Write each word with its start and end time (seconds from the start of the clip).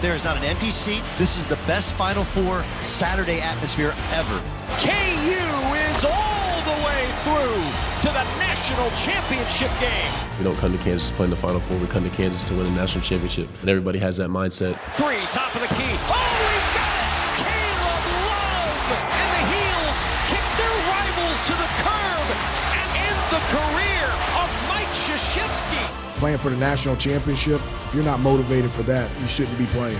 There 0.00 0.16
is 0.16 0.24
not 0.24 0.38
an 0.38 0.44
empty 0.44 0.70
seat. 0.70 1.02
This 1.18 1.36
is 1.36 1.44
the 1.44 1.56
best 1.68 1.92
Final 1.92 2.24
Four 2.24 2.64
Saturday 2.80 3.38
atmosphere 3.42 3.94
ever. 4.12 4.40
KU 4.80 5.36
is 5.76 6.04
all 6.08 6.56
the 6.64 6.76
way 6.80 7.04
through 7.20 7.60
to 8.00 8.08
the 8.08 8.24
national 8.40 8.88
championship 8.96 9.68
game. 9.78 10.10
We 10.38 10.44
don't 10.44 10.56
come 10.56 10.72
to 10.72 10.82
Kansas 10.82 11.10
to 11.10 11.14
play 11.16 11.24
in 11.24 11.30
the 11.30 11.36
Final 11.36 11.60
Four. 11.60 11.76
We 11.76 11.86
come 11.86 12.08
to 12.08 12.16
Kansas 12.16 12.44
to 12.44 12.54
win 12.54 12.64
a 12.64 12.70
national 12.70 13.04
championship. 13.04 13.46
And 13.60 13.68
everybody 13.68 13.98
has 13.98 14.16
that 14.16 14.30
mindset. 14.30 14.80
Three, 14.94 15.20
top 15.36 15.54
of 15.54 15.60
the 15.60 15.68
key. 15.68 15.92
Oh, 16.08 16.32
we 16.48 16.56
got 16.72 16.96
it! 16.96 17.44
Caleb 17.44 18.04
Love! 18.24 18.88
And 19.04 19.28
the 19.36 19.42
Heels 19.52 19.98
kick 20.32 20.46
their 20.56 20.76
rivals 20.88 21.38
to 21.44 21.52
the 21.60 21.70
curb 21.84 22.26
and 22.72 22.86
end 23.04 23.20
the 23.36 23.42
career 23.52 24.08
of 24.40 24.48
Mike 24.64 24.88
Krzyzewski. 24.96 25.99
Playing 26.20 26.36
for 26.36 26.50
the 26.50 26.56
national 26.56 26.96
championship, 26.96 27.62
if 27.86 27.94
you're 27.94 28.04
not 28.04 28.20
motivated 28.20 28.70
for 28.72 28.82
that, 28.82 29.10
you 29.22 29.26
shouldn't 29.26 29.56
be 29.56 29.64
playing. 29.64 29.96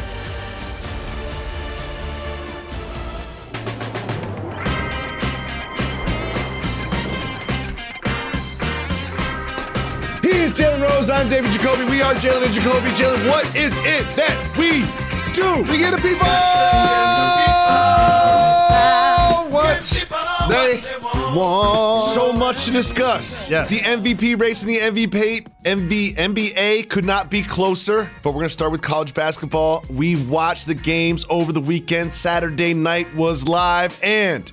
He 10.20 10.28
is 10.44 10.52
Jalen 10.52 10.82
Rose. 10.82 11.08
I'm 11.08 11.30
David 11.30 11.52
Jacoby. 11.52 11.86
We 11.86 12.02
are 12.02 12.12
Jalen 12.12 12.44
and 12.44 12.52
Jacoby. 12.52 12.90
Jalen, 12.90 13.26
what 13.30 13.46
is 13.56 13.78
it 13.78 14.04
that 14.16 14.36
we 14.58 14.84
do? 15.32 15.62
We 15.72 15.78
get 15.78 15.92
the 15.92 16.02
people 16.06 16.26
what 19.50 19.80
they 20.50 20.82
want. 21.34 22.02
So 22.02 22.32
much 22.32 22.66
to 22.66 22.72
discuss. 22.72 23.50
Yes. 23.50 23.70
The 23.70 23.78
MVP 23.78 24.40
race 24.40 24.62
and 24.62 24.70
the 24.70 24.78
MVP 24.78 25.46
MV, 25.64 26.14
NBA 26.14 26.88
could 26.88 27.04
not 27.04 27.30
be 27.30 27.42
closer, 27.42 28.10
but 28.22 28.30
we're 28.30 28.40
going 28.40 28.46
to 28.46 28.50
start 28.50 28.72
with 28.72 28.82
college 28.82 29.14
basketball. 29.14 29.84
We 29.90 30.16
watched 30.24 30.66
the 30.66 30.74
games 30.74 31.26
over 31.28 31.52
the 31.52 31.60
weekend. 31.60 32.12
Saturday 32.12 32.74
night 32.74 33.12
was 33.14 33.46
live, 33.46 33.98
and 34.02 34.50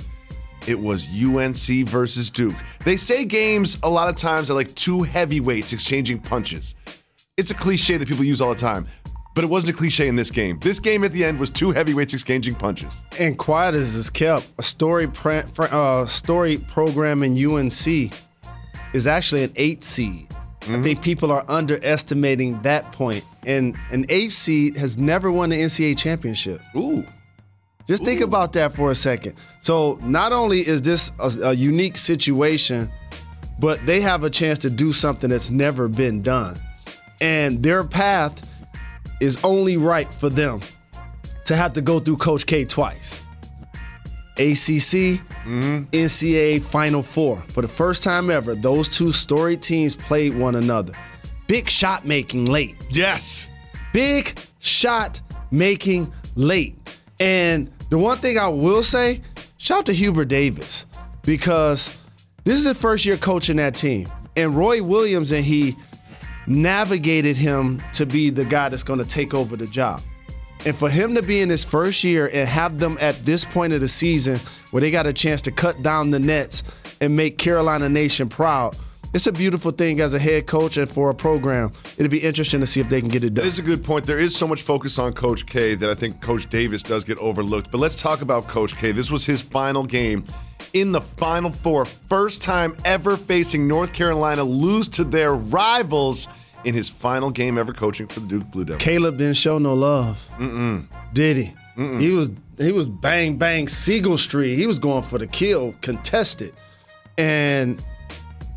it 0.68 0.80
was 0.80 1.08
UNC 1.10 1.88
versus 1.88 2.30
Duke. 2.30 2.56
They 2.84 2.98
say 2.98 3.26
games 3.26 3.78
a 3.84 3.90
lot 3.90 4.10
of 4.10 4.16
times 4.16 4.52
are 4.52 4.54
like 4.54 4.74
two 4.76 5.04
heavyweights 5.04 5.74
exchanging 5.74 6.20
punches. 6.20 6.76
It's 7.38 7.52
a 7.52 7.56
cliche 7.56 7.98
that 7.98 8.08
people 8.08 8.26
use 8.26 8.42
all 8.42 8.50
the 8.50 8.56
time, 8.56 8.88
but 9.38 9.44
it 9.44 9.52
wasn't 9.52 9.72
a 9.72 9.78
cliche 9.78 10.08
in 10.08 10.16
this 10.16 10.32
game. 10.32 10.58
This 10.64 10.80
game 10.80 11.04
at 11.04 11.12
the 11.12 11.24
end 11.24 11.40
was 11.40 11.52
two 11.52 11.70
heavyweights 11.70 12.12
exchanging 12.16 12.56
punches. 12.56 13.04
And 13.20 13.38
quiet 13.38 13.76
as 13.76 13.94
is 13.94 14.10
kept, 14.10 14.48
a 14.58 14.64
story 14.64 15.06
pre- 15.06 15.44
uh, 15.60 16.08
story 16.08 16.58
program 16.58 17.22
in 17.22 17.34
UNC 17.38 18.12
is 18.94 19.06
actually 19.06 19.44
an 19.44 19.54
eight 19.56 19.84
seed. 19.84 20.28
I 20.64 20.82
think 20.82 21.04
people 21.04 21.32
are 21.32 21.46
underestimating 21.50 22.60
that 22.64 22.92
point. 22.92 23.24
And 23.46 23.78
an 23.92 24.08
eight 24.10 24.32
seed 24.32 24.76
has 24.76 24.98
never 24.98 25.32
won 25.32 25.50
the 25.50 25.58
NCAA 25.58 26.00
championship. 26.00 26.60
Ooh. 26.76 27.06
Just 27.88 28.04
think 28.04 28.22
about 28.22 28.54
that 28.54 28.74
for 28.74 28.90
a 28.90 28.96
second. 28.96 29.36
So 29.60 30.00
not 30.02 30.32
only 30.32 30.62
is 30.62 30.82
this 30.82 31.12
a, 31.20 31.50
a 31.50 31.54
unique 31.54 31.98
situation, 31.98 32.92
but 33.60 33.86
they 33.86 34.02
have 34.02 34.24
a 34.24 34.32
chance 34.32 34.58
to 34.60 34.72
do 34.72 34.92
something 34.92 35.30
that's 35.30 35.52
never 35.52 35.88
been 35.88 36.24
done. 36.24 36.58
And 37.22 37.62
their 37.62 37.84
path 37.84 38.42
is 39.20 39.40
only 39.44 39.78
right 39.78 40.12
for 40.12 40.30
them 40.30 40.62
to 41.46 41.56
have 41.56 41.74
to 41.74 41.82
go 41.82 42.00
through 42.00 42.18
Coach 42.18 42.46
K 42.46 42.66
twice. 42.66 43.22
ACC, 44.38 45.20
mm-hmm. 45.46 45.84
NCAA 45.92 46.62
Final 46.62 47.02
Four. 47.02 47.42
For 47.48 47.62
the 47.62 47.68
first 47.68 48.04
time 48.04 48.30
ever, 48.30 48.54
those 48.54 48.88
two 48.88 49.12
storied 49.12 49.64
teams 49.64 49.96
played 49.96 50.38
one 50.38 50.56
another. 50.56 50.94
Big 51.48 51.70
shot 51.70 52.06
making 52.06 52.46
late. 52.46 52.76
Yes. 52.92 53.50
Big 53.94 54.38
shot 54.60 55.22
making 55.50 56.14
late. 56.36 56.76
And 57.20 57.72
the 57.90 57.98
one 57.98 58.18
thing 58.18 58.38
I 58.38 58.48
will 58.48 58.84
say, 58.84 59.22
shout 59.58 59.80
out 59.80 59.86
to 59.88 59.94
Hubert 59.94 60.26
Davis 60.28 60.86
because 61.24 61.96
this 62.44 62.60
is 62.60 62.66
his 62.66 62.78
first 62.78 63.06
year 63.06 63.18
coaching 63.18 63.58
that 63.58 63.76
team. 63.76 64.08
And 64.36 64.56
Roy 64.56 64.84
Williams 64.84 65.32
and 65.32 65.44
he 65.44 65.76
navigated 66.48 67.38
him 67.38 67.82
to 67.94 68.06
be 68.06 68.30
the 68.30 68.46
guy 68.46 68.70
that's 68.70 68.84
going 68.84 69.00
to 69.00 69.06
take 69.06 69.34
over 69.34 69.56
the 69.56 69.68
job. 69.68 70.02
And 70.66 70.76
for 70.76 70.90
him 70.90 71.14
to 71.16 71.22
be 71.22 71.42
in 71.42 71.50
his 71.50 71.64
first 71.64 72.04
year 72.04 72.30
and 72.34 72.48
have 72.48 72.80
them 72.80 72.98
at 73.00 73.24
this 73.24 73.46
point 73.46 73.74
of 73.74 73.82
the 73.82 73.88
season 73.88 74.40
where 74.72 74.82
they 74.82 74.92
got 74.92 75.06
a 75.06 75.14
chance 75.14 75.42
to 75.44 75.52
cut 75.52 75.82
down 75.84 76.12
the 76.12 76.20
nets 76.20 76.64
and 77.00 77.16
make 77.16 77.38
Carolina 77.38 77.88
Nation 77.88 78.28
proud, 78.28 78.76
it's 79.18 79.26
a 79.26 79.32
beautiful 79.32 79.72
thing 79.72 80.00
as 80.00 80.14
a 80.14 80.20
head 80.20 80.46
coach 80.46 80.78
and 80.78 80.88
for 80.88 81.10
a 81.10 81.16
program. 81.16 81.72
It'll 81.98 82.08
be 82.12 82.20
interesting 82.20 82.60
to 82.60 82.68
see 82.68 82.82
if 82.82 82.88
they 82.88 83.02
can 83.02 83.10
get 83.10 83.24
it 83.24 83.34
done. 83.34 83.48
is 83.48 83.58
a 83.58 83.64
good 83.64 83.84
point. 83.84 84.06
There 84.06 84.20
is 84.20 84.36
so 84.36 84.48
much 84.48 84.62
focus 84.62 85.00
on 85.00 85.12
Coach 85.12 85.48
K 85.48 85.74
that 85.74 85.90
I 85.90 85.96
think 85.96 86.22
Coach 86.22 86.48
Davis 86.50 86.84
does 86.84 87.04
get 87.04 87.18
overlooked. 87.18 87.72
But 87.72 87.80
let's 87.80 88.00
talk 88.00 88.22
about 88.22 88.48
Coach 88.48 88.76
K. 88.78 88.92
This 88.92 89.10
was 89.10 89.26
his 89.26 89.42
final 89.42 89.84
game 89.84 90.24
in 90.74 90.92
the 90.92 91.02
Final 91.02 91.50
Four. 91.50 91.86
First 91.86 92.44
time 92.44 92.76
ever 92.86 93.18
facing 93.18 93.68
North 93.68 93.92
Carolina 93.92 94.44
lose 94.44 94.88
to 94.90 95.04
their 95.04 95.34
rivals 95.34 96.28
in 96.64 96.76
his 96.76 96.88
final 96.88 97.32
game 97.32 97.58
ever 97.58 97.72
coaching 97.72 98.06
for 98.06 98.20
the 98.20 98.28
Duke 98.28 98.52
Blue 98.52 98.66
Devils. 98.66 98.84
Caleb 98.84 99.18
didn't 99.18 99.38
show 99.38 99.58
no 99.58 99.74
love. 99.74 100.24
Mm-mm. 100.38 100.86
Did 101.14 101.38
he? 101.38 101.54
Mm-mm. 101.76 102.00
He 102.00 102.12
was 102.12 102.30
he 102.60 102.72
was 102.72 102.88
bang 102.88 103.40
bang 103.40 103.68
Siegel 103.68 104.20
Street. 104.20 104.54
He 104.58 104.68
was 104.68 104.78
going 104.78 105.02
for 105.02 105.18
the 105.18 105.26
kill, 105.26 105.74
contested. 105.82 106.54
And 107.18 107.84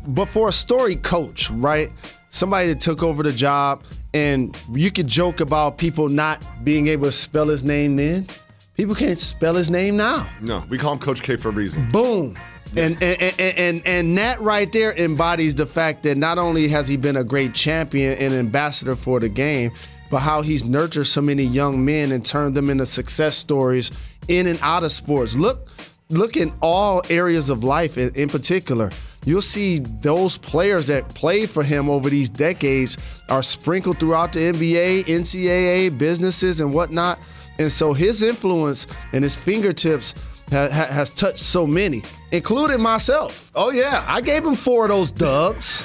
but 0.07 0.25
for 0.25 0.49
a 0.49 0.51
story 0.51 0.95
coach, 0.95 1.49
right? 1.51 1.91
Somebody 2.29 2.69
that 2.69 2.79
took 2.79 3.03
over 3.03 3.23
the 3.23 3.31
job, 3.31 3.83
and 4.13 4.57
you 4.73 4.91
could 4.91 5.07
joke 5.07 5.39
about 5.39 5.77
people 5.77 6.09
not 6.09 6.45
being 6.63 6.87
able 6.87 7.05
to 7.05 7.11
spell 7.11 7.47
his 7.47 7.63
name 7.63 7.95
then. 7.95 8.27
People 8.75 8.95
can't 8.95 9.19
spell 9.19 9.55
his 9.55 9.69
name 9.69 9.97
now. 9.97 10.27
No, 10.39 10.63
we 10.69 10.77
call 10.77 10.93
him 10.93 10.99
Coach 10.99 11.21
K 11.21 11.35
for 11.35 11.49
a 11.49 11.51
reason. 11.51 11.91
Boom. 11.91 12.35
And, 12.77 12.95
and, 13.03 13.21
and, 13.21 13.57
and, 13.57 13.81
and 13.85 14.17
that 14.17 14.39
right 14.39 14.71
there 14.71 14.93
embodies 14.93 15.55
the 15.55 15.65
fact 15.65 16.03
that 16.03 16.17
not 16.17 16.37
only 16.37 16.69
has 16.69 16.87
he 16.87 16.95
been 16.95 17.17
a 17.17 17.23
great 17.23 17.53
champion 17.53 18.17
and 18.17 18.33
ambassador 18.33 18.95
for 18.95 19.19
the 19.19 19.27
game, 19.27 19.71
but 20.09 20.19
how 20.19 20.41
he's 20.41 20.63
nurtured 20.63 21.07
so 21.07 21.21
many 21.21 21.43
young 21.43 21.83
men 21.83 22.11
and 22.13 22.25
turned 22.25 22.55
them 22.55 22.69
into 22.69 22.85
success 22.85 23.35
stories 23.35 23.91
in 24.29 24.47
and 24.47 24.57
out 24.61 24.83
of 24.83 24.91
sports. 24.91 25.35
Look, 25.35 25.67
look 26.09 26.37
in 26.37 26.53
all 26.61 27.01
areas 27.09 27.49
of 27.49 27.63
life 27.63 27.97
in, 27.97 28.13
in 28.15 28.29
particular. 28.29 28.89
You'll 29.25 29.41
see 29.41 29.79
those 29.79 30.37
players 30.37 30.85
that 30.87 31.07
played 31.09 31.49
for 31.49 31.63
him 31.63 31.89
over 31.89 32.09
these 32.09 32.29
decades 32.29 32.97
are 33.29 33.43
sprinkled 33.43 33.99
throughout 33.99 34.33
the 34.33 34.51
NBA, 34.51 35.05
NCAA, 35.05 35.95
businesses, 35.97 36.59
and 36.59 36.73
whatnot. 36.73 37.19
And 37.59 37.71
so 37.71 37.93
his 37.93 38.23
influence 38.23 38.87
and 39.13 39.23
his 39.23 39.35
fingertips 39.35 40.15
ha- 40.49 40.69
ha- 40.71 40.91
has 40.91 41.13
touched 41.13 41.37
so 41.39 41.67
many, 41.67 42.01
including 42.31 42.81
myself. 42.81 43.51
Oh, 43.55 43.71
yeah. 43.71 44.05
I 44.07 44.21
gave 44.21 44.45
him 44.45 44.55
four 44.55 44.85
of 44.85 44.89
those 44.89 45.11
dubs. 45.11 45.83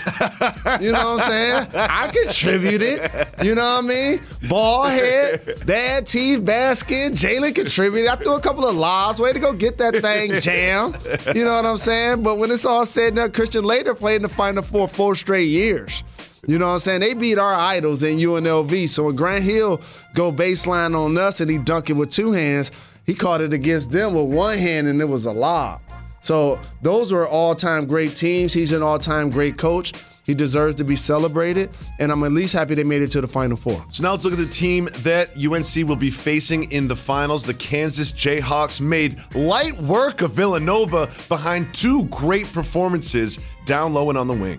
you 0.81 0.93
know 0.93 1.15
what 1.15 1.21
I'm 1.23 1.31
saying? 1.31 1.67
I 1.75 2.09
contributed. 2.09 3.01
You 3.43 3.55
know 3.55 3.63
what 3.63 3.85
I 3.85 3.89
mean? 3.89 4.21
Ball 4.49 4.85
head, 4.85 5.63
bad 5.67 6.07
teeth, 6.07 6.45
bad 6.45 6.77
skin. 6.79 7.13
Jalen 7.13 7.55
contributed. 7.55 8.09
I 8.09 8.17
threw 8.17 8.37
a 8.37 8.41
couple 8.41 8.67
of 8.67 8.77
lobs. 8.77 9.19
Way 9.19 9.33
to 9.33 9.41
go 9.41 9.53
get 9.53 9.79
that 9.79 9.97
thing 9.97 10.41
jammed. 10.41 10.97
You 11.35 11.45
know 11.45 11.55
what 11.55 11.67
I'm 11.67 11.79
saying? 11.79 12.23
But 12.23 12.39
when 12.39 12.51
it's 12.51 12.65
all 12.65 12.87
said 12.87 13.09
and 13.09 13.17
done, 13.17 13.33
Christian 13.33 13.65
Laettner 13.65 13.99
played 13.99 14.17
in 14.17 14.23
the 14.23 14.29
Final 14.29 14.63
Four 14.63 14.89
four 14.89 15.15
straight 15.15 15.49
years. 15.49 16.05
You 16.47 16.59
know 16.59 16.67
what 16.67 16.75
I'm 16.75 16.81
saying? 16.81 17.01
They 17.01 17.15
beat 17.15 17.39
our 17.39 17.55
idols 17.55 18.03
in 18.05 18.19
UNLV. 18.19 18.89
So 18.89 19.05
when 19.05 19.17
Grant 19.17 19.43
Hill 19.43 19.81
go 20.15 20.31
baseline 20.31 20.97
on 20.97 21.19
us 21.19 21.41
and 21.41 21.51
he 21.51 21.59
dunk 21.59 21.91
it 21.91 21.95
with 21.95 22.13
two 22.13 22.31
hands, 22.33 22.71
he 23.05 23.15
caught 23.15 23.41
it 23.41 23.53
against 23.53 23.91
them 23.91 24.15
with 24.15 24.27
one 24.27 24.57
hand 24.57 24.87
and 24.87 25.01
it 25.01 25.09
was 25.09 25.27
a 25.27 25.33
lob. 25.33 25.81
So 26.27 26.61
those 26.83 27.13
were 27.13 27.29
all-time 27.29 27.87
great 27.87 28.17
teams. 28.17 28.53
He's 28.53 28.73
an 28.73 28.83
all-time 28.83 29.31
great 29.31 29.57
coach. 29.57 29.93
He 30.25 30.35
deserves 30.35 30.75
to 30.75 30.85
be 30.85 30.97
celebrated, 30.97 31.71
and 32.01 32.11
I'm 32.11 32.25
at 32.25 32.33
least 32.33 32.53
happy 32.53 32.75
they 32.75 32.83
made 32.83 33.01
it 33.01 33.13
to 33.13 33.21
the 33.21 33.29
Final 33.29 33.57
Four. 33.57 33.87
So 33.93 34.03
now 34.03 34.11
let's 34.11 34.25
look 34.25 34.33
at 34.33 34.41
the 34.41 34.47
team 34.47 34.89
that 35.03 35.29
UNC 35.37 35.89
will 35.89 35.95
be 35.95 36.11
facing 36.11 36.73
in 36.73 36.89
the 36.89 36.97
finals. 36.97 37.45
The 37.45 37.55
Kansas 37.55 38.11
Jayhawks 38.11 38.81
made 38.81 39.21
light 39.37 39.81
work 39.81 40.21
of 40.23 40.33
Villanova 40.33 41.09
behind 41.29 41.73
two 41.73 42.07
great 42.07 42.53
performances 42.53 43.39
down 43.65 43.95
low 43.95 44.09
and 44.09 44.19
on 44.19 44.27
the 44.27 44.35
wing. 44.35 44.59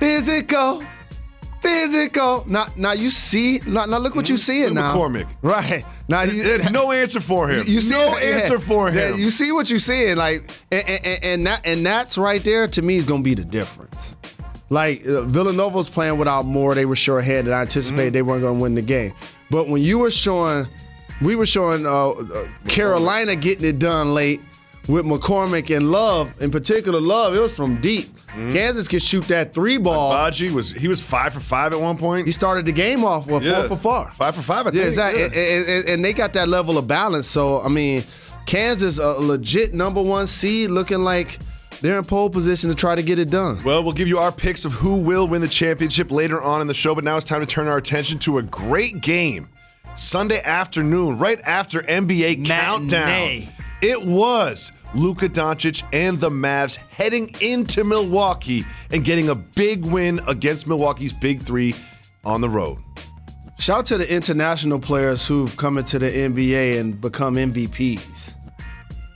Physical, 0.00 0.82
physical. 1.66 2.44
Now, 2.46 2.66
now 2.76 2.92
you 2.92 3.10
see. 3.10 3.60
Now, 3.66 3.84
now 3.86 3.98
look 3.98 4.14
what 4.14 4.28
you 4.28 4.36
seeing 4.36 4.74
Look 4.74 4.84
at 4.84 4.94
now. 4.94 4.94
McCormack. 4.94 5.28
Right 5.42 5.84
now, 6.08 6.22
you, 6.22 6.42
There's 6.42 6.70
no 6.70 6.92
answer 6.92 7.20
for 7.20 7.48
him. 7.48 7.62
you 7.66 7.80
see 7.80 7.94
no 7.94 8.16
yeah, 8.18 8.36
answer 8.36 8.58
for 8.58 8.90
yeah, 8.90 9.12
him. 9.12 9.18
you 9.18 9.30
see 9.30 9.52
what 9.52 9.70
you 9.70 9.78
see, 9.78 10.06
seeing, 10.06 10.16
like, 10.16 10.50
and, 10.70 10.84
and, 10.88 11.24
and 11.24 11.46
that 11.46 11.66
and 11.66 11.86
that's 11.86 12.18
right 12.18 12.42
there 12.42 12.66
to 12.68 12.82
me 12.82 12.96
is 12.96 13.04
gonna 13.04 13.22
be 13.22 13.34
the 13.34 13.44
difference. 13.44 14.16
Like 14.68 15.06
uh, 15.06 15.22
Villanova 15.22 15.76
was 15.76 15.88
playing 15.88 16.18
without 16.18 16.44
more, 16.44 16.74
they 16.74 16.86
were 16.86 16.96
short-handed. 16.96 17.52
I 17.52 17.62
anticipated 17.62 18.12
they 18.12 18.22
weren't 18.22 18.42
gonna 18.42 18.60
win 18.60 18.74
the 18.74 18.82
game, 18.82 19.12
but 19.50 19.68
when 19.68 19.82
you 19.82 19.98
were 19.98 20.10
showing, 20.10 20.66
we 21.22 21.36
were 21.36 21.46
showing 21.46 21.86
uh, 21.86 22.08
uh, 22.10 22.48
Carolina 22.68 23.36
getting 23.36 23.64
it 23.64 23.78
done 23.78 24.12
late 24.12 24.40
with 24.88 25.04
McCormack 25.04 25.74
and 25.76 25.90
Love, 25.90 26.30
in 26.40 26.50
particular 26.50 27.00
Love, 27.00 27.34
it 27.34 27.40
was 27.40 27.54
from 27.56 27.80
deep. 27.80 28.08
Mm-hmm. 28.28 28.52
Kansas 28.54 28.86
could 28.88 29.02
shoot 29.02 29.26
that 29.28 29.54
three 29.54 29.78
ball. 29.78 30.10
Baji 30.12 30.50
was 30.50 30.72
he 30.72 30.88
was 30.88 31.00
five 31.00 31.32
for 31.32 31.40
five 31.40 31.72
at 31.72 31.80
one 31.80 31.96
point. 31.96 32.26
he 32.26 32.32
started 32.32 32.66
the 32.66 32.72
game 32.72 33.04
off 33.04 33.26
with 33.26 33.42
Yeah. 33.42 33.60
four 33.66 33.76
for 33.76 33.76
four. 34.04 34.10
Five 34.10 34.36
for 34.36 34.42
five. 34.42 34.66
I 34.66 34.70
Yeah, 34.70 34.82
exactly. 34.84 35.20
Yeah. 35.22 35.26
And, 35.28 35.34
and- 35.36 35.68
and- 35.68 35.88
and 35.88 36.04
they 36.04 36.12
got 36.12 36.32
that 36.34 36.48
level 36.48 36.76
of 36.76 36.86
balance. 36.86 37.26
So 37.28 37.60
I 37.62 37.68
mean, 37.68 38.04
Kansas 38.44 38.98
a 38.98 39.08
legit 39.18 39.72
number 39.74 40.02
one 40.02 40.26
seed, 40.26 40.70
looking 40.70 41.00
like 41.00 41.38
they're 41.80 41.98
in 41.98 42.04
pole 42.04 42.28
position 42.30 42.68
to 42.70 42.76
try 42.76 42.94
to 42.94 43.02
get 43.02 43.18
it 43.18 43.30
done. 43.30 43.58
Well, 43.64 43.82
we'll 43.82 43.92
give 43.92 44.08
you 44.08 44.18
our 44.18 44.32
picks 44.32 44.64
of 44.64 44.72
who 44.72 44.96
will 44.96 45.26
win 45.26 45.40
the 45.40 45.48
championship 45.48 46.10
later 46.10 46.40
on 46.40 46.60
in 46.60 46.66
the 46.66 46.74
show, 46.74 46.94
but 46.94 47.04
now 47.04 47.16
it's 47.16 47.26
time 47.26 47.40
to 47.40 47.46
turn 47.46 47.68
our 47.68 47.76
attention 47.76 48.18
to 48.20 48.38
a 48.38 48.42
great 48.42 49.00
game. 49.00 49.48
Sunday 49.94 50.42
afternoon, 50.42 51.18
right 51.18 51.40
after 51.42 51.80
NBA 51.82 52.44
countdown. 52.46 53.42
It 53.82 54.02
was 54.04 54.72
Luka 54.94 55.28
Doncic 55.28 55.82
and 55.92 56.18
the 56.18 56.30
Mavs 56.30 56.76
heading 56.76 57.34
into 57.42 57.84
Milwaukee 57.84 58.64
and 58.90 59.04
getting 59.04 59.28
a 59.28 59.34
big 59.34 59.84
win 59.84 60.20
against 60.26 60.66
Milwaukee's 60.66 61.12
Big 61.12 61.42
Three 61.42 61.74
on 62.24 62.40
the 62.40 62.48
road. 62.48 62.78
Shout 63.58 63.78
out 63.78 63.86
to 63.86 63.98
the 63.98 64.14
international 64.14 64.78
players 64.78 65.26
who've 65.26 65.54
come 65.56 65.76
into 65.76 65.98
the 65.98 66.10
NBA 66.10 66.80
and 66.80 66.98
become 67.00 67.36
MVPs. 67.36 68.34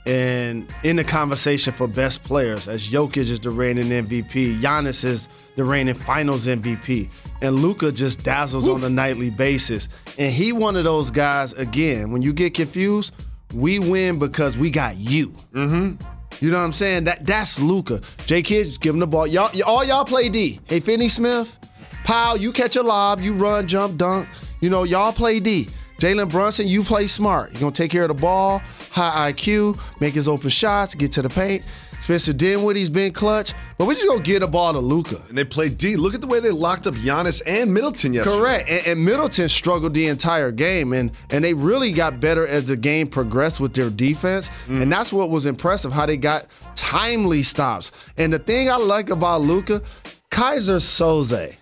And 0.05 0.71
in 0.83 0.95
the 0.95 1.03
conversation 1.03 1.73
for 1.73 1.87
best 1.87 2.23
players, 2.23 2.67
as 2.67 2.91
Jokic 2.91 3.17
is 3.17 3.39
the 3.39 3.51
reigning 3.51 3.89
MVP, 3.89 4.59
Giannis 4.59 5.05
is 5.05 5.29
the 5.55 5.63
reigning 5.63 5.93
Finals 5.93 6.47
MVP, 6.47 7.09
and 7.43 7.59
Luka 7.59 7.91
just 7.91 8.23
dazzles 8.23 8.67
on 8.67 8.83
a 8.83 8.89
nightly 8.89 9.29
basis. 9.29 9.89
And 10.17 10.31
he 10.33 10.53
one 10.53 10.75
of 10.75 10.83
those 10.83 11.11
guys 11.11 11.53
again. 11.53 12.11
When 12.11 12.23
you 12.23 12.33
get 12.33 12.55
confused, 12.55 13.13
we 13.53 13.79
win 13.79 14.19
because 14.19 14.57
we 14.57 14.69
got 14.69 14.97
you. 14.97 15.29
Mm-hmm. 15.53 16.03
You 16.43 16.51
know 16.51 16.57
what 16.57 16.63
I'm 16.63 16.73
saying? 16.73 17.03
That 17.03 17.25
that's 17.25 17.59
Luka. 17.59 18.01
J 18.25 18.41
Kidd, 18.41 18.65
just 18.65 18.81
give 18.81 18.95
him 18.95 18.99
the 18.99 19.07
ball. 19.07 19.27
Y'all, 19.27 19.51
all 19.65 19.83
y'all 19.83 20.05
play 20.05 20.29
D. 20.29 20.59
Hey, 20.65 20.79
Finney 20.79 21.07
Smith, 21.07 21.57
Powell, 22.03 22.37
you 22.37 22.51
catch 22.51 22.75
a 22.75 22.83
lob, 22.83 23.19
you 23.19 23.33
run, 23.33 23.67
jump, 23.67 23.97
dunk. 23.97 24.27
You 24.59 24.69
know, 24.69 24.83
y'all 24.83 25.13
play 25.13 25.39
D. 25.39 25.67
Jalen 25.99 26.31
Brunson, 26.31 26.67
you 26.67 26.83
play 26.83 27.05
smart. 27.05 27.51
You're 27.51 27.59
gonna 27.59 27.71
take 27.73 27.91
care 27.91 28.01
of 28.01 28.07
the 28.07 28.19
ball, 28.19 28.59
high 28.89 29.31
IQ, 29.31 29.79
make 30.01 30.15
his 30.15 30.27
open 30.27 30.49
shots, 30.49 30.95
get 30.95 31.11
to 31.11 31.21
the 31.21 31.29
paint. 31.29 31.63
Spencer 32.01 32.33
Dinwiddie's 32.33 32.89
been 32.89 33.13
clutch, 33.13 33.53
but 33.77 33.85
we 33.85 33.93
just 33.93 34.07
gonna 34.07 34.23
get 34.23 34.39
the 34.39 34.47
ball 34.47 34.73
to 34.73 34.79
Luka. 34.79 35.23
And 35.29 35.37
they 35.37 35.43
played 35.43 35.77
D. 35.77 35.95
Look 35.95 36.15
at 36.15 36.21
the 36.21 36.25
way 36.25 36.39
they 36.39 36.49
locked 36.49 36.87
up 36.87 36.95
Giannis 36.95 37.43
and 37.45 37.71
Middleton 37.71 38.11
yesterday. 38.11 38.37
Correct. 38.37 38.69
And, 38.69 38.87
and 38.87 39.05
Middleton 39.05 39.47
struggled 39.49 39.93
the 39.93 40.07
entire 40.07 40.49
game, 40.49 40.93
and 40.93 41.11
and 41.29 41.45
they 41.45 41.53
really 41.53 41.91
got 41.91 42.19
better 42.19 42.47
as 42.47 42.63
the 42.65 42.75
game 42.75 43.07
progressed 43.07 43.59
with 43.59 43.75
their 43.75 43.91
defense, 43.91 44.49
mm. 44.65 44.81
and 44.81 44.91
that's 44.91 45.13
what 45.13 45.29
was 45.29 45.45
impressive 45.45 45.91
how 45.91 46.07
they 46.07 46.17
got 46.17 46.47
timely 46.73 47.43
stops. 47.43 47.91
And 48.17 48.33
the 48.33 48.39
thing 48.39 48.67
I 48.67 48.77
like 48.77 49.11
about 49.11 49.41
Luka, 49.41 49.83
Keyser 50.31 50.79
Söze. 50.79 51.55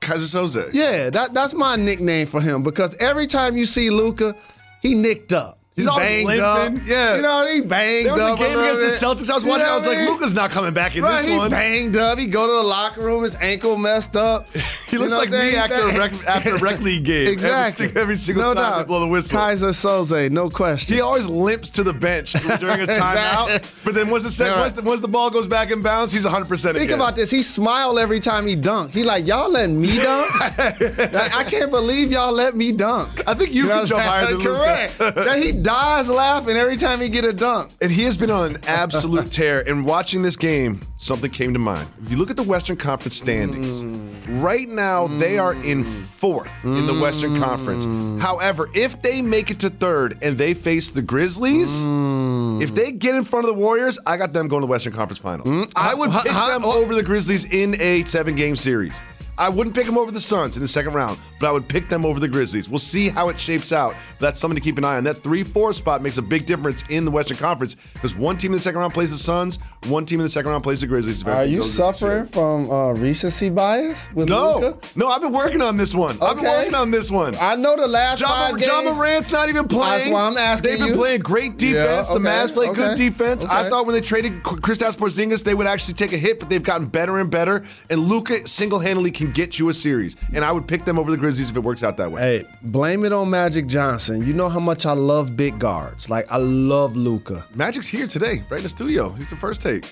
Keyser 0.00 0.46
Söze. 0.46 0.70
Yeah, 0.72 1.10
that, 1.10 1.34
that's 1.34 1.54
my 1.54 1.74
nickname 1.74 2.28
for 2.28 2.40
him 2.40 2.62
because 2.62 2.96
every 2.98 3.26
time 3.26 3.56
you 3.56 3.64
see 3.64 3.90
Luka, 3.90 4.36
he 4.80 4.94
nicked 4.94 5.32
up. 5.32 5.58
He's 5.76 5.86
he 5.86 5.90
banged 5.90 6.40
up. 6.40 6.70
limping, 6.70 6.86
yeah. 6.88 7.16
You 7.16 7.22
know, 7.22 7.46
he 7.52 7.60
banged 7.60 8.06
up. 8.08 8.16
There 8.16 8.24
was 8.26 8.32
up. 8.34 8.38
a 8.38 8.42
game 8.44 8.56
little 8.56 8.76
against 8.76 9.00
the. 9.00 9.06
Celtics. 9.06 9.28
I 9.30 9.34
was 9.34 9.42
You 9.42 9.50
watching. 9.50 9.66
know 9.66 9.72
I 9.72 9.74
was 9.74 9.86
like, 9.88 9.98
mean? 9.98 10.08
Luka's 10.08 10.32
not 10.34 10.50
coming 10.50 10.72
back 10.72 10.94
in 10.94 11.02
Right, 11.02 11.16
this 11.20 11.28
he 11.28 11.36
one. 11.36 11.50
He 11.50 11.56
banged 11.56 11.96
up. 11.96 12.16
He 12.16 12.26
go 12.26 12.46
to 12.46 12.52
the 12.52 12.62
locker 12.62 13.00
room, 13.00 13.24
his 13.24 13.34
ankle 13.42 13.76
messed 13.76 14.14
up. 14.16 14.46
He 14.94 14.98
looks 14.98 15.10
You 15.10 15.18
like 15.18 15.30
me 15.30 15.56
after 15.56 15.74
a 15.88 15.98
rec, 15.98 16.12
after 16.28 16.56
rec 16.58 16.78
league 16.80 17.04
game. 17.04 17.26
Exactly. 17.26 17.86
Every, 17.86 18.00
every 18.02 18.16
single 18.16 18.44
no 18.44 18.54
time 18.54 18.62
doubt. 18.62 18.78
they 18.78 18.84
blow 18.84 19.00
the 19.00 19.08
whistle. 19.08 19.36
Keyser 19.36 19.70
Söze, 19.70 20.30
no 20.30 20.48
question. 20.60 20.94
he 20.94 21.00
always 21.00 21.26
limps 21.26 21.70
to 21.70 21.82
the 21.82 21.92
bench 21.92 22.34
during 22.60 22.80
a 22.80 22.86
timeout. 22.86 23.48
Exactly. 23.56 23.70
But 23.84 23.94
then 23.94 24.08
once 24.08 24.22
the, 24.22 24.30
set, 24.30 24.52
right. 24.52 24.60
once, 24.60 24.74
the 24.74 24.82
once 24.82 25.00
the 25.00 25.08
ball 25.08 25.30
goes 25.30 25.48
back 25.48 25.72
in 25.72 25.82
bounds, 25.82 26.12
he's 26.12 26.24
100% 26.24 26.46
Think 26.62 26.76
again. 26.76 26.92
about 26.94 27.16
this. 27.16 27.28
He 27.28 27.42
smiled 27.42 27.98
every 27.98 28.20
time 28.20 28.46
he 28.46 28.54
dunked. 28.54 28.90
He 28.90 29.02
like, 29.02 29.26
y'all 29.26 29.50
letting 29.50 29.80
me 29.80 29.96
dunk? 29.98 30.38
Like, 30.40 31.34
I 31.36 31.42
can't 31.42 31.72
believe 31.72 32.12
y'all 32.12 32.32
let 32.32 32.54
me 32.54 32.70
dunk. 32.70 33.20
I 33.26 33.34
think 33.34 33.52
you 33.52 33.66
can 33.66 33.84
jump 33.86 34.00
higher 34.02 34.26
than. 34.26 34.42
Correct. 34.42 34.98
that 34.98 35.42
he 35.42 35.50
dies 35.64 36.10
laughing 36.10 36.56
every 36.56 36.76
time 36.76 37.00
he 37.00 37.08
get 37.08 37.24
a 37.24 37.32
dunk. 37.32 37.72
And 37.80 37.90
he 37.90 38.04
has 38.04 38.16
been 38.16 38.30
on 38.30 38.54
an 38.54 38.60
absolute 38.66 39.32
tear. 39.32 39.66
And 39.66 39.84
watching 39.84 40.22
this 40.22 40.36
game, 40.36 40.80
something 40.98 41.30
came 41.30 41.54
to 41.54 41.58
mind. 41.58 41.88
If 42.02 42.10
you 42.10 42.18
look 42.18 42.30
at 42.30 42.36
the 42.36 42.42
Western 42.42 42.76
Conference 42.76 43.16
standings, 43.16 43.80
hmm. 43.80 44.40
right 44.42 44.68
now 44.68 45.06
they 45.06 45.38
are 45.38 45.54
in 45.54 45.82
fourth 45.82 46.64
in 46.64 46.86
the 46.86 46.94
Western 47.00 47.34
hmm. 47.34 47.42
Conference. 47.42 47.86
However, 48.22 48.68
if 48.74 49.00
they 49.00 49.22
make 49.22 49.50
it 49.50 49.58
to 49.60 49.70
third 49.70 50.18
and 50.22 50.36
they 50.36 50.52
face 50.52 50.90
the 50.90 51.02
Grizzlies, 51.02 51.82
hmm. 51.82 52.60
if 52.62 52.74
they 52.74 52.92
get 52.92 53.14
in 53.14 53.24
front 53.24 53.48
of 53.48 53.54
the 53.54 53.58
Warriors, 53.58 53.98
I 54.06 54.18
got 54.18 54.34
them 54.34 54.48
going 54.48 54.60
to 54.60 54.66
the 54.66 54.70
Western 54.70 54.92
Conference 54.92 55.18
Finals. 55.18 55.72
I 55.74 55.94
would 55.94 56.10
pick 56.10 56.24
them 56.24 56.64
oh. 56.64 56.82
over 56.82 56.94
the 56.94 57.02
Grizzlies 57.02 57.52
in 57.52 57.80
a 57.80 58.04
seven 58.04 58.34
game 58.34 58.54
series. 58.54 59.02
I 59.38 59.48
wouldn't 59.48 59.74
pick 59.74 59.86
them 59.86 59.98
over 59.98 60.10
the 60.10 60.20
Suns 60.20 60.56
in 60.56 60.62
the 60.62 60.68
second 60.68 60.92
round, 60.94 61.18
but 61.40 61.48
I 61.48 61.52
would 61.52 61.68
pick 61.68 61.88
them 61.88 62.04
over 62.04 62.20
the 62.20 62.28
Grizzlies. 62.28 62.68
We'll 62.68 62.78
see 62.78 63.08
how 63.08 63.28
it 63.28 63.38
shapes 63.38 63.72
out. 63.72 63.94
That's 64.18 64.38
something 64.38 64.56
to 64.56 64.60
keep 64.62 64.78
an 64.78 64.84
eye 64.84 64.96
on. 64.96 65.04
That 65.04 65.16
3 65.18 65.42
4 65.44 65.72
spot 65.72 66.02
makes 66.02 66.18
a 66.18 66.22
big 66.22 66.46
difference 66.46 66.84
in 66.88 67.04
the 67.04 67.10
Western 67.10 67.36
Conference 67.36 67.74
because 67.94 68.14
one 68.14 68.36
team 68.36 68.50
in 68.52 68.56
the 68.56 68.62
second 68.62 68.80
round 68.80 68.94
plays 68.94 69.10
the 69.10 69.16
Suns, 69.16 69.58
one 69.86 70.06
team 70.06 70.20
in 70.20 70.24
the 70.24 70.28
second 70.30 70.50
round 70.50 70.62
plays 70.62 70.80
the 70.80 70.86
Grizzlies. 70.86 71.24
Are 71.26 71.44
you 71.44 71.58
goes 71.58 71.66
as 71.66 71.72
it 71.72 71.76
suffering 71.76 72.26
from 72.28 72.70
uh, 72.70 72.92
recency 72.92 73.50
bias 73.50 74.08
with 74.14 74.28
No, 74.28 74.58
Luka? 74.58 74.78
no, 74.96 75.08
I've 75.08 75.22
been 75.22 75.32
working 75.32 75.62
on 75.62 75.76
this 75.76 75.94
one. 75.94 76.16
I've 76.22 76.36
been 76.36 76.44
working 76.44 76.74
on 76.74 76.90
this 76.90 77.10
one. 77.10 77.34
I 77.40 77.54
know 77.56 77.76
the 77.76 77.86
last 77.88 78.20
John, 78.20 78.28
five 78.52 78.58
games. 78.60 78.70
Ja 78.72 78.94
Morant's 78.94 79.32
not 79.32 79.48
even 79.48 79.66
playing. 79.68 79.98
That's 79.98 80.10
why 80.10 80.22
I'm 80.26 80.36
asking 80.36 80.70
They've 80.70 80.78
been 80.78 80.88
you. 80.88 80.94
playing 80.94 81.20
great 81.20 81.56
defense. 81.58 82.08
Yeah, 82.08 82.18
the 82.18 82.20
okay, 82.20 82.24
Mavs 82.24 82.52
play 82.54 82.66
good 82.68 82.92
okay, 82.92 82.96
defense. 83.08 83.44
I 83.44 83.68
thought 83.68 83.86
when 83.86 83.94
they 83.94 84.00
traded 84.00 84.42
Kristaps 84.42 84.96
Porzingis, 84.96 85.42
they 85.44 85.54
would 85.54 85.66
actually 85.66 85.94
take 85.94 86.12
a 86.12 86.16
hit, 86.18 86.38
but 86.38 86.48
they've 86.50 86.62
gotten 86.62 86.86
better 86.86 87.18
and 87.18 87.30
better. 87.30 87.64
And 87.90 88.00
Luka 88.00 88.46
single-handedly 88.46 89.10
can 89.24 89.32
get 89.32 89.58
you 89.58 89.68
a 89.68 89.74
series. 89.74 90.16
And 90.34 90.44
I 90.44 90.52
would 90.52 90.66
pick 90.66 90.84
them 90.84 90.98
over 90.98 91.10
the 91.10 91.16
Grizzlies 91.16 91.50
if 91.50 91.56
it 91.56 91.60
works 91.60 91.82
out 91.82 91.96
that 91.96 92.10
way. 92.10 92.20
Hey, 92.20 92.44
blame 92.62 93.04
it 93.04 93.12
on 93.12 93.30
Magic 93.30 93.66
Johnson. 93.66 94.24
You 94.26 94.32
know 94.32 94.48
how 94.48 94.60
much 94.60 94.86
I 94.86 94.92
love 94.92 95.36
big 95.36 95.58
guards. 95.58 96.08
Like 96.10 96.30
I 96.30 96.36
love 96.36 96.96
Luka. 96.96 97.46
Magic's 97.54 97.86
here 97.86 98.06
today, 98.06 98.42
right 98.50 98.58
in 98.58 98.62
the 98.62 98.68
studio. 98.68 99.10
He's 99.10 99.30
the 99.30 99.36
first 99.36 99.62
take. 99.62 99.84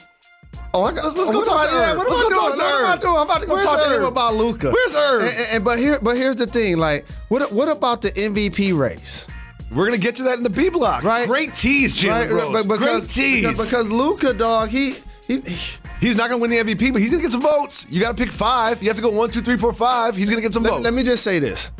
Oh, 0.75 0.85
I 0.85 0.95
got, 0.95 1.05
Let's- 1.05 1.17
let's 1.17 1.31
oh, 1.31 1.33
go 1.33 1.45
talk 1.45 1.69
to 1.69 1.75
Herb. 1.75 1.99
What 1.99 2.07
am 2.07 2.13
I 2.13 2.29
doing? 2.29 2.41
What 2.41 2.61
am 2.61 2.87
I 2.87 2.97
doing? 2.97 3.17
I'm 3.17 3.23
about 3.23 3.41
to 3.43 3.47
go 3.47 3.55
Where's 3.55 3.67
talk 3.67 3.89
to 3.89 3.95
him 3.95 4.05
about 4.05 4.35
Luka. 4.35 4.71
Where's 4.71 4.95
Herb? 4.95 5.23
And, 5.23 5.47
and- 5.53 5.65
but 5.65 5.79
here, 5.79 5.99
but 6.01 6.17
here's 6.17 6.37
the 6.37 6.47
thing. 6.47 6.79
Like, 6.79 7.07
what 7.29 7.51
what 7.53 7.69
about 7.69 8.03
the 8.03 8.11
MVP 8.11 8.77
race? 8.79 9.27
We're 9.71 9.87
gonna 9.87 9.99
get 9.99 10.17
to 10.17 10.23
that 10.25 10.37
in 10.37 10.43
the 10.43 10.51
B 10.51 10.69
block. 10.69 11.03
Right. 11.03 11.27
Great 11.27 11.55
tease, 11.55 11.97
Jalen 11.99 12.31
Rose. 12.31 12.67
But 12.67 12.79
Great 12.79 13.09
tease. 13.09 13.43
Because, 13.49 13.71
because 13.71 13.89
Luka, 13.89 14.35
dog, 14.35 14.69
he 14.69 14.95
he. 15.27 15.41
he 15.41 15.79
he's 16.03 16.17
not 16.17 16.29
gonna 16.29 16.41
win 16.41 16.51
the 16.51 16.59
MVP, 16.59 16.93
but 16.93 17.01
he's 17.01 17.11
gonna 17.11 17.23
get 17.23 17.33
some 17.33 17.41
votes. 17.41 17.87
You 17.89 18.01
gotta 18.01 18.15
pick 18.15 18.31
five. 18.31 18.83
You 18.83 18.89
have 18.89 18.97
to 18.97 19.03
go 19.03 19.11
one, 19.11 19.31
two, 19.31 19.41
three, 19.41 19.57
four, 19.57 19.73
five. 19.73 20.17
He's 20.17 20.29
gonna 20.29 20.43
get 20.43 20.53
some 20.53 20.65
let, 20.65 20.71
votes. 20.71 20.83
let 20.83 20.95
me 20.95 21.03
just 21.03 21.23
say 21.23 21.39
this. 21.39 21.71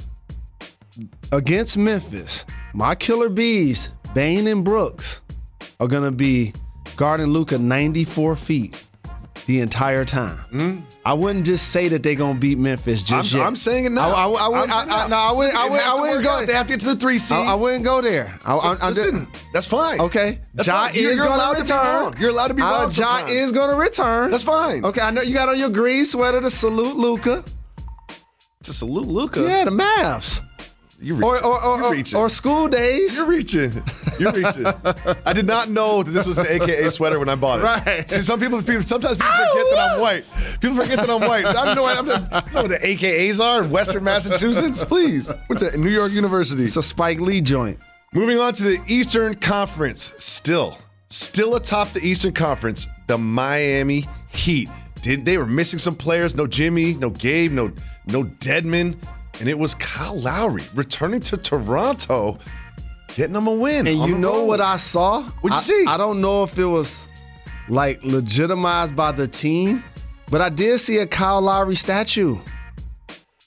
Against 1.33 1.77
Memphis, 1.77 2.47
my 2.73 2.95
killer 2.95 3.29
bees, 3.29 3.93
Bane 4.15 4.47
and 4.47 4.65
Brooks, 4.65 5.23
are 5.81 5.89
gonna 5.89 6.13
be 6.13 6.53
guarding 6.97 7.27
Luka 7.27 7.59
94 7.59 8.37
feet 8.37 8.85
the 9.47 9.61
entire 9.61 10.05
time. 10.05 10.85
I 11.05 11.15
wouldn't 11.15 11.45
just 11.47 11.71
say 11.73 11.89
that 11.89 12.03
they're 12.03 12.15
gonna 12.15 12.39
beat 12.39 12.59
Memphis 12.59 13.01
I'm, 13.03 13.23
just 13.23 13.35
yet. 13.35 13.45
I'm 13.47 13.57
saying 13.57 13.87
it 13.87 13.91
now. 13.93 14.11
I, 14.11 14.27
I, 14.27 14.29
I, 14.29 14.47
I'm 14.47 14.53
would- 14.53 14.71
I, 14.71 15.05
I, 15.05 15.09
no, 15.09 15.17
I 15.17 15.33
wouldn't. 15.33 15.57
I 15.57 15.69
wouldn't. 15.69 15.89
I 15.89 15.95
wouldn't 16.01 16.25
go. 16.25 16.47
They 16.47 16.53
have 16.55 16.67
to 16.67 16.73
get 16.75 16.81
to 16.81 16.87
the 16.87 16.97
three 16.97 17.19
seed. 17.19 17.39
I, 17.39 17.53
I 17.53 17.55
wouldn't 17.55 17.85
go 17.85 18.01
there. 18.01 18.39
I, 18.45 18.59
So, 18.59 18.69
I, 18.69 18.71
I'm 18.73 18.95
just- 18.95 19.07
listen, 19.13 19.29
that's 19.53 19.67
fine. 19.67 20.01
Okay, 20.01 20.39
That's 20.55 20.69
Ja 20.69 20.87
fine. 20.87 20.95
Is 20.95 21.03
you're 21.03 21.17
going 21.17 21.33
allowed 21.33 21.55
to 21.55 21.65
to 21.65 21.73
be 21.73 21.79
return. 21.79 22.15
You're 22.21 22.31
allowed 22.31 22.49
to 22.49 22.55
be 22.55 22.63
Uh, 22.63 22.71
wrong 22.71 22.83
Ja 22.85 22.91
sometimes. 22.91 23.31
is 23.33 23.53
going 23.53 23.71
to 23.71 23.77
return. 23.77 24.31
That's 24.31 24.45
fine. 24.45 24.85
Okay, 24.85 25.01
I 25.01 25.11
know 25.11 25.23
you 25.23 25.35
got 25.35 25.49
on 25.49 25.59
your 25.59 25.71
green 25.71 26.05
sweater 26.05 26.41
to 26.41 26.51
salute 26.51 26.97
Luka. 26.97 27.45
To 28.63 28.73
salute 28.73 29.09
Luka. 29.09 29.41
Yeah, 29.43 29.65
the 29.65 29.73
Mavs. 29.73 30.41
Or 31.03 31.15
reaching. 31.15 31.23
or, 31.25 31.45
or, 31.45 31.83
or, 31.85 31.93
reaching. 31.93 32.19
or 32.19 32.29
school 32.29 32.69
days. 32.69 33.17
You're 33.19 33.27
reaching. 33.27 33.73
You're 34.19 34.33
reaching. 34.33 34.67
I 35.27 35.33
did 35.33 35.47
not 35.47 35.69
know 35.69 36.03
that 36.03 36.11
this 36.13 36.27
was 36.27 36.39
an 36.39 36.47
AKA 36.49 36.89
sweater 36.91 37.19
when 37.19 37.29
I 37.29 37.35
bought 37.35 37.59
it. 37.59 37.63
Right. 37.65 38.09
See, 38.09 38.23
some 38.23 38.39
people 38.39 38.61
feel, 38.61 38.83
sometimes 38.83 39.17
people 39.19 39.33
forget 39.33 39.67
that 39.71 39.91
I'm 39.95 40.01
white. 40.01 40.25
People 40.61 40.77
forget 40.77 40.99
that 40.99 41.11
I'm 41.11 41.21
white. 41.29 41.45
I 41.47 41.65
don't 41.65 41.75
know, 41.77 41.83
what- 41.83 41.99
I 42.33 42.41
don't 42.41 42.53
know 42.55 42.63
what 42.63 42.71
the 42.71 42.79
AKAs 42.87 43.41
are 43.41 43.65
in 43.65 43.71
Western 43.71 44.05
Massachusetts. 44.05 44.85
Please. 44.85 45.31
What's 45.49 45.63
that? 45.63 45.79
New 45.79 45.91
York 45.91 46.13
University. 46.13 46.65
It's 46.65 46.77
a 46.77 46.83
Spike 46.83 47.19
Lee 47.21 47.41
joint. 47.41 47.79
Moving 48.15 48.39
on 48.39 48.53
to 48.55 48.63
the 48.63 48.79
Eastern 48.87 49.35
Conference. 49.35 50.13
Still, 50.19 50.79
still 51.11 51.57
atop 51.57 51.93
the 51.93 52.01
Eastern 52.01 52.33
Conference, 52.33 52.87
the 53.07 53.17
Miami 53.19 54.05
Heat. 54.29 54.69
did 55.03 55.25
they 55.25 55.37
were 55.39 55.47
missing 55.47 55.79
some 55.79 55.95
players. 55.97 56.35
No 56.37 56.47
Jimmy, 56.47 56.95
no 56.95 57.11
Gabe, 57.11 57.53
no 57.53 57.73
no 58.07 58.25
Dedmon, 58.25 58.97
and 59.43 59.51
it 59.51 59.59
was 59.59 59.75
Kyle 59.75 60.21
Lowry 60.21 60.63
returning 60.73 61.19
to 61.23 61.37
Toronto, 61.37 62.39
getting 63.17 63.33
them 63.33 63.49
a 63.49 63.53
win. 63.53 63.89
And 63.89 63.99
you 64.07 64.17
know 64.17 64.35
road. 64.35 64.45
what 64.47 64.61
I 64.61 64.77
saw? 64.77 65.21
What'd 65.21 65.51
you 65.51 65.57
I, 65.57 65.61
see? 65.61 65.85
I 65.89 65.97
don't 65.97 66.21
know 66.21 66.45
if 66.45 66.57
it 66.61 66.65
was 66.65 67.09
like 67.69 68.05
legitimized 68.05 68.95
by 68.95 69.11
the 69.11 69.27
team, 69.27 69.83
but 70.31 70.41
I 70.41 70.49
did 70.49 70.79
see 70.79 70.99
a 70.99 71.07
Kyle 71.09 71.41
Lowry 71.43 71.75
statue. 71.75 72.39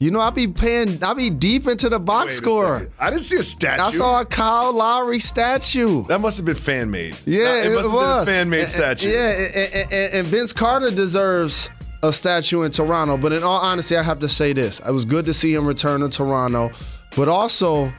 You 0.01 0.11
know, 0.11 0.19
I 0.19 0.31
be 0.31 0.47
paying, 0.49 1.01
I 1.01 1.13
be 1.13 1.29
deep 1.29 1.65
into 1.65 1.87
the 1.87 1.97
box 2.01 2.33
a 2.33 2.37
score. 2.37 2.91
I 2.99 3.09
didn't 3.09 3.21
see 3.23 3.37
a 3.37 3.43
statue. 3.43 3.81
I 3.81 3.89
saw 3.91 4.19
a 4.19 4.25
Kyle 4.25 4.73
Lowry 4.73 5.19
statue. 5.19 6.05
that 6.07 6.19
must 6.19 6.35
have 6.37 6.45
been 6.45 6.55
fan 6.55 6.91
made. 6.91 7.15
Yeah, 7.25 7.63
it, 7.63 7.71
must 7.71 7.83
have 7.85 7.93
was. 7.93 8.25
been 8.25 8.33
a 8.35 8.37
fan 8.39 8.49
made 8.49 8.67
statue. 8.67 9.07
Yeah, 9.07 9.29
and, 9.55 9.93
and- 9.93 10.13
and 10.15 10.27
Vince 10.27 10.51
Carter 10.51 10.91
deserves 10.91 11.69
a 12.07 12.13
statue 12.13 12.63
in 12.63 12.71
Toronto. 12.71 13.17
But 13.17 13.33
in 13.33 13.43
all 13.43 13.59
honesty, 13.59 13.97
I 13.97 14.03
have 14.03 14.19
to 14.19 14.29
say 14.29 14.53
this: 14.53 14.79
it 14.79 14.91
was 14.91 15.05
good 15.05 15.25
to 15.25 15.33
see 15.33 15.53
him 15.53 15.65
return 15.65 16.01
to 16.01 16.09
Toronto, 16.09 16.71
but 17.15 17.27
also, 17.27 17.91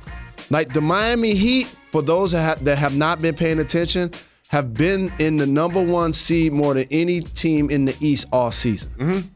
like 0.50 0.72
the 0.72 0.80
Miami 0.80 1.34
Heat, 1.34 1.66
for 1.66 2.02
those 2.02 2.32
that 2.32 2.42
have, 2.42 2.64
that 2.64 2.78
have 2.78 2.96
not 2.96 3.20
been 3.20 3.34
paying 3.34 3.58
attention, 3.58 4.10
have 4.48 4.74
been 4.74 5.12
in 5.18 5.36
the 5.36 5.46
number 5.46 5.82
one 5.82 6.12
seed 6.12 6.52
more 6.52 6.74
than 6.74 6.86
any 6.90 7.20
team 7.20 7.70
in 7.70 7.84
the 7.84 7.96
East 8.00 8.28
all 8.32 8.52
season. 8.52 8.90
Mm-hmm. 8.92 9.28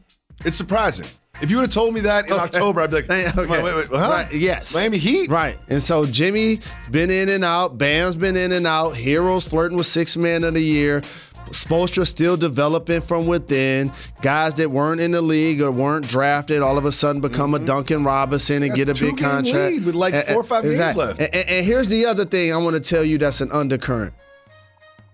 It's 0.45 0.57
surprising. 0.57 1.07
If 1.41 1.49
you 1.49 1.57
would 1.57 1.63
have 1.63 1.73
told 1.73 1.93
me 1.95 2.01
that 2.01 2.27
in 2.27 2.33
October, 2.33 2.81
I'd 2.81 2.91
be 2.91 2.97
like, 2.97 3.05
Hey, 3.09 3.25
wait, 3.35 3.49
wait, 3.49 3.75
wait, 3.75 3.87
huh? 3.89 4.09
Right, 4.11 4.33
yes. 4.33 4.75
Miami 4.75 4.99
Heat? 4.99 5.29
Right. 5.29 5.57
And 5.69 5.81
so 5.81 6.05
Jimmy's 6.05 6.59
been 6.91 7.09
in 7.09 7.29
and 7.29 7.43
out. 7.43 7.79
Bam's 7.79 8.15
been 8.15 8.35
in 8.35 8.51
and 8.51 8.67
out. 8.67 8.91
Herro's 8.91 9.47
flirting 9.47 9.75
with 9.75 9.87
six 9.87 10.15
man 10.15 10.43
of 10.43 10.53
the 10.53 10.61
year. 10.61 11.01
Spoelstra 11.51 12.05
still 12.07 12.37
developing 12.37 13.01
from 13.01 13.25
within. 13.27 13.91
Guys 14.21 14.53
that 14.55 14.69
weren't 14.71 15.01
in 15.01 15.11
the 15.11 15.21
league 15.21 15.61
or 15.61 15.71
weren't 15.71 16.07
drafted 16.07 16.61
all 16.61 16.77
of 16.77 16.85
a 16.85 16.91
sudden 16.91 17.21
become 17.21 17.53
a 17.53 17.59
Duncan 17.59 18.03
Robinson 18.03 18.63
and 18.63 18.71
Mm-hmm. 18.71 18.75
Get 18.75 18.89
a 18.89 19.05
big 19.05 19.17
contract. 19.17 19.85
with, 19.85 19.95
like, 19.95 20.13
And- 20.13 20.23
four 20.25 20.37
or 20.41 20.43
five 20.43 20.63
games 20.63 20.95
left. 20.95 21.19
And, 21.19 21.33
and- 21.35 21.49
and 21.49 21.65
here's 21.65 21.87
the 21.87 22.05
other 22.05 22.25
thing 22.25 22.53
I 22.53 22.57
want 22.57 22.75
to 22.75 22.79
tell 22.81 23.03
you 23.03 23.17
that's 23.17 23.41
an 23.41 23.51
undercurrent. 23.51 24.13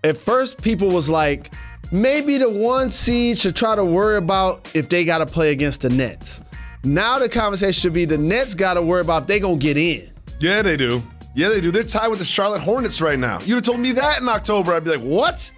At 0.04 0.16
first, 0.16 0.62
people 0.62 0.90
was 0.90 1.08
like, 1.10 1.52
maybe 1.90 2.38
the 2.38 2.48
one 2.50 2.88
seed 2.90 3.38
should 3.38 3.56
try 3.56 3.74
to 3.74 3.84
worry 3.84 4.16
about 4.16 4.70
if 4.74 4.88
they 4.88 5.04
got 5.04 5.18
to 5.18 5.26
play 5.26 5.50
against 5.50 5.82
the 5.82 5.88
Nets. 5.90 6.40
Now 6.84 7.18
the 7.18 7.28
conversation 7.28 7.72
should 7.72 7.92
be 7.92 8.04
the 8.04 8.16
Nets 8.18 8.54
got 8.54 8.74
to 8.74 8.82
worry 8.82 9.00
about 9.00 9.22
if 9.22 9.28
they 9.28 9.40
gonna 9.40 9.56
get 9.56 9.76
in. 9.76 10.08
Yeah, 10.40 10.62
they 10.62 10.76
do. 10.76 11.02
Yeah, 11.34 11.48
they 11.48 11.60
do. 11.60 11.70
They're 11.72 11.82
tied 11.82 12.08
with 12.08 12.20
the 12.20 12.24
Charlotte 12.24 12.60
Hornets 12.60 13.00
right 13.00 13.18
now. 13.18 13.40
You'd 13.40 13.56
have 13.56 13.64
told 13.64 13.80
me 13.80 13.90
that 13.92 14.20
in 14.20 14.28
October. 14.28 14.72
I'd 14.72 14.84
be 14.84 14.90
like, 14.90 15.00
what? 15.00 15.50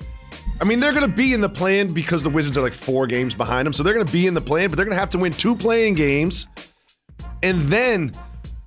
I 0.60 0.64
mean, 0.64 0.78
they're 0.80 0.92
going 0.92 1.08
to 1.08 1.16
be 1.16 1.32
in 1.32 1.40
the 1.40 1.48
play-in 1.48 1.94
because 1.94 2.22
the 2.22 2.28
Wizards 2.30 2.58
are 2.58 2.62
like 2.62 2.74
four 2.74 3.06
games 3.06 3.34
behind 3.34 3.64
them. 3.66 3.72
So 3.72 3.82
they're 3.82 3.94
going 3.94 4.04
to 4.06 4.12
be 4.12 4.26
in 4.26 4.34
the 4.34 4.40
play-in, 4.42 4.68
but 4.70 4.76
they're 4.76 4.84
going 4.84 4.94
to 4.94 5.00
have 5.00 5.10
to 5.10 5.18
win 5.18 5.32
two 5.32 5.56
play-in 5.56 5.94
games 5.94 6.48
and 7.42 7.58
then 7.68 8.12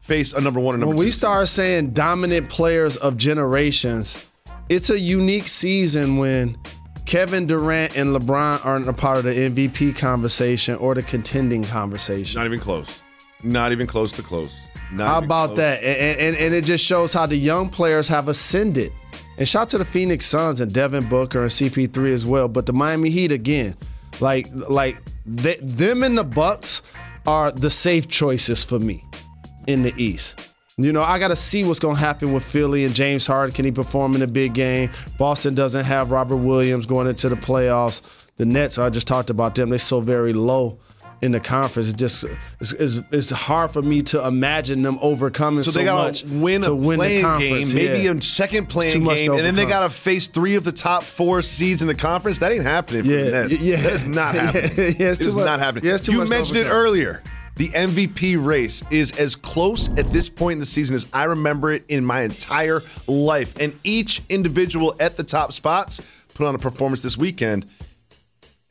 face 0.02 0.34
a 0.34 0.42
number 0.42 0.60
one 0.60 0.74
and 0.76 0.82
number 0.82 0.96
When 0.96 0.98
two. 1.04 1.06
we 1.06 1.12
start 1.12 1.48
saying 1.48 1.92
dominant 1.92 2.50
players 2.50 2.98
of 2.98 3.16
generations, 3.16 4.26
it's 4.70 4.90
a 4.90 5.00
unique 5.00 5.48
season 5.48 6.18
when 6.18 6.58
Kevin 7.06 7.46
Durant 7.46 7.96
and 7.96 8.16
LeBron 8.16 8.66
aren't 8.66 8.88
a 8.88 8.94
part 8.94 9.18
of 9.18 9.26
the 9.26 9.32
MVP 9.32 9.96
conversation 9.96 10.76
or 10.76 10.96
the 10.96 11.04
contending 11.04 11.64
conversation. 11.64 12.40
Not 12.40 12.48
even 12.48 12.60
close. 12.60 13.02
Not 13.44 13.72
even 13.72 13.86
close 13.88 14.12
to 14.14 14.24
close. 14.24 14.66
Not 14.92 15.08
How 15.08 15.18
about 15.20 15.48
close. 15.48 15.58
that? 15.58 15.84
And, 15.84 16.20
and, 16.20 16.36
and 16.38 16.56
it 16.56 16.66
just 16.66 16.84
shows 16.84 17.14
how 17.14 17.26
the 17.26 17.36
young 17.36 17.70
players 17.70 18.08
have 18.08 18.30
ascended. 18.30 18.92
And 19.38 19.48
shout 19.48 19.70
to 19.70 19.78
the 19.78 19.86
Phoenix 19.86 20.26
Suns 20.26 20.62
and 20.62 20.72
Devin 20.72 21.10
Booker 21.10 21.42
and 21.42 21.50
CP3 21.50 22.14
as 22.14 22.26
well. 22.26 22.48
But 22.48 22.66
the 22.66 22.74
Miami 22.74 23.10
Heat 23.10 23.32
again, 23.32 23.76
like 24.20 24.48
like 24.70 24.98
them 25.26 26.04
and 26.04 26.18
the 26.18 26.24
Bucks 26.24 26.84
are 27.26 27.52
the 27.52 27.70
safe 27.70 28.08
choices 28.08 28.64
for 28.64 28.80
me 28.80 29.04
in 29.68 29.82
the 29.84 29.94
East. 29.98 30.50
You 30.78 30.92
know, 30.92 31.04
I 31.04 31.20
got 31.20 31.28
to 31.28 31.36
see 31.36 31.64
what's 31.64 31.80
going 31.80 31.96
to 31.96 32.02
happen 32.02 32.34
with 32.34 32.44
Philly 32.44 32.84
and 32.84 32.96
James 32.96 33.28
Harden. 33.28 33.54
Can 33.54 33.64
he 33.64 33.72
perform 33.72 34.16
in 34.16 34.24
a 34.24 34.28
big 34.28 34.56
game? 34.56 34.90
Boston 35.20 35.54
doesn't 35.54 35.86
have 35.86 36.10
Robert 36.10 36.38
Williams 36.38 36.88
going 36.88 37.08
into 37.08 37.30
the 37.30 37.36
playoffs. 37.36 38.02
The 38.38 38.46
Nets, 38.46 38.80
I 38.80 38.90
just 38.90 39.08
talked 39.08 39.30
about 39.30 39.54
them. 39.54 39.70
They're 39.70 39.78
so 39.78 40.02
very 40.02 40.34
low 40.34 40.80
in 41.24 41.32
the 41.32 41.40
conference. 41.40 41.90
It 41.90 41.96
just 41.96 42.26
it's, 42.60 42.74
it's, 42.74 43.00
it's 43.12 43.30
hard 43.32 43.72
for 43.72 43.82
me 43.82 44.02
to 44.04 44.26
imagine 44.28 44.82
them 44.82 45.00
overcoming 45.02 45.64
So 45.64 45.72
so, 45.72 45.80
they 45.80 45.86
got 45.86 46.06
much 46.08 46.22
to 46.22 46.28
win 46.28 46.64
a 46.66 46.76
win 46.76 46.98
play-in 47.00 47.40
game, 47.40 47.68
maybe 47.74 48.04
yeah. 48.04 48.12
a 48.12 48.22
second 48.22 48.68
play-in 48.70 49.04
game, 49.04 49.32
and 49.32 49.40
then 49.40 49.56
they 49.56 49.66
got 49.66 49.82
to 49.84 49.90
face 49.90 50.28
three 50.28 50.56
of 50.56 50.64
the 50.64 50.72
top 50.72 51.04
four 51.04 51.42
seeds 51.42 51.82
in 51.82 51.88
the 51.88 51.96
conference. 51.96 52.40
That 52.40 52.52
ain't 52.52 52.64
happening 52.64 53.04
for 53.04 53.10
Yeah, 53.12 53.24
the 53.24 53.32
Nets. 53.32 53.58
yeah. 53.62 53.76
that 53.78 53.94
is 53.94 54.06
not 54.06 54.36
happening. 54.36 54.72
Yeah, 54.78 55.08
it's 55.12 55.20
It 55.20 55.24
too 55.24 55.30
is 55.30 55.36
much- 55.36 55.46
not 55.46 55.60
happening. 55.60 55.86
yeah, 55.86 55.94
it's 55.96 56.06
too 56.06 56.12
you 56.12 56.26
mentioned 56.26 56.58
it 56.60 56.68
earlier. 56.70 57.24
The 57.56 57.70
MVP 57.70 58.44
race 58.44 58.84
is 58.92 59.12
as 59.20 59.36
close 59.36 59.88
at 59.98 60.08
this 60.08 60.28
point 60.28 60.54
in 60.54 60.60
the 60.60 60.66
season 60.66 60.96
as 60.96 61.06
I 61.14 61.26
remember 61.26 61.72
it 61.72 61.86
in 61.88 62.04
my 62.04 62.22
entire 62.22 62.82
life, 63.08 63.56
and 63.60 63.78
each 63.84 64.22
individual 64.30 64.96
at 65.00 65.18
the 65.18 65.24
top 65.24 65.54
spots 65.54 66.02
put 66.34 66.48
on 66.48 66.56
a 66.56 66.60
performance 66.60 67.02
this 67.02 67.16
weekend. 67.16 67.68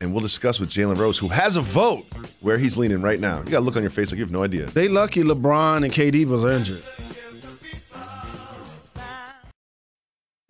And 0.02 0.12
we'll 0.12 0.20
discuss 0.20 0.58
with 0.58 0.68
Jalen 0.68 0.98
Rose, 0.98 1.16
who 1.16 1.28
has 1.28 1.54
a 1.54 1.60
vote, 1.60 2.04
where 2.40 2.58
he's 2.58 2.76
leaning 2.76 3.02
right 3.02 3.20
now. 3.20 3.38
You 3.38 3.44
got 3.44 3.58
to 3.58 3.60
look 3.60 3.76
on 3.76 3.82
your 3.82 3.90
face 3.90 4.10
like 4.10 4.18
you 4.18 4.24
have 4.24 4.32
no 4.32 4.42
idea. 4.42 4.66
They 4.66 4.88
lucky 4.88 5.22
LeBron 5.22 5.84
and 5.84 5.92
KD 5.92 6.26
was 6.26 6.44
injured. 6.44 6.82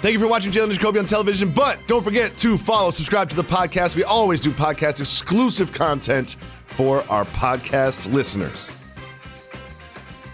Thank 0.00 0.12
you 0.12 0.20
for 0.20 0.28
watching 0.28 0.52
Jalen 0.52 0.64
and 0.64 0.74
Jacoby 0.74 1.00
on 1.00 1.06
television, 1.06 1.50
but 1.50 1.84
don't 1.88 2.04
forget 2.04 2.36
to 2.38 2.56
follow, 2.56 2.92
subscribe 2.92 3.28
to 3.30 3.36
the 3.36 3.42
podcast. 3.42 3.96
We 3.96 4.04
always 4.04 4.40
do 4.40 4.50
podcast 4.52 5.00
exclusive 5.00 5.72
content 5.72 6.36
for 6.68 7.02
our 7.10 7.24
podcast 7.24 8.12
listeners. 8.12 8.70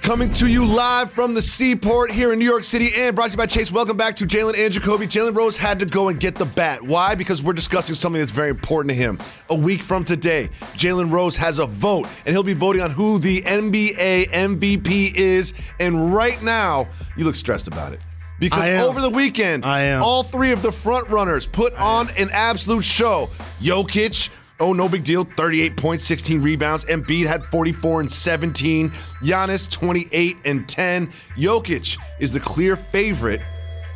Coming 0.03 0.31
to 0.33 0.49
you 0.49 0.67
live 0.67 1.11
from 1.11 1.33
the 1.33 1.41
seaport 1.41 2.11
here 2.11 2.35
in 2.35 2.39
New 2.39 2.45
York 2.45 2.63
City 2.63 2.91
and 2.95 3.17
brought 3.17 3.29
to 3.29 3.31
you 3.31 3.37
by 3.39 3.47
Chase. 3.47 3.73
Welcome 3.73 3.97
back 3.97 4.15
to 4.17 4.27
Jalen 4.27 4.53
and 4.63 4.71
Jacoby. 4.71 5.07
Jalen 5.07 5.35
Rose 5.35 5.57
had 5.57 5.79
to 5.79 5.87
go 5.87 6.09
and 6.09 6.21
get 6.21 6.35
the 6.35 6.45
bat. 6.45 6.83
Why? 6.83 7.15
Because 7.15 7.43
we're 7.43 7.55
discussing 7.55 7.95
something 7.95 8.21
that's 8.21 8.33
very 8.33 8.51
important 8.51 8.91
to 8.91 8.95
him. 8.95 9.19
A 9.49 9.55
week 9.55 9.83
from 9.83 10.05
today, 10.05 10.51
Jalen 10.75 11.11
Rose 11.11 11.37
has 11.37 11.59
a 11.59 11.65
vote, 11.65 12.07
and 12.27 12.35
he'll 12.35 12.43
be 12.43 12.53
voting 12.53 12.83
on 12.83 12.91
who 12.91 13.19
the 13.19 13.41
NBA 13.41 14.27
MVP 14.27 15.15
is. 15.15 15.55
And 15.81 16.15
right 16.15 16.43
now, 16.43 16.87
you 17.17 17.25
look 17.25 17.35
stressed 17.35 17.67
about 17.67 17.95
it. 17.95 18.01
Because 18.39 18.69
over 18.87 19.01
the 19.01 19.11
weekend, 19.11 19.65
I 19.65 19.83
am. 19.83 20.03
all 20.03 20.23
three 20.23 20.53
of 20.53 20.61
the 20.63 20.73
front 20.73 21.09
runners 21.09 21.47
put 21.47 21.73
on 21.75 22.09
an 22.19 22.29
absolute 22.33 22.85
show. 22.85 23.29
Jokic, 23.61 24.29
oh, 24.61 24.73
no 24.73 24.89
big 24.89 25.05
deal, 25.05 25.25
38 25.25 25.77
points, 25.77 26.05
16 26.05 26.43
rebounds. 26.43 26.85
Embiid 26.87 27.27
had 27.27 27.45
44 27.45 28.01
and 28.01 28.13
17. 28.13 28.91
Giannis, 28.91 29.71
28 29.71 30.37
and 30.45 30.69
10. 30.69 31.07
Jokic 31.37 31.99
is 32.21 32.33
the 32.33 32.41
clear 32.41 32.77
favorite. 32.77 33.41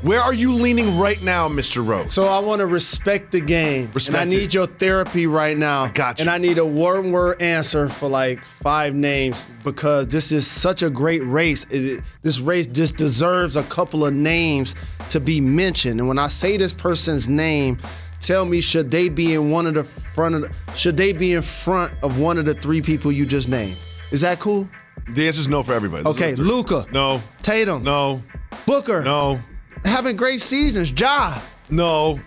Where 0.02 0.20
are 0.20 0.32
you 0.32 0.52
leaning 0.52 0.96
right 0.96 1.20
now, 1.22 1.48
Mr. 1.48 1.84
Rose? 1.84 2.12
So 2.12 2.26
I 2.28 2.38
want 2.38 2.60
to 2.60 2.66
respect 2.66 3.32
the 3.32 3.40
game. 3.40 3.90
Respect 3.92 4.16
and 4.22 4.30
I 4.30 4.32
need 4.32 4.44
it. 4.44 4.54
your 4.54 4.66
therapy 4.66 5.26
right 5.26 5.56
now. 5.56 5.82
I 5.84 5.88
got 5.90 6.18
you. 6.18 6.22
And 6.22 6.30
I 6.30 6.38
need 6.38 6.58
a 6.58 6.64
one 6.64 7.10
word 7.10 7.42
answer 7.42 7.88
for 7.88 8.08
like 8.08 8.44
five 8.44 8.94
names 8.94 9.48
because 9.64 10.06
this 10.06 10.30
is 10.30 10.46
such 10.46 10.82
a 10.82 10.90
great 10.90 11.24
race. 11.26 11.66
It- 11.70 12.02
this 12.22 12.38
race 12.38 12.68
just 12.68 12.96
deserves 12.96 13.56
a 13.56 13.64
couple 13.64 14.06
of 14.06 14.14
names 14.14 14.76
to 15.10 15.18
be 15.18 15.40
mentioned. 15.40 15.98
And 15.98 16.08
when 16.08 16.18
I 16.18 16.28
say 16.28 16.56
this 16.56 16.72
person's 16.72 17.28
name, 17.28 17.78
tell 18.20 18.44
me 18.44 18.60
should 18.60 18.92
they 18.92 19.08
be 19.08 19.34
in 19.34 19.50
one 19.50 19.66
of 19.66 19.74
the 19.74 19.82
front 19.84 20.36
of 20.36 20.42
the, 20.42 20.76
should 20.76 20.96
they 20.96 21.12
be 21.12 21.32
in 21.32 21.42
front 21.42 21.92
of 22.04 22.20
one 22.20 22.38
of 22.38 22.44
the 22.44 22.54
three 22.54 22.80
people 22.82 23.10
you 23.10 23.26
just 23.26 23.48
named? 23.48 23.76
Is 24.12 24.20
that 24.20 24.38
cool? 24.38 24.68
the 25.10 25.26
answer 25.26 25.40
is 25.40 25.48
no 25.48 25.62
for 25.64 25.72
everybody. 25.72 26.04
Those 26.04 26.14
Okay, 26.14 26.26
are 26.32 26.36
the 26.36 26.36
three. 26.36 26.44
Luka. 26.46 26.86
No. 26.92 27.20
Tatum. 27.42 27.82
No. 27.82 28.22
Booker. 28.66 29.02
No. 29.02 29.40
Having 29.84 30.16
great 30.16 30.40
seasons. 30.40 30.92
Ja. 30.98 31.38
No. 31.70 32.20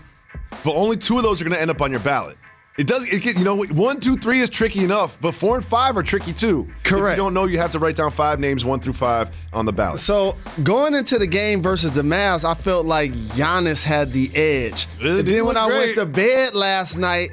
But 0.64 0.74
only 0.74 0.96
two 0.96 1.16
of 1.16 1.22
those 1.22 1.40
are 1.40 1.44
going 1.44 1.54
to 1.54 1.60
end 1.60 1.70
up 1.70 1.80
on 1.80 1.90
your 1.90 2.00
ballot. 2.00 2.36
It 2.78 2.86
does. 2.86 3.06
It 3.12 3.22
get, 3.22 3.36
you 3.36 3.44
know, 3.44 3.62
one, 3.64 4.00
two, 4.00 4.16
three 4.16 4.40
is 4.40 4.48
tricky 4.48 4.82
enough, 4.82 5.20
but 5.20 5.34
four 5.34 5.56
and 5.56 5.64
five 5.64 5.96
are 5.98 6.02
tricky 6.02 6.32
too. 6.32 6.70
Correct. 6.84 7.12
If 7.12 7.18
you 7.18 7.24
don't 7.24 7.34
know, 7.34 7.44
you 7.44 7.58
have 7.58 7.70
to 7.72 7.78
write 7.78 7.96
down 7.96 8.10
five 8.10 8.40
names, 8.40 8.64
one 8.64 8.80
through 8.80 8.94
five, 8.94 9.30
on 9.52 9.66
the 9.66 9.72
ballot. 9.72 10.00
So 10.00 10.36
going 10.62 10.94
into 10.94 11.18
the 11.18 11.26
game 11.26 11.60
versus 11.60 11.90
the 11.90 12.00
Mavs, 12.00 12.46
I 12.48 12.54
felt 12.54 12.86
like 12.86 13.12
Giannis 13.12 13.82
had 13.82 14.12
the 14.12 14.30
edge. 14.34 14.86
Really 15.02 15.20
and 15.20 15.28
then 15.28 15.44
when 15.44 15.58
I 15.58 15.66
great. 15.66 15.78
went 15.78 15.94
to 15.96 16.06
bed 16.06 16.54
last 16.54 16.96
night, 16.96 17.30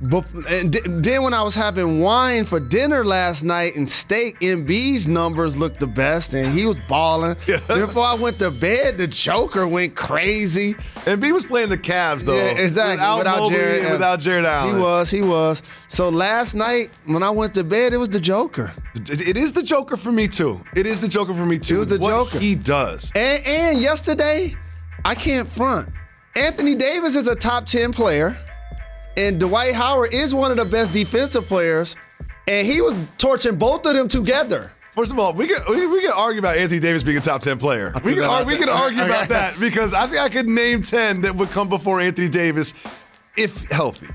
and 0.00 0.74
then 1.02 1.22
when 1.22 1.32
I 1.32 1.42
was 1.42 1.54
having 1.54 2.00
wine 2.00 2.44
for 2.44 2.60
dinner 2.60 3.02
last 3.02 3.44
night 3.44 3.76
and 3.76 3.88
steak, 3.88 4.38
Embiid's 4.40 5.08
numbers 5.08 5.56
looked 5.56 5.80
the 5.80 5.86
best, 5.86 6.34
and 6.34 6.46
he 6.52 6.66
was 6.66 6.76
balling. 6.86 7.34
Before 7.46 8.04
I 8.04 8.14
went 8.14 8.38
to 8.40 8.50
bed, 8.50 8.98
the 8.98 9.06
Joker 9.06 9.66
went 9.66 9.96
crazy. 9.96 10.74
Embiid 11.06 11.32
was 11.32 11.46
playing 11.46 11.70
the 11.70 11.78
Cavs 11.78 12.22
though. 12.22 12.36
Yeah, 12.36 12.58
exactly. 12.58 13.06
Without, 13.18 13.38
Mobley 13.38 13.56
Jared 13.56 13.82
and 13.84 13.92
without 13.92 14.20
Jarrett 14.20 14.44
Allen. 14.44 14.74
He 14.74 14.80
was, 14.80 15.10
he 15.10 15.22
was. 15.22 15.62
So 15.88 16.10
last 16.10 16.54
night 16.54 16.90
when 17.06 17.22
I 17.22 17.30
went 17.30 17.54
to 17.54 17.64
bed, 17.64 17.94
it 17.94 17.98
was 17.98 18.10
the 18.10 18.20
Joker. 18.20 18.72
It 18.96 19.36
is 19.36 19.52
the 19.52 19.62
Joker 19.62 19.96
for 19.96 20.12
me 20.12 20.28
too. 20.28 20.60
It 20.74 20.86
is 20.86 21.00
the 21.00 21.08
Joker 21.08 21.32
for 21.32 21.46
me 21.46 21.58
too. 21.58 21.76
It 21.76 21.78
was 21.78 21.88
the 21.88 21.98
what 21.98 22.10
Joker. 22.10 22.38
He 22.38 22.54
does. 22.54 23.12
And, 23.14 23.46
and 23.46 23.80
yesterday, 23.80 24.54
I 25.04 25.14
can't 25.14 25.48
front. 25.48 25.88
Anthony 26.36 26.74
Davis 26.74 27.14
is 27.14 27.28
a 27.28 27.34
top 27.34 27.64
10 27.64 27.92
player, 27.92 28.36
and 29.16 29.40
Dwight 29.40 29.74
Howard 29.74 30.12
is 30.12 30.34
one 30.34 30.50
of 30.50 30.56
the 30.56 30.64
best 30.64 30.92
defensive 30.92 31.46
players, 31.46 31.96
and 32.48 32.66
he 32.66 32.80
was 32.80 32.94
torching 33.18 33.56
both 33.56 33.86
of 33.86 33.94
them 33.94 34.08
together. 34.08 34.72
First 34.96 35.12
of 35.12 35.18
all, 35.18 35.34
we 35.34 35.46
can 35.46 35.58
we, 35.68 35.86
we 35.86 36.00
can 36.00 36.12
argue 36.12 36.38
about 36.38 36.56
Anthony 36.56 36.80
Davis 36.80 37.02
being 37.02 37.18
a 37.18 37.20
top 37.20 37.42
ten 37.42 37.58
player. 37.58 37.92
We 38.02 38.14
can 38.14 38.24
ar- 38.24 38.44
we 38.44 38.56
can 38.56 38.70
argue 38.70 39.02
about 39.02 39.28
that 39.28 39.60
because 39.60 39.92
I 39.92 40.06
think 40.06 40.22
I 40.22 40.30
could 40.30 40.48
name 40.48 40.80
ten 40.80 41.20
that 41.20 41.36
would 41.36 41.50
come 41.50 41.68
before 41.68 42.00
Anthony 42.00 42.30
Davis 42.30 42.72
if 43.36 43.70
healthy. 43.70 44.08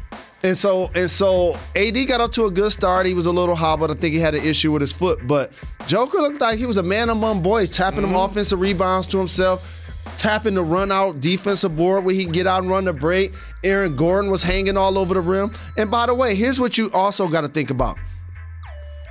And 0.44 0.58
so 0.58 0.90
and 0.96 1.08
so 1.10 1.56
AD 1.76 2.08
got 2.08 2.20
up 2.20 2.32
to 2.32 2.46
a 2.46 2.52
good 2.52 2.72
start. 2.72 3.06
He 3.06 3.14
was 3.14 3.28
a 3.28 3.32
little 3.32 3.56
hobbled. 3.56 3.92
I 3.92 3.94
think 3.94 4.16
he 4.16 4.20
had 4.20 4.34
an 4.34 4.44
issue 4.44 4.72
with 4.72 4.82
his 4.82 4.92
foot. 4.92 5.20
But 5.28 5.52
Joker 5.86 6.18
looked 6.18 6.42
like 6.42 6.58
he 6.58 6.66
was 6.66 6.78
a 6.78 6.84
man 6.84 7.10
among 7.10 7.44
boys, 7.44 7.70
tapping 7.70 8.02
them 8.02 8.14
mm-hmm. 8.14 8.32
offensive 8.32 8.60
rebounds 8.60 9.06
to 9.08 9.20
himself, 9.20 9.81
tapping 10.18 10.54
the 10.56 10.64
run 10.64 10.92
out 10.92 11.20
defensive 11.20 11.76
board 11.76 12.04
where 12.04 12.14
he 12.16 12.24
can 12.24 12.32
get 12.32 12.48
out 12.48 12.62
and 12.62 12.70
run 12.72 12.86
the 12.86 12.94
break. 12.94 13.34
Aaron 13.64 13.96
Gordon 13.96 14.30
was 14.32 14.44
hanging 14.44 14.78
all 14.78 14.98
over 14.98 15.14
the 15.14 15.22
rim. 15.22 15.52
And 15.78 15.90
by 15.92 16.06
the 16.06 16.14
way, 16.14 16.36
here's 16.36 16.60
what 16.60 16.78
you 16.78 16.90
also 16.94 17.28
got 17.28 17.42
to 17.42 17.48
think 17.48 17.70
about. 17.70 17.98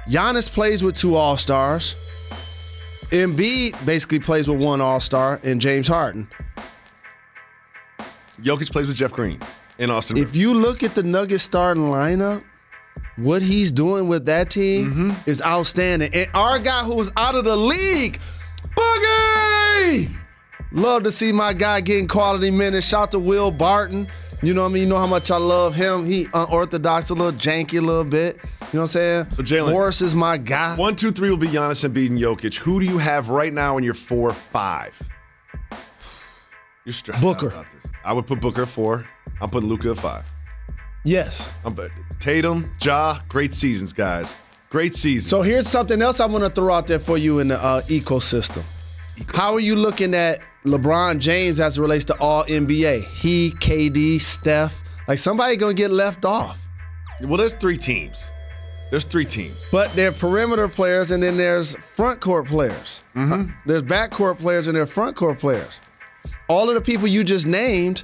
Giannis 0.09 0.51
plays 0.53 0.83
with 0.83 0.97
two 0.97 1.15
all-stars. 1.15 1.95
Embiid 3.11 3.85
basically 3.87 4.19
plays 4.21 4.49
with 4.49 4.61
one 4.61 4.81
all-star 4.81 5.41
and 5.43 5.61
James 5.61 5.89
Harden. 5.89 6.29
Jokic 8.43 8.71
plays 8.73 8.87
with 8.87 8.97
Jeff 8.97 9.13
Green 9.13 9.39
in 9.79 9.91
Austin. 9.91 10.17
If 10.17 10.35
you 10.35 10.55
look 10.55 10.83
at 10.83 10.95
the 10.95 11.03
Nuggets 11.03 11.43
starting 11.45 11.85
lineup, 11.85 12.43
what 13.17 13.43
he's 13.43 13.71
doing 13.73 14.09
with 14.09 14.27
that 14.27 14.51
team 14.51 14.91
Mm-hmm. 14.91 15.31
is 15.31 15.43
outstanding. 15.43 16.11
And 16.15 16.29
our 16.35 16.59
guy 16.59 16.83
who 16.85 16.95
was 16.95 17.13
out 17.17 17.35
of 17.35 17.45
the 17.45 17.57
league, 17.57 18.19
Boogie! 18.77 20.09
Love 20.73 21.03
to 21.03 21.11
see 21.11 21.33
my 21.33 21.53
guy 21.53 21.81
getting 21.81 22.07
quality 22.07 22.51
minutes. 22.51 22.87
Shout 22.87 23.11
to 23.11 23.19
Will 23.19 23.51
Barton. 23.51 24.07
You 24.43 24.55
know 24.55 24.63
what 24.63 24.71
I 24.71 24.73
mean? 24.73 24.83
You 24.85 24.89
know 24.89 24.99
how 24.99 25.07
much 25.07 25.31
I 25.31 25.37
love 25.37 25.75
him. 25.75 26.07
He 26.07 26.27
unorthodox, 26.33 27.11
a 27.11 27.15
little 27.15 27.33
janky 27.33 27.79
a 27.79 27.83
little 27.83 28.05
bit. 28.05 28.37
You 28.37 28.43
know 28.43 28.53
what 28.73 28.81
I'm 28.83 28.87
saying? 28.87 29.31
So, 29.31 29.43
Jalen- 29.43 29.73
Morris 29.73 30.01
is 30.01 30.15
my 30.15 30.39
guy. 30.39 30.77
One, 30.77 30.97
two, 30.97 31.11
three 31.11 31.29
will 31.29 31.37
be 31.37 31.49
Giannis 31.49 31.85
and 31.85 31.97
and 31.97 32.19
Jokic. 32.19 32.57
Who 32.57 32.81
do 32.81 32.87
you 32.87 32.99
have 32.99 33.29
right 33.29 33.53
now 33.53 33.77
in 33.77 33.85
your 33.85 33.95
four, 33.95 34.33
five? 34.33 35.01
You're 36.85 36.93
stressed 36.93 37.21
Booker. 37.21 37.49
out 37.49 37.53
about 37.53 37.73
this. 37.73 37.91
I 38.05 38.13
would 38.13 38.27
put 38.27 38.41
Booker 38.41 38.63
at 38.63 38.69
four. 38.69 39.07
I'm 39.41 39.51
putting 39.51 39.69
Luka 39.69 39.91
at 39.91 39.99
five. 39.99 40.25
Yes. 41.05 41.53
I'm 41.65 41.75
but 41.75 41.91
Tatum, 42.21 42.71
Ja, 42.83 43.19
great 43.29 43.53
seasons, 43.55 43.93
guys. 43.93 44.39
Great 44.71 44.95
seasons. 44.95 45.29
So 45.29 45.43
here's 45.43 45.67
something 45.67 46.01
else 46.01 46.21
I 46.21 46.27
want 46.27 46.45
to 46.45 46.51
throw 46.51 46.73
out 46.73 46.87
there 46.87 46.99
for 46.99 47.19
you 47.19 47.41
in 47.41 47.49
the 47.49 47.63
uh, 47.63 47.83
ecosystem. 47.83 48.63
How 49.35 49.53
are 49.55 49.61
you 49.61 49.75
looking 49.77 50.15
at 50.15 50.41
LeBron 50.65 51.19
James 51.19 51.61
as 51.61 51.79
it 51.79 51.83
relates 51.83 52.05
to 52.07 52.15
all 52.21 52.45
NBA? 52.45 53.05
He, 53.05 53.53
KD, 53.53 54.21
Steph. 54.21 54.83
Like 55.09 55.19
somebody 55.19 55.57
gonna 55.57 55.75
get 55.75 55.91
left 55.91 56.25
off. 56.25 56.69
well, 57.23 57.37
there's 57.37 57.55
three 57.55 57.77
teams. 57.79 58.31
There's 58.91 59.05
three 59.05 59.25
teams. 59.25 59.57
But 59.71 59.93
they're 59.95 60.13
perimeter 60.13 60.69
players 60.69 61.13
and 61.13 61.23
then 61.23 61.37
there's 61.37 61.77
front 61.77 62.21
court 62.21 62.47
players. 62.47 63.05
Mm-hmm. 63.15 63.53
There's 63.65 63.83
back 63.83 64.11
court 64.11 64.39
players 64.39 64.67
and 64.67 64.77
there's 64.77 64.91
front 64.91 65.17
court 65.17 65.39
players. 65.39 65.81
All 66.49 66.69
of 66.69 66.75
the 66.75 66.81
people 66.81 67.07
you 67.07 67.23
just 67.23 67.47
named 67.47 68.03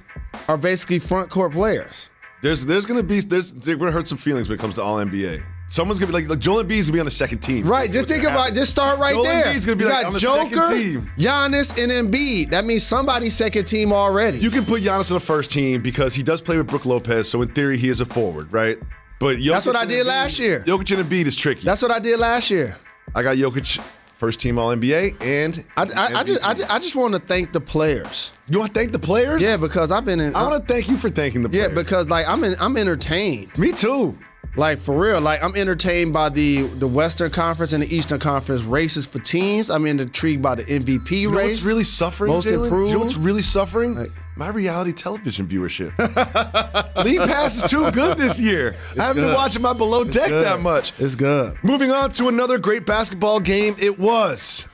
are 0.48 0.56
basically 0.56 1.00
front 1.00 1.28
court 1.28 1.52
players. 1.52 2.08
There's 2.42 2.64
there's 2.64 2.86
gonna 2.86 3.02
be 3.02 3.20
there's 3.20 3.52
they're 3.52 3.76
gonna 3.76 3.90
hurt 3.90 4.06
some 4.06 4.18
feelings 4.18 4.48
when 4.48 4.58
it 4.58 4.60
comes 4.60 4.76
to 4.76 4.82
all 4.82 4.96
NBA. 4.96 5.44
Someone's 5.68 5.98
gonna 5.98 6.12
be 6.12 6.18
like 6.20 6.28
like 6.28 6.38
Joel 6.38 6.62
Embiid's 6.62 6.86
gonna 6.86 6.94
be 6.94 7.00
on 7.00 7.06
the 7.06 7.10
second 7.10 7.40
team. 7.40 7.66
Right, 7.66 7.90
just 7.90 8.06
think 8.08 8.22
about, 8.22 8.54
just 8.54 8.70
start 8.70 8.98
right 9.00 9.14
Joel 9.14 9.24
there. 9.24 9.44
Embiid's 9.46 9.66
gonna 9.66 9.76
be 9.76 9.84
you 9.84 9.90
like 9.90 10.02
got 10.02 10.06
on 10.06 10.12
the 10.12 10.18
Joker, 10.20 10.54
second 10.64 10.76
team. 10.78 11.10
Giannis, 11.18 11.82
and 11.82 11.90
Embiid. 12.12 12.50
That 12.50 12.64
means 12.64 12.84
somebody's 12.84 13.34
second 13.34 13.64
team 13.66 13.92
already. 13.92 14.38
You 14.38 14.50
can 14.50 14.64
put 14.64 14.82
Giannis 14.82 15.10
on 15.10 15.16
the 15.16 15.20
first 15.24 15.50
team 15.50 15.82
because 15.82 16.14
he 16.14 16.22
does 16.22 16.40
play 16.40 16.56
with 16.56 16.68
Brooke 16.68 16.86
Lopez, 16.86 17.28
so 17.28 17.42
in 17.42 17.48
theory 17.48 17.78
he 17.78 17.88
is 17.88 18.00
a 18.00 18.04
forward, 18.04 18.52
right? 18.52 18.76
But 19.18 19.38
Jokic 19.38 19.50
That's 19.50 19.66
what 19.66 19.76
I 19.76 19.84
did 19.86 20.04
Embiid- 20.06 20.08
last 20.08 20.38
year. 20.38 20.60
Jokic 20.66 20.98
and 20.98 21.08
Embiid 21.08 21.26
is 21.26 21.36
tricky. 21.36 21.62
That's 21.62 21.82
what 21.82 21.90
I 21.90 21.98
did 21.98 22.20
last 22.20 22.50
year. 22.50 22.76
I 23.14 23.22
got 23.22 23.36
Jokic 23.36 23.80
first 24.16 24.40
team 24.40 24.58
All 24.58 24.74
NBA 24.74 25.20
and 25.22 25.64
I, 25.76 25.82
I, 25.82 26.20
I 26.20 26.24
just, 26.24 26.44
I 26.46 26.54
just, 26.54 26.70
I 26.70 26.78
just 26.78 26.96
want 26.96 27.14
to 27.14 27.20
thank 27.20 27.52
the 27.52 27.60
players. 27.60 28.32
you 28.48 28.58
want 28.58 28.72
to 28.72 28.78
thank 28.78 28.92
the 28.92 28.98
players? 28.98 29.42
Yeah, 29.42 29.56
because 29.56 29.90
I've 29.92 30.04
been 30.04 30.20
in. 30.20 30.34
I 30.34 30.42
want 30.48 30.66
to 30.66 30.72
thank 30.72 30.88
you 30.88 30.96
for 30.96 31.10
thanking 31.10 31.42
the 31.42 31.50
yeah, 31.50 31.68
because 31.68 32.08
like 32.08 32.26
I'm 32.28 32.44
in, 32.44 32.54
I'm 32.60 32.76
entertained. 32.76 33.56
me 33.58 33.72
too. 33.72 34.16
Like 34.56 34.78
for 34.78 34.98
real, 34.98 35.20
like 35.20 35.42
I'm 35.44 35.54
entertained 35.54 36.14
by 36.14 36.30
the 36.30 36.62
the 36.62 36.86
Western 36.88 37.30
Conference 37.30 37.74
and 37.74 37.82
the 37.82 37.94
Eastern 37.94 38.18
Conference 38.18 38.62
races 38.64 39.06
for 39.06 39.18
teams. 39.18 39.68
I'm 39.70 39.84
intrigued 39.86 40.42
by 40.42 40.54
the 40.54 40.64
MVP 40.64 41.10
You 41.20 41.30
know 41.30 41.36
race. 41.38 41.56
what's 41.56 41.62
really 41.64 41.84
suffering, 41.84 42.32
Most 42.32 42.46
Jalen? 42.46 42.52
You 42.52 42.64
improved. 42.64 42.92
know 42.92 42.98
what's 43.00 43.16
really 43.18 43.42
suffering? 43.42 44.06
My 44.36 44.48
reality 44.48 44.92
television 44.92 45.46
viewership. 45.46 45.92
League 47.04 47.18
Pass 47.20 47.62
is 47.62 47.70
too 47.70 47.90
good 47.90 48.16
this 48.16 48.40
year. 48.40 48.74
I 48.98 49.04
haven't 49.04 49.24
been 49.24 49.34
watching 49.34 49.60
my 49.62 49.72
below 49.74 50.04
deck 50.04 50.28
good. 50.28 50.44
that 50.46 50.60
much. 50.60 50.92
It's 50.98 51.14
good. 51.14 51.62
Moving 51.62 51.90
on 51.90 52.10
to 52.12 52.28
another 52.28 52.58
great 52.58 52.86
basketball 52.86 53.40
game. 53.40 53.76
It 53.78 53.98
was 53.98 54.66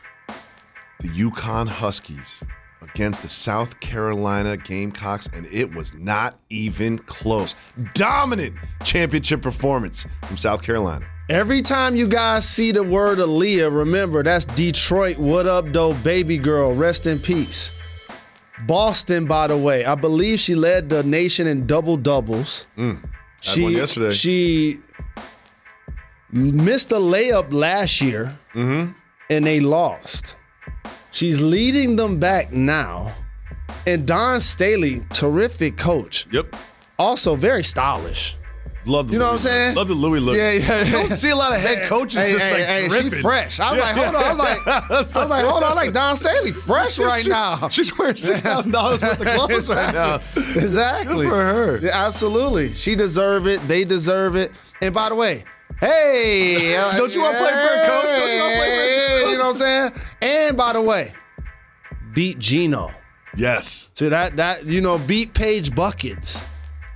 the 1.00 1.08
UConn 1.08 1.68
Huskies 1.68 2.44
against 2.94 3.22
the 3.22 3.28
South 3.28 3.80
Carolina 3.80 4.56
Gamecocks, 4.56 5.26
and 5.34 5.46
it 5.46 5.74
was 5.74 5.94
not 5.94 6.38
even 6.50 6.98
close. 6.98 7.54
Dominant 7.94 8.54
championship 8.84 9.40
performance 9.42 10.06
from 10.24 10.36
South 10.36 10.62
Carolina. 10.62 11.06
Every 11.28 11.62
time 11.62 11.96
you 11.96 12.06
guys 12.06 12.46
see 12.48 12.72
the 12.72 12.82
word 12.82 13.18
Aaliyah, 13.18 13.74
remember 13.74 14.22
that's 14.22 14.44
Detroit. 14.44 15.16
What 15.16 15.46
up, 15.46 15.64
though, 15.68 15.94
baby 15.94 16.36
girl? 16.36 16.74
Rest 16.74 17.06
in 17.06 17.18
peace. 17.18 17.72
Boston, 18.66 19.26
by 19.26 19.46
the 19.46 19.56
way, 19.56 19.84
I 19.84 19.94
believe 19.94 20.38
she 20.40 20.54
led 20.54 20.88
the 20.88 21.02
nation 21.02 21.46
in 21.46 21.66
double 21.66 21.96
doubles. 21.96 22.66
Had 22.76 22.98
one 23.58 23.72
yesterday. 23.72 24.10
She 24.10 24.78
missed 26.30 26.92
a 26.92 26.96
layup 26.96 27.52
last 27.52 28.00
year, 28.00 28.36
Mm-hmm. 28.54 28.92
and 29.30 29.46
they 29.46 29.60
lost. 29.60 30.36
She's 31.12 31.40
leading 31.40 31.96
them 31.96 32.18
back 32.18 32.52
now. 32.52 33.12
And 33.86 34.06
Dawn 34.06 34.40
Staley, 34.40 35.00
terrific 35.10 35.76
coach, 35.76 36.26
Yep. 36.32 36.54
also 36.98 37.34
very 37.36 37.62
stylish. 37.64 38.36
Love 38.84 39.06
the 39.06 39.12
You 39.12 39.18
know 39.20 39.26
what 39.26 39.32
I'm 39.34 39.38
saying? 39.38 39.76
Love 39.76 39.86
the 39.86 39.94
Louis 39.94 40.18
look. 40.18 40.36
Yeah, 40.36 40.52
yeah, 40.52 40.84
You 40.84 40.90
don't 40.90 41.10
see 41.12 41.30
a 41.30 41.36
lot 41.36 41.52
of 41.52 41.60
head 41.60 41.88
coaches 41.88 42.24
Hey, 42.26 42.32
just 42.32 42.44
hey, 42.46 42.82
like 42.82 42.92
hey, 42.92 43.02
she 43.10 43.22
fresh. 43.22 43.60
I 43.60 43.70
was 43.70 43.80
like, 43.80 43.94
hold 43.94 44.14
on. 44.16 44.24
I 44.24 44.28
was 44.28 44.38
like, 44.38 44.58
I 44.66 45.00
was 45.00 45.14
like, 45.30 45.44
hold 45.44 45.62
on. 45.62 45.70
I 45.70 45.74
like 45.74 45.92
Dawn 45.92 46.16
Staley, 46.16 46.50
fresh 46.50 46.98
right 46.98 47.22
She- 47.22 47.28
now. 47.28 47.68
She's 47.68 47.96
wearing 47.96 48.16
six 48.16 48.40
thousand 48.40 48.72
dollars 48.72 49.00
worth 49.02 49.20
of 49.20 49.26
clothes 49.34 49.68
right 49.68 49.94
now. 49.94 50.18
Exactly. 50.36 51.26
Good 51.26 51.28
for 51.30 51.36
her. 51.44 51.78
Yeah, 51.80 51.90
absolutely. 52.06 52.72
She 52.72 52.96
deserve 52.96 53.46
it. 53.46 53.60
They 53.68 53.84
deserve 53.84 54.34
it. 54.34 54.50
And 54.82 54.92
by 54.92 55.10
the 55.10 55.14
way, 55.14 55.44
hey, 55.80 56.76
Don't 56.96 57.14
you 57.14 57.22
wanna 57.22 57.38
play 57.38 57.50
for 57.50 57.54
a 57.54 57.86
coach? 57.86 58.04
Don't 58.04 58.34
you 58.34 58.40
wanna 58.42 58.56
play 58.56 58.68
for 58.68 58.82
a 58.82 59.20
coach? 59.22 59.30
You 59.30 59.38
know 59.38 59.44
what 59.44 59.50
I'm 59.50 59.54
saying? 59.56 59.92
And 60.22 60.56
by 60.56 60.72
the 60.72 60.80
way, 60.80 61.12
beat 62.14 62.38
Gino. 62.38 62.92
Yes. 63.36 63.90
So 63.94 64.08
that 64.08 64.36
that 64.36 64.64
you 64.64 64.80
know 64.80 64.98
beat 64.98 65.34
Paige 65.34 65.70
Bueckers. 65.70 66.46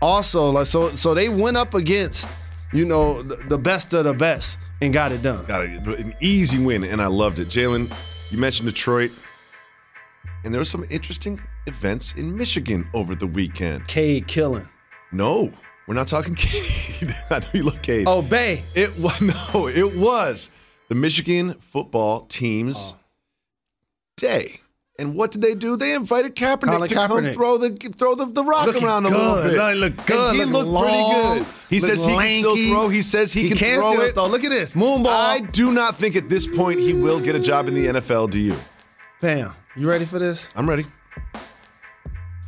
Also, 0.00 0.50
like 0.50 0.66
so 0.66 0.90
so 0.90 1.14
they 1.14 1.28
went 1.28 1.56
up 1.56 1.74
against 1.74 2.28
you 2.72 2.84
know 2.84 3.22
the, 3.22 3.36
the 3.48 3.58
best 3.58 3.92
of 3.94 4.04
the 4.04 4.14
best 4.14 4.58
and 4.80 4.92
got 4.92 5.12
it 5.12 5.22
done. 5.22 5.44
Got 5.46 5.62
a, 5.62 5.94
an 5.96 6.14
easy 6.20 6.62
win, 6.62 6.84
and 6.84 7.00
I 7.00 7.06
loved 7.06 7.38
it. 7.38 7.48
Jalen, 7.48 7.92
you 8.30 8.38
mentioned 8.38 8.68
Detroit, 8.68 9.10
and 10.44 10.52
there 10.52 10.60
were 10.60 10.66
some 10.66 10.84
interesting 10.90 11.40
events 11.66 12.14
in 12.14 12.36
Michigan 12.36 12.88
over 12.94 13.14
the 13.14 13.26
weekend. 13.26 13.86
Cade 13.88 14.26
killing. 14.26 14.68
No, 15.12 15.50
we're 15.86 15.94
not 15.94 16.08
talking 16.08 16.34
Cade. 16.36 17.10
I 17.30 17.38
know 17.38 17.46
you 17.54 17.62
love 17.64 17.82
Cade. 17.82 18.06
Oh, 18.06 18.22
Bay. 18.22 18.64
It 18.74 18.96
was 18.98 19.20
no, 19.54 19.68
it 19.68 19.96
was 19.96 20.50
the 20.88 20.94
Michigan 20.94 21.54
football 21.54 22.20
team's 22.20 22.94
oh. 22.96 23.00
Day. 24.16 24.60
And 24.98 25.14
what 25.14 25.30
did 25.30 25.42
they 25.42 25.54
do? 25.54 25.76
They 25.76 25.92
invited 25.92 26.34
Kaepernick 26.34 26.60
Colin 26.68 26.88
to 26.88 26.94
come 26.94 27.10
Kaepernick. 27.10 27.34
throw 27.34 27.58
the 27.58 27.68
throw 27.76 28.14
the, 28.14 28.24
the 28.26 28.42
rock 28.42 28.64
Looking 28.66 28.84
around 28.84 29.04
a 29.04 29.10
good. 29.10 29.18
little 29.18 29.42
bit. 29.50 29.76
Look- 29.78 29.96
look 29.98 30.06
good, 30.06 30.30
And 30.30 30.38
he 30.38 30.44
looked 30.56 30.68
long, 30.70 30.84
pretty 30.84 31.44
good. 31.44 31.46
He 31.68 31.80
says 31.80 32.02
he 32.06 32.14
can 32.16 32.30
still 32.38 32.50
lanky. 32.52 32.70
throw. 32.70 32.88
He 32.88 33.02
says 33.02 33.32
he, 33.32 33.42
He 33.42 33.48
can, 33.50 33.58
can 33.58 33.80
throw 33.82 34.00
it. 34.00 34.14
Though. 34.14 34.26
Look 34.26 34.44
at 34.44 34.50
this. 34.50 34.72
Moonball. 34.72 35.06
I 35.08 35.40
do 35.40 35.70
not 35.70 35.96
think 35.96 36.16
at 36.16 36.30
this 36.30 36.46
point 36.46 36.80
he 36.80 36.94
will 36.94 37.20
get 37.20 37.34
a 37.34 37.40
job 37.40 37.68
in 37.68 37.74
the 37.74 37.86
NFL. 37.86 38.30
Do 38.30 38.38
you? 38.40 38.56
Fam, 39.20 39.52
you 39.76 39.86
ready 39.88 40.06
for 40.06 40.18
this? 40.18 40.48
I'm 40.56 40.66
ready. 40.68 40.86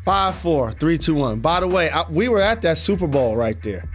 Five, 0.07 0.35
four, 0.37 0.73
three, 0.73 0.97
two, 0.97 1.15
one. 1.17 1.41
By 1.41 1.61
the 1.61 1.69
way, 1.69 1.91
I, 1.91 2.09
we 2.09 2.29
were 2.29 2.41
at 2.41 2.63
that 2.63 2.79
Super 2.79 3.07
Bowl 3.07 3.37
right 3.37 3.63
there. 3.63 3.87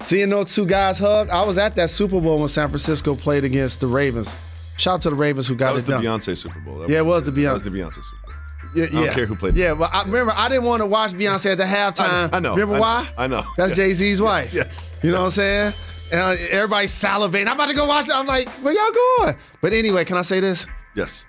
Seeing 0.00 0.30
those 0.30 0.52
two 0.52 0.66
guys 0.66 0.98
hug, 0.98 1.30
I 1.30 1.42
was 1.44 1.58
at 1.58 1.76
that 1.76 1.90
Super 1.90 2.20
Bowl 2.20 2.40
when 2.40 2.48
San 2.48 2.66
Francisco 2.68 3.14
played 3.14 3.44
against 3.44 3.80
the 3.80 3.86
Ravens. 3.86 4.34
Shout 4.76 4.94
out 4.94 5.00
to 5.02 5.10
the 5.10 5.16
Ravens 5.16 5.46
who 5.48 5.54
got 5.54 5.66
That 5.68 5.74
was 5.74 5.82
it 5.84 5.86
was 5.92 6.02
the 6.02 6.08
done. 6.08 6.18
Beyonce 6.20 6.36
Super 6.36 6.60
Bowl. 6.60 6.78
That 6.80 6.88
Yeah, 6.90 6.98
it 6.98 7.06
was 7.06 7.22
the 7.22 7.30
Beyonce. 7.32 7.42
That 7.44 7.52
was 7.54 7.64
the 7.64 7.70
Beyonce 7.70 7.94
Super 7.94 8.04
Bowl. 8.26 8.34
Yeah, 8.74 8.86
don't 8.86 9.10
care 9.12 9.26
who 9.26 9.36
played. 9.36 9.54
Yeah, 9.54 9.74
but 9.74 9.94
I 9.94 10.02
remember 10.02 10.32
I 10.36 10.48
didn't 10.48 10.64
want 10.64 10.80
to 10.82 10.86
watch 10.86 11.12
Beyonce 11.12 11.52
at 11.52 11.58
the 11.58 11.64
halftime. 11.64 12.30
I 12.32 12.40
know, 12.40 12.54
Remember 12.56 12.74
I 12.74 12.78
know, 12.78 12.80
why? 12.82 13.08
I 13.18 13.26
know. 13.28 13.42
That's 13.56 13.70
Yes. 13.70 13.76
Jay 13.76 13.92
Z's 13.92 14.20
wife. 14.22 14.52
yes. 14.52 14.96
You 15.02 15.12
know 15.12 15.20
what 15.20 15.26
I'm 15.26 15.30
saying? 15.30 15.72
And 16.12 16.20
uh, 16.20 16.34
everybody's 16.50 16.90
salivating. 16.92 17.46
I'm 17.46 17.54
about 17.54 17.68
to 17.70 17.76
go 17.76 17.86
watch 17.86 18.08
it. 18.08 18.14
I'm 18.14 18.26
like, 18.26 18.48
where 18.62 18.72
y'all 18.74 18.92
going? 19.26 19.36
But 19.60 19.72
anyway, 19.72 20.04
can 20.04 20.16
I 20.16 20.22
say 20.22 20.40
this? 20.40 20.66
Yes. 20.96 21.24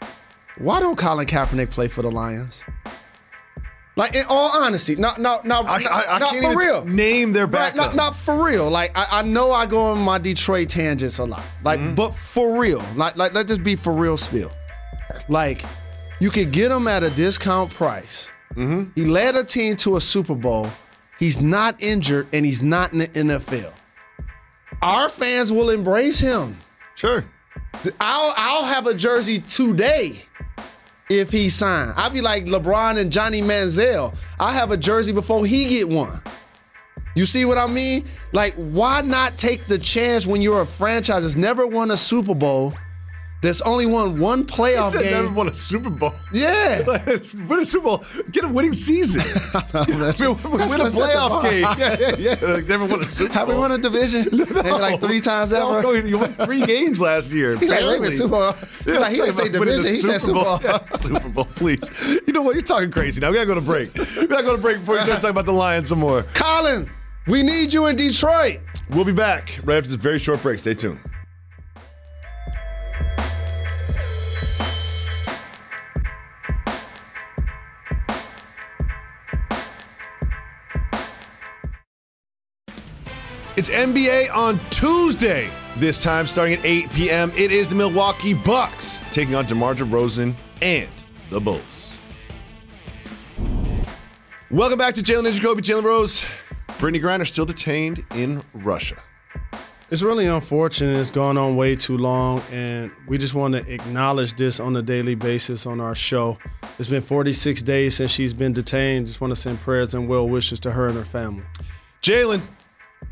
Why 0.58 0.80
don't 0.80 0.98
Colin 0.98 1.28
Kaepernick 1.28 1.70
play 1.70 1.88
for 1.88 2.02
the 2.02 2.10
Lions? 2.12 2.64
Like, 3.98 4.14
in 4.14 4.26
all 4.28 4.62
honesty, 4.62 4.96
not, 4.98 5.20
not, 5.22 5.46
not, 5.46 5.66
I, 5.66 5.76
I, 5.76 6.16
I 6.16 6.20
not 6.20 6.32
can't 6.32 6.46
for 6.46 6.58
real. 6.60 6.84
name 6.86 7.32
their 7.32 7.46
Right, 7.46 7.74
backup. 7.74 7.76
not, 7.78 7.96
not 7.96 8.16
for 8.16 8.46
real. 8.46 8.70
Like 8.70 8.92
I, 8.94 9.20
I 9.20 9.22
know 9.22 9.52
I 9.52 9.66
go 9.68 9.80
on 9.92 10.00
my 10.00 10.18
Detroit 10.18 10.68
tangents 10.70 11.18
a 11.20 11.24
lot. 11.24 11.44
Like, 11.64 11.80
Mm-hmm. 11.80 11.96
but 11.96 12.14
for 12.14 12.60
real. 12.60 12.84
Like, 12.96 13.16
like 13.16 13.34
let 13.34 13.48
this 13.48 13.58
be 13.60 13.76
for 13.78 13.94
real 13.94 14.18
spill. 14.18 14.52
Like, 15.30 15.64
you 16.20 16.30
could 16.30 16.52
get 16.52 16.72
him 16.72 16.88
at 16.90 17.04
a 17.04 17.10
discount 17.10 17.72
price. 17.74 18.30
Mm-hmm. 18.56 18.92
He 18.96 19.06
led 19.06 19.36
a 19.36 19.44
team 19.46 19.76
to 19.78 19.96
a 19.96 20.02
Super 20.02 20.36
Bowl. 20.36 20.68
He's 21.18 21.42
not 21.42 21.82
injured 21.82 22.28
and 22.34 22.46
he's 22.46 22.62
not 22.62 22.92
in 22.92 23.00
the 23.00 23.08
NFL. 23.08 23.74
Our 24.82 25.08
fans 25.10 25.52
will 25.54 25.70
embrace 25.70 26.20
him. 26.20 26.58
Sure. 26.96 27.24
I'll 28.00 28.34
I'll 28.38 28.66
have 28.66 28.88
a 28.88 28.94
jersey 28.94 29.38
today 29.40 30.20
if 31.10 31.32
he 31.32 31.50
signed. 31.50 31.94
I'll 31.96 32.10
be 32.10 32.22
like 32.22 32.46
LeBron 32.46 32.98
and 32.98 33.12
Johnny 33.12 33.42
Manziel. 33.42 34.16
I'll 34.40 34.54
have 34.54 34.72
a 34.72 34.78
jersey 34.78 35.14
before 35.14 35.46
he 35.46 35.66
get 35.66 35.88
one. 35.88 36.20
You 37.16 37.26
see 37.26 37.46
what 37.46 37.58
I 37.58 37.68
mean? 37.68 38.06
Like, 38.34 38.54
why 38.56 39.02
not 39.02 39.38
take 39.38 39.66
the 39.68 39.78
chance 39.78 40.26
when 40.26 40.42
you're 40.42 40.62
a 40.62 40.66
franchise 40.66 41.24
that's 41.24 41.38
never 41.38 41.66
won 41.66 41.92
a 41.92 41.98
Super 41.98 42.36
Bowl, 42.36 42.74
that's 43.42 43.62
only 43.62 43.86
won 43.86 44.20
one 44.20 44.40
He 44.40 44.46
playoff 44.46 44.94
game. 44.94 45.12
never 45.12 45.30
won 45.30 45.48
a 45.48 45.54
Super 45.54 45.90
Bowl. 45.90 46.12
Yeah. 46.34 46.82
win 47.48 47.60
a 47.60 47.66
Super 47.66 47.84
Bowl. 47.86 48.04
Get 48.32 48.44
a 48.44 48.48
winning 48.48 48.74
season. 48.74 49.22
win 49.88 50.02
a 50.02 50.14
gonna 50.14 50.68
set 50.68 50.78
the 50.78 50.90
playoff 50.96 51.44
game. 51.44 51.62
Yeah, 51.62 51.98
yeah, 52.00 52.38
yeah. 52.42 52.54
Like, 52.54 52.68
never 52.68 52.86
won 52.86 53.02
a 53.02 53.06
Super 53.06 53.28
Bowl. 53.30 53.38
Have 53.38 53.48
we 53.50 53.56
won 53.56 53.72
a 53.72 53.78
division? 53.78 54.28
Maybe 54.32 54.72
like 54.72 55.00
three 55.00 55.22
times 55.22 55.52
No, 55.52 55.78
ever. 55.80 56.08
you 56.08 56.18
won 56.18 56.34
three 56.34 56.66
games 56.66 57.00
last 57.00 57.32
year. 57.32 57.58
He 57.58 57.68
like, 57.68 57.82
wait 57.82 57.98
a 57.98 58.02
minute. 58.02 58.12
Super 58.14 58.30
Bowl. 58.30 58.54
He 58.84 58.98
like, 58.98 59.12
he 59.12 59.18
didn't 59.18 59.34
say 59.34 59.50
division, 59.50 59.84
he 59.86 59.98
said 59.98 60.20
Super 60.22 60.44
Bowl. 60.44 60.60
Yeah, 60.64 60.86
Super 60.86 61.30
Bowl, 61.30 61.46
please. 61.46 61.90
You 62.26 62.34
know 62.34 62.42
what? 62.42 62.56
You're 62.56 62.62
talking 62.64 62.90
crazy 62.90 63.22
now. 63.22 63.30
We 63.30 63.36
gotta 63.36 63.46
go 63.48 63.56
to 63.56 63.62
break. 63.62 63.94
We 63.94 64.28
gotta 64.28 64.44
go 64.44 64.56
to 64.56 64.62
break 64.62 64.80
before 64.80 64.96
we 64.96 65.02
start 65.02 65.18
talking 65.22 65.30
about 65.32 65.46
the 65.46 65.54
Lions 65.54 65.90
some 65.90 66.00
more. 66.00 66.24
Colin, 66.34 66.90
we 67.28 67.44
need 67.44 67.74
you 67.74 67.86
in 67.88 67.96
Detroit. 67.96 68.60
We'll 68.90 69.06
be 69.06 69.12
back 69.12 69.60
right 69.64 69.78
after 69.78 69.90
this 69.90 69.94
very 70.00 70.20
short 70.20 70.42
break. 70.42 70.60
Stay 70.60 70.74
tuned. 70.74 71.00
It's 83.58 83.70
NBA 83.70 84.36
on 84.36 84.60
Tuesday. 84.70 85.50
This 85.78 86.04
time, 86.04 86.28
starting 86.28 86.56
at 86.56 86.66
8 86.66 86.90
p.m., 86.92 87.32
it 87.38 87.54
is 87.54 87.70
the 87.70 87.76
Milwaukee 87.76 88.34
Bucks 88.34 89.00
taking 89.14 89.34
on 89.34 89.46
DeMar 89.46 89.76
DeRozan 89.76 90.36
and 90.62 90.90
the 91.30 91.40
Bulls. 91.40 91.98
Welcome 94.52 94.78
back 94.78 94.94
to 94.96 95.02
Jalen 95.02 95.28
and 95.28 95.36
Jacoby. 95.36 95.62
Jalen 95.62 95.84
Rose, 95.84 96.26
Brittney 96.68 97.02
Griner 97.02 97.26
still 97.26 97.46
detained 97.46 98.06
in 98.14 98.44
Russia. 98.54 99.02
It's 99.90 100.02
really 100.02 100.26
unfortunate. 100.26 100.98
It's 100.98 101.10
gone 101.10 101.38
on 101.38 101.56
way 101.56 101.78
too 101.78 101.98
long, 101.98 102.42
and 102.52 102.92
we 103.08 103.18
just 103.18 103.36
want 103.36 103.54
to 103.54 103.74
acknowledge 103.74 104.36
this 104.36 104.60
on 104.60 104.76
a 104.76 104.82
daily 104.82 105.16
basis 105.16 105.66
on 105.66 105.80
our 105.80 105.96
show. 105.96 106.38
It's 106.78 106.90
been 106.90 107.02
46 107.02 107.64
days 107.64 107.96
since 107.96 108.12
she's 108.12 108.34
been 108.34 108.52
detained. 108.52 109.08
Just 109.08 109.22
want 109.22 109.32
to 109.32 109.40
send 109.40 109.62
prayers 109.62 109.94
and 109.94 110.10
well 110.10 110.28
wishes 110.28 110.60
to 110.60 110.72
her 110.72 110.90
and 110.90 110.98
her 110.98 111.06
family. 111.06 111.46
Jalen, 112.02 112.42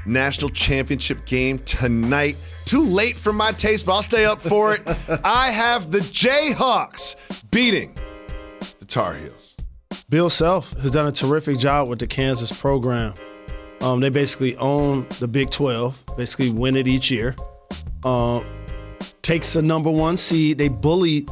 national 0.06 0.50
championship 0.50 1.26
game 1.26 1.60
tonight. 1.60 2.38
Too 2.66 2.84
late 2.84 3.16
for 3.16 3.34
my 3.34 3.52
taste, 3.52 3.86
but 3.86 3.94
I'll 3.94 4.04
stay 4.04 4.26
up 4.26 4.42
for 4.42 4.74
it. 4.74 4.82
I 5.24 5.52
have 5.52 5.92
the 5.92 6.00
Jayhawks 6.00 7.16
beating 7.52 7.96
the 8.80 8.86
Tar 8.86 9.16
Heels. 9.16 9.56
Bill 10.10 10.30
Self 10.30 10.74
has 10.80 10.92
done 10.92 11.08
a 11.08 11.12
terrific 11.12 11.58
job 11.58 11.90
with 11.90 12.00
the 12.00 12.08
Kansas 12.08 12.52
program. 12.52 13.14
Um, 13.82 14.00
they 14.00 14.10
basically 14.10 14.56
own 14.58 15.08
the 15.20 15.28
Big 15.28 15.50
12, 15.50 16.16
basically 16.16 16.52
win 16.52 16.76
it 16.76 16.88
each 16.88 17.12
year. 17.12 17.36
Um, 18.06 18.46
takes 19.22 19.54
the 19.54 19.62
number 19.62 19.90
one 19.90 20.18
seed. 20.18 20.58
They 20.58 20.68
bully 20.68 21.28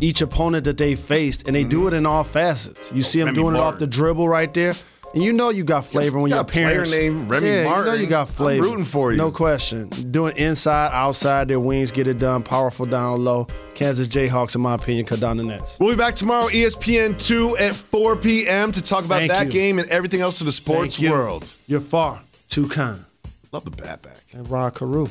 each 0.00 0.20
opponent 0.20 0.64
that 0.64 0.76
they 0.76 0.94
faced, 0.94 1.46
and 1.46 1.56
they 1.56 1.64
do 1.64 1.88
it 1.88 1.94
in 1.94 2.06
all 2.06 2.24
facets. 2.24 2.92
You 2.92 3.02
see 3.02 3.20
them 3.20 3.28
Remy 3.28 3.40
doing 3.40 3.54
it 3.56 3.60
off 3.60 3.78
the 3.78 3.86
dribble 3.86 4.28
right 4.28 4.52
there. 4.52 4.74
And 5.16 5.24
you 5.24 5.32
know 5.32 5.48
you 5.48 5.64
got 5.64 5.86
flavor 5.86 6.20
when 6.20 6.28
got 6.28 6.36
your 6.36 6.42
a 6.42 6.44
player 6.44 6.66
parents. 6.66 6.92
named 6.94 7.30
Remy 7.30 7.46
yeah, 7.46 7.78
you 7.78 7.84
know 7.86 7.94
you 7.94 8.06
got 8.06 8.28
I'm 8.28 8.34
flavor. 8.34 8.64
rooting 8.66 8.84
for 8.84 9.12
you. 9.12 9.16
No 9.16 9.30
question. 9.30 9.88
Doing 9.88 10.36
inside, 10.36 10.90
outside, 10.92 11.48
their 11.48 11.58
wings 11.58 11.90
get 11.90 12.06
it 12.06 12.18
done. 12.18 12.42
Powerful 12.42 12.84
down 12.84 13.24
low. 13.24 13.46
Kansas 13.74 14.08
Jayhawks, 14.08 14.54
in 14.56 14.60
my 14.60 14.74
opinion, 14.74 15.06
cut 15.06 15.18
down 15.18 15.38
the 15.38 15.44
nets. 15.44 15.78
We'll 15.80 15.88
be 15.88 15.96
back 15.96 16.16
tomorrow, 16.16 16.48
ESPN 16.48 17.18
2 17.18 17.56
at 17.56 17.74
4 17.74 18.16
p.m. 18.16 18.72
to 18.72 18.82
talk 18.82 19.06
about 19.06 19.20
Thank 19.20 19.32
that 19.32 19.46
you. 19.46 19.52
game 19.52 19.78
and 19.78 19.88
everything 19.88 20.20
else 20.20 20.42
in 20.42 20.44
the 20.44 20.52
sports 20.52 20.96
Thank 20.96 21.04
you. 21.08 21.12
world. 21.12 21.50
You're 21.66 21.80
far 21.80 22.20
too 22.50 22.68
kind. 22.68 23.02
Love 23.52 23.64
the 23.64 23.70
bat 23.70 24.02
back. 24.02 24.18
And 24.34 24.46
Rod 24.50 24.74
Carew. 24.74 25.06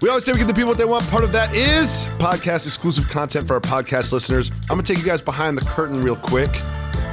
We 0.00 0.08
always 0.08 0.24
say 0.24 0.30
we 0.30 0.38
give 0.38 0.46
the 0.46 0.54
people 0.54 0.68
what 0.68 0.78
they 0.78 0.84
want. 0.84 1.08
Part 1.08 1.24
of 1.24 1.32
that 1.32 1.52
is 1.56 2.04
podcast 2.18 2.66
exclusive 2.66 3.08
content 3.08 3.48
for 3.48 3.54
our 3.54 3.60
podcast 3.60 4.12
listeners. 4.12 4.50
I'm 4.62 4.68
gonna 4.68 4.84
take 4.84 4.98
you 4.98 5.04
guys 5.04 5.20
behind 5.20 5.58
the 5.58 5.64
curtain 5.64 6.04
real 6.04 6.14
quick. 6.14 6.50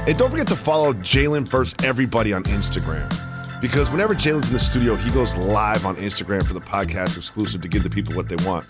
And 0.06 0.16
don't 0.16 0.30
forget 0.30 0.46
to 0.48 0.56
follow 0.56 0.92
Jalen 0.92 1.48
versus 1.48 1.74
everybody 1.82 2.32
on 2.32 2.44
Instagram. 2.44 3.12
Because 3.60 3.90
whenever 3.90 4.14
Jalen's 4.14 4.46
in 4.46 4.52
the 4.52 4.60
studio, 4.60 4.94
he 4.94 5.10
goes 5.10 5.36
live 5.36 5.84
on 5.84 5.96
Instagram 5.96 6.46
for 6.46 6.54
the 6.54 6.60
podcast 6.60 7.16
exclusive 7.16 7.60
to 7.62 7.68
give 7.68 7.82
the 7.82 7.90
people 7.90 8.14
what 8.14 8.28
they 8.28 8.36
want. 8.46 8.64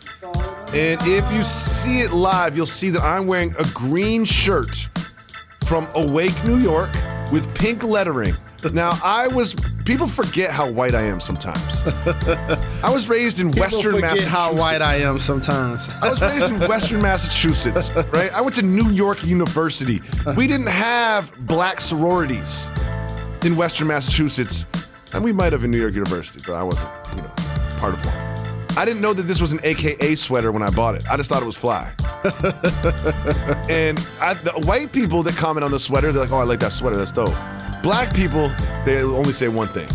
And 0.72 0.98
if 1.02 1.30
you 1.30 1.44
see 1.44 2.00
it 2.00 2.12
live, 2.12 2.56
you'll 2.56 2.64
see 2.64 2.88
that 2.90 3.02
I'm 3.02 3.26
wearing 3.26 3.54
a 3.58 3.64
green 3.74 4.24
shirt 4.24 4.88
from 5.66 5.88
Awake, 5.94 6.42
New 6.44 6.56
York, 6.56 6.90
with 7.32 7.52
pink 7.54 7.82
lettering. 7.82 8.34
Now, 8.72 8.98
I 9.04 9.28
was, 9.28 9.54
people 9.84 10.06
forget 10.06 10.50
how 10.50 10.70
white 10.70 10.94
I 10.94 11.02
am 11.02 11.20
sometimes. 11.20 11.82
I 12.82 12.90
was 12.92 13.08
raised 13.08 13.40
in 13.40 13.50
Western 13.52 13.92
forget 13.92 14.00
Massachusetts. 14.02 14.32
how 14.32 14.54
white 14.54 14.82
I 14.82 14.96
am 14.96 15.18
sometimes. 15.18 15.88
I 16.02 16.10
was 16.10 16.20
raised 16.20 16.50
in 16.50 16.58
Western 16.60 17.00
Massachusetts, 17.00 17.90
right? 18.12 18.32
I 18.32 18.40
went 18.40 18.54
to 18.56 18.62
New 18.62 18.90
York 18.90 19.22
University. 19.24 20.00
We 20.36 20.46
didn't 20.46 20.68
have 20.68 21.32
black 21.46 21.80
sororities 21.80 22.70
in 23.44 23.56
Western 23.56 23.86
Massachusetts. 23.88 24.66
And 25.14 25.22
we 25.22 25.32
might 25.32 25.52
have 25.52 25.64
in 25.64 25.70
New 25.70 25.80
York 25.80 25.94
University, 25.94 26.42
but 26.46 26.54
I 26.54 26.62
wasn't, 26.62 26.90
you 27.14 27.22
know, 27.22 27.32
part 27.78 27.94
of 27.94 28.04
one. 28.04 28.14
I 28.76 28.84
didn't 28.84 29.00
know 29.00 29.14
that 29.14 29.22
this 29.22 29.40
was 29.40 29.52
an 29.52 29.60
AKA 29.62 30.16
sweater 30.16 30.52
when 30.52 30.62
I 30.62 30.68
bought 30.70 30.96
it. 30.96 31.08
I 31.08 31.16
just 31.16 31.30
thought 31.30 31.42
it 31.42 31.46
was 31.46 31.56
fly. 31.56 31.94
and 33.70 33.98
I, 34.20 34.34
the 34.34 34.52
white 34.66 34.92
people 34.92 35.22
that 35.22 35.34
comment 35.36 35.64
on 35.64 35.70
the 35.70 35.78
sweater, 35.78 36.12
they're 36.12 36.22
like, 36.22 36.32
oh, 36.32 36.38
I 36.38 36.44
like 36.44 36.60
that 36.60 36.74
sweater. 36.74 36.96
That's 36.96 37.12
dope. 37.12 37.34
Black 37.86 38.12
people, 38.12 38.48
they 38.84 39.00
only 39.00 39.32
say 39.32 39.46
one 39.46 39.68
thing. 39.68 39.86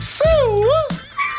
So, 0.00 0.24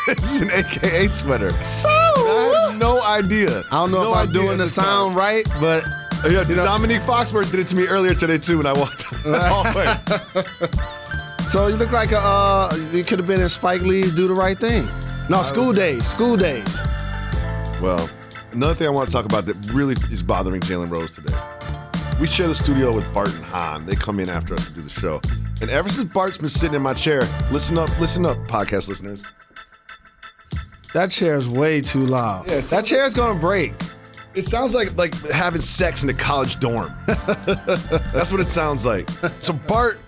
This 0.06 0.34
is 0.34 0.42
an 0.42 0.50
AKA 0.52 1.08
sweater. 1.08 1.50
so. 1.64 1.88
I 1.88 2.68
had 2.70 2.78
no 2.78 3.02
idea. 3.02 3.64
I 3.72 3.80
don't 3.80 3.90
know 3.90 4.04
No 4.04 4.10
if 4.12 4.16
I'm 4.16 4.32
doing 4.32 4.58
the 4.58 4.66
time. 4.66 4.68
sound 4.68 5.16
right, 5.16 5.44
but 5.58 5.82
Yeah, 6.30 6.44
Dominique 6.44 7.00
Foxworth 7.00 7.50
did 7.50 7.58
it 7.58 7.66
to 7.66 7.74
me 7.74 7.88
earlier 7.88 8.14
today 8.14 8.38
too 8.38 8.58
when 8.58 8.66
I 8.66 8.72
walked 8.74 9.10
down 9.24 9.32
the 9.32 9.48
hallway. 9.48 11.46
so 11.48 11.66
you 11.66 11.74
look 11.74 11.90
like 11.90 12.12
a 12.12 12.20
uh, 12.20 12.72
you 12.92 13.02
could 13.02 13.18
have 13.18 13.26
been 13.26 13.40
in 13.40 13.48
Spike 13.48 13.80
Lee's 13.82 14.12
Do 14.12 14.28
the 14.28 14.34
Right 14.34 14.56
Thing. 14.56 14.88
No, 15.28 15.42
school 15.42 15.72
days, 15.72 16.06
school 16.06 16.36
days. 16.36 16.78
Well, 17.82 18.08
another 18.52 18.74
thing 18.74 18.86
I 18.86 18.90
want 18.90 19.10
to 19.10 19.16
talk 19.16 19.24
about 19.24 19.46
that 19.46 19.56
really 19.72 19.96
is 20.12 20.22
bothering 20.22 20.60
Jalen 20.60 20.92
Rose 20.92 21.12
today. 21.16 21.34
We 22.20 22.26
share 22.26 22.48
the 22.48 22.54
studio 22.54 22.94
with 22.94 23.10
Bart 23.14 23.34
and 23.34 23.42
Hahn. 23.42 23.86
They 23.86 23.96
come 23.96 24.20
in 24.20 24.28
after 24.28 24.52
us 24.52 24.68
to 24.68 24.74
do 24.74 24.82
the 24.82 24.90
show. 24.90 25.22
And 25.62 25.70
ever 25.70 25.88
since 25.88 26.12
Bart's 26.12 26.36
been 26.36 26.50
sitting 26.50 26.74
in 26.74 26.82
my 26.82 26.92
chair, 26.92 27.22
listen 27.50 27.78
up, 27.78 27.88
listen 27.98 28.26
up, 28.26 28.36
podcast 28.46 28.88
listeners. 28.88 29.22
That 30.92 31.10
chair 31.10 31.36
is 31.36 31.48
way 31.48 31.80
too 31.80 32.04
loud. 32.04 32.50
Yeah, 32.50 32.60
that 32.60 32.84
chair 32.84 33.04
is 33.04 33.14
gonna 33.14 33.38
break. 33.38 33.72
It 34.34 34.44
sounds 34.44 34.74
like 34.74 34.94
like 34.98 35.14
having 35.30 35.62
sex 35.62 36.02
in 36.02 36.10
a 36.10 36.14
college 36.14 36.60
dorm. 36.60 36.94
That's 37.06 38.32
what 38.32 38.40
it 38.42 38.50
sounds 38.50 38.84
like. 38.84 39.08
So 39.40 39.54
Bart, 39.54 39.98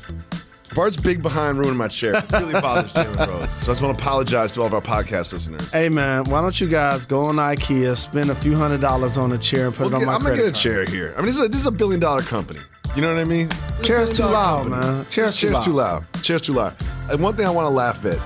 Bart's 0.75 0.97
big 0.97 1.21
behind 1.23 1.59
ruining 1.59 1.77
my 1.77 1.89
chair. 1.89 2.15
It 2.17 2.33
really 2.33 2.53
bothers 2.55 2.93
Jalen 2.95 3.27
Rose. 3.29 3.53
So 3.53 3.63
I 3.65 3.67
just 3.67 3.83
want 3.83 3.97
to 3.97 4.03
apologize 4.03 4.53
to 4.53 4.61
all 4.63 4.67
of 4.67 4.75
our 4.75 4.81
podcast 4.81 5.33
listeners. 5.33 5.71
Hey 5.71 5.89
man, 5.89 6.25
why 6.25 6.41
don't 6.41 6.59
you 6.61 6.69
guys 6.69 7.05
go 7.05 7.25
on 7.27 7.37
IKEA, 7.37 7.97
spend 7.97 8.31
a 8.31 8.35
few 8.35 8.55
hundred 8.57 8.81
dollars 8.81 9.19
on 9.19 9.33
a 9.33 9.39
chair 9.39 9.67
and 9.67 9.75
put 9.75 9.87
We'll 9.87 9.93
it 9.93 9.95
on 9.97 10.01
get- 10.01 10.07
my 10.07 10.15
I'm 10.15 10.23
gonna 10.23 10.35
get 10.37 10.41
a 10.43 10.45
card. 10.47 10.55
chair 10.55 10.85
here. 10.87 11.13
I 11.17 11.19
mean, 11.19 11.27
this 11.27 11.37
is 11.39 11.45
a, 11.45 11.49
this 11.49 11.61
is 11.61 11.67
a 11.67 11.71
billion 11.71 12.01
dollar 12.01 12.23
company. 12.23 12.61
You 12.97 13.03
know 13.03 13.09
what 13.13 13.21
I 13.21 13.25
mean? 13.25 13.49
Chair's 13.83 14.17
too 14.17 14.25
loud, 14.25 14.65
company. 14.65 14.81
man. 14.87 15.07
Chair's 15.11 15.31
This 15.31 15.41
too 15.41 15.51
chair's 15.51 15.65
too 15.65 15.73
loud. 15.73 16.05
loud. 16.15 16.23
Chair's 16.25 16.43
too 16.43 16.53
loud. 16.53 16.75
And 17.11 17.21
one 17.23 17.37
thing 17.37 17.47
I 17.47 17.51
want 17.51 17.67
to 17.67 17.71
laugh 17.71 18.05
at, 18.05 18.19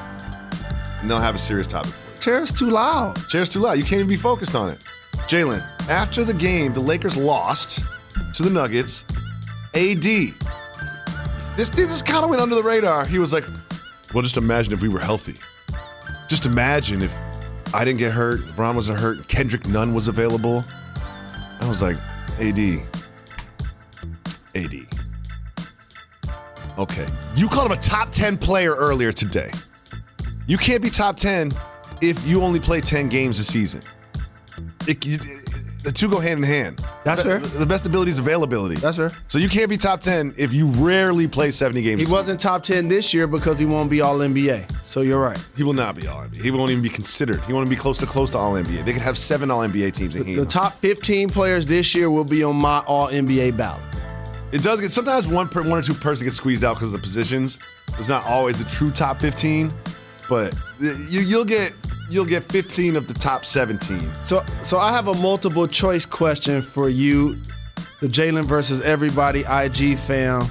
and 1.01 1.11
they'll 1.11 1.19
have 1.19 1.35
a 1.35 1.39
serious 1.39 1.67
topic 1.67 1.93
for 1.93 1.99
you. 2.15 2.21
Chair's 2.21 2.53
too 2.53 2.71
loud. 2.71 3.17
Chair's 3.29 3.49
too 3.49 3.61
loud. 3.61 3.75
You 3.75 3.83
can't 3.83 3.95
even 3.95 4.09
be 4.09 4.17
focused 4.17 4.55
on 4.55 4.71
it. 4.71 4.79
Jalen, 5.29 5.65
after 5.89 6.25
the 6.25 6.35
game, 6.35 6.73
the 6.73 6.81
Lakers 6.81 7.17
lost 7.17 7.85
to 8.35 8.43
the 8.43 8.51
Nuggets. 8.51 9.05
AD. 9.75 10.05
This 11.57 11.71
this 11.71 11.89
just 11.89 12.07
kind 12.07 12.23
of 12.25 12.31
went 12.31 12.43
under 12.43 12.55
the 12.55 12.63
radar. 12.63 13.05
He 13.07 13.19
was 13.19 13.33
like, 13.33 13.45
"Well, 14.13 14.23
just 14.23 14.37
imagine 14.37 14.73
if 14.73 14.83
we 14.83 14.89
were 14.89 15.01
healthy. 15.01 15.37
Just 16.29 16.47
imagine 16.47 17.03
if 17.03 17.17
I 17.73 17.85
didn't 17.85 17.99
get 17.99 18.13
hurt, 18.13 18.41
LeBron 18.41 18.75
wasn't 18.75 19.01
hurt, 19.01 19.27
Kendrick 19.29 19.67
Nunn 19.67 19.95
was 19.95 20.09
available." 20.09 20.65
I 21.61 21.67
was 21.69 21.81
like, 21.81 21.97
"AD, 22.39 22.83
AD." 24.55 24.87
Okay, 26.79 27.07
you 27.35 27.49
called 27.49 27.67
him 27.67 27.73
a 27.73 27.81
top 27.81 28.11
ten 28.11 28.37
player 28.37 28.75
earlier 28.75 29.11
today. 29.13 29.51
You 30.47 30.59
can't 30.59 30.83
be 30.83 30.91
top 30.91 31.17
10 31.17 31.53
if 32.01 32.25
you 32.25 32.41
only 32.43 32.61
play 32.61 32.81
10 32.81 33.09
games 33.09 33.41
a 33.41 33.45
season. 33.45 33.83
It- 34.87 35.05
the 35.87 35.93
two 35.93 36.11
go 36.11 36.19
hand 36.19 36.39
in 36.39 36.43
hand. 36.43 36.85
That's 37.05 37.23
the, 37.23 37.39
fair. 37.39 37.39
The 37.39 37.65
best 37.65 37.87
ability 37.87 38.11
is 38.11 38.19
availability. 38.19 38.75
That's 38.75 38.97
fair. 38.97 39.13
So 39.29 39.39
you 39.39 39.49
can't 39.49 39.71
be 39.71 39.77
top 39.77 40.01
10 40.01 40.35
if 40.37 40.53
you 40.53 40.67
rarely 40.71 41.29
play 41.29 41.53
70 41.53 41.81
games. 41.81 42.05
He 42.05 42.13
wasn't 42.13 42.41
top 42.41 42.65
10 42.65 42.89
this 42.89 43.15
year 43.15 43.29
because 43.29 43.57
he 43.57 43.67
won't 43.67 43.89
be 43.89 44.01
all 44.01 44.19
NBA. 44.19 44.85
So 44.85 45.03
you're 45.03 45.21
right. 45.21 45.39
He 45.57 45.63
will 45.63 45.75
not 45.75 45.95
be 45.95 46.09
All 46.09 46.23
NBA. 46.23 46.43
He 46.43 46.51
won't 46.51 46.73
even 46.73 46.83
be 46.83 46.89
considered. 46.89 47.41
He 47.45 47.53
won't 47.53 47.71
be 47.71 47.77
close 47.77 47.99
to 47.99 48.07
close 48.07 48.31
to 48.31 48.39
All 48.39 48.55
NBA. 48.55 48.85
They 48.85 48.93
could 48.95 49.03
have 49.03 49.17
seven 49.17 49.49
All 49.49 49.61
NBA 49.61 49.93
teams 49.93 50.17
in 50.17 50.27
here. 50.27 50.41
The 50.41 50.47
top 50.47 50.73
15 50.81 51.31
players 51.31 51.67
this 51.67 51.95
year 51.95 52.11
will 52.11 52.25
be 52.25 52.43
on 52.43 52.57
my 52.57 52.81
all 52.81 53.07
NBA 53.07 53.57
ballot. 53.57 53.83
It 54.51 54.65
does 54.65 54.81
get 54.81 54.91
sometimes 54.91 55.29
one 55.29 55.49
per, 55.49 55.63
one 55.63 55.79
or 55.79 55.83
two 55.83 55.95
person 55.95 56.27
gets 56.27 56.37
squeezed 56.37 56.65
out 56.65 56.75
because 56.75 56.89
of 56.89 56.95
the 56.95 57.03
positions. 57.03 57.61
It's 57.99 58.09
not 58.09 58.25
always 58.25 58.59
the 58.59 58.69
true 58.69 58.91
top 58.91 59.21
15, 59.21 59.73
but 60.29 60.53
you, 60.81 61.21
you'll 61.21 61.45
get 61.45 61.73
you'll 62.11 62.25
get 62.25 62.45
15 62.45 62.97
of 62.97 63.07
the 63.09 63.15
top 63.15 63.45
17. 63.45 64.13
So 64.23 64.45
so 64.63 64.79
I 64.79 64.93
have 64.93 65.09
a 65.09 65.15
multiple 65.15 65.67
choice 65.67 66.07
question 66.07 66.63
for 66.63 66.89
you, 66.89 67.37
the 68.01 68.07
Jalen 68.07 68.45
versus 68.45 68.81
everybody 68.81 69.41
IG 69.41 69.99
fam, 69.99 70.47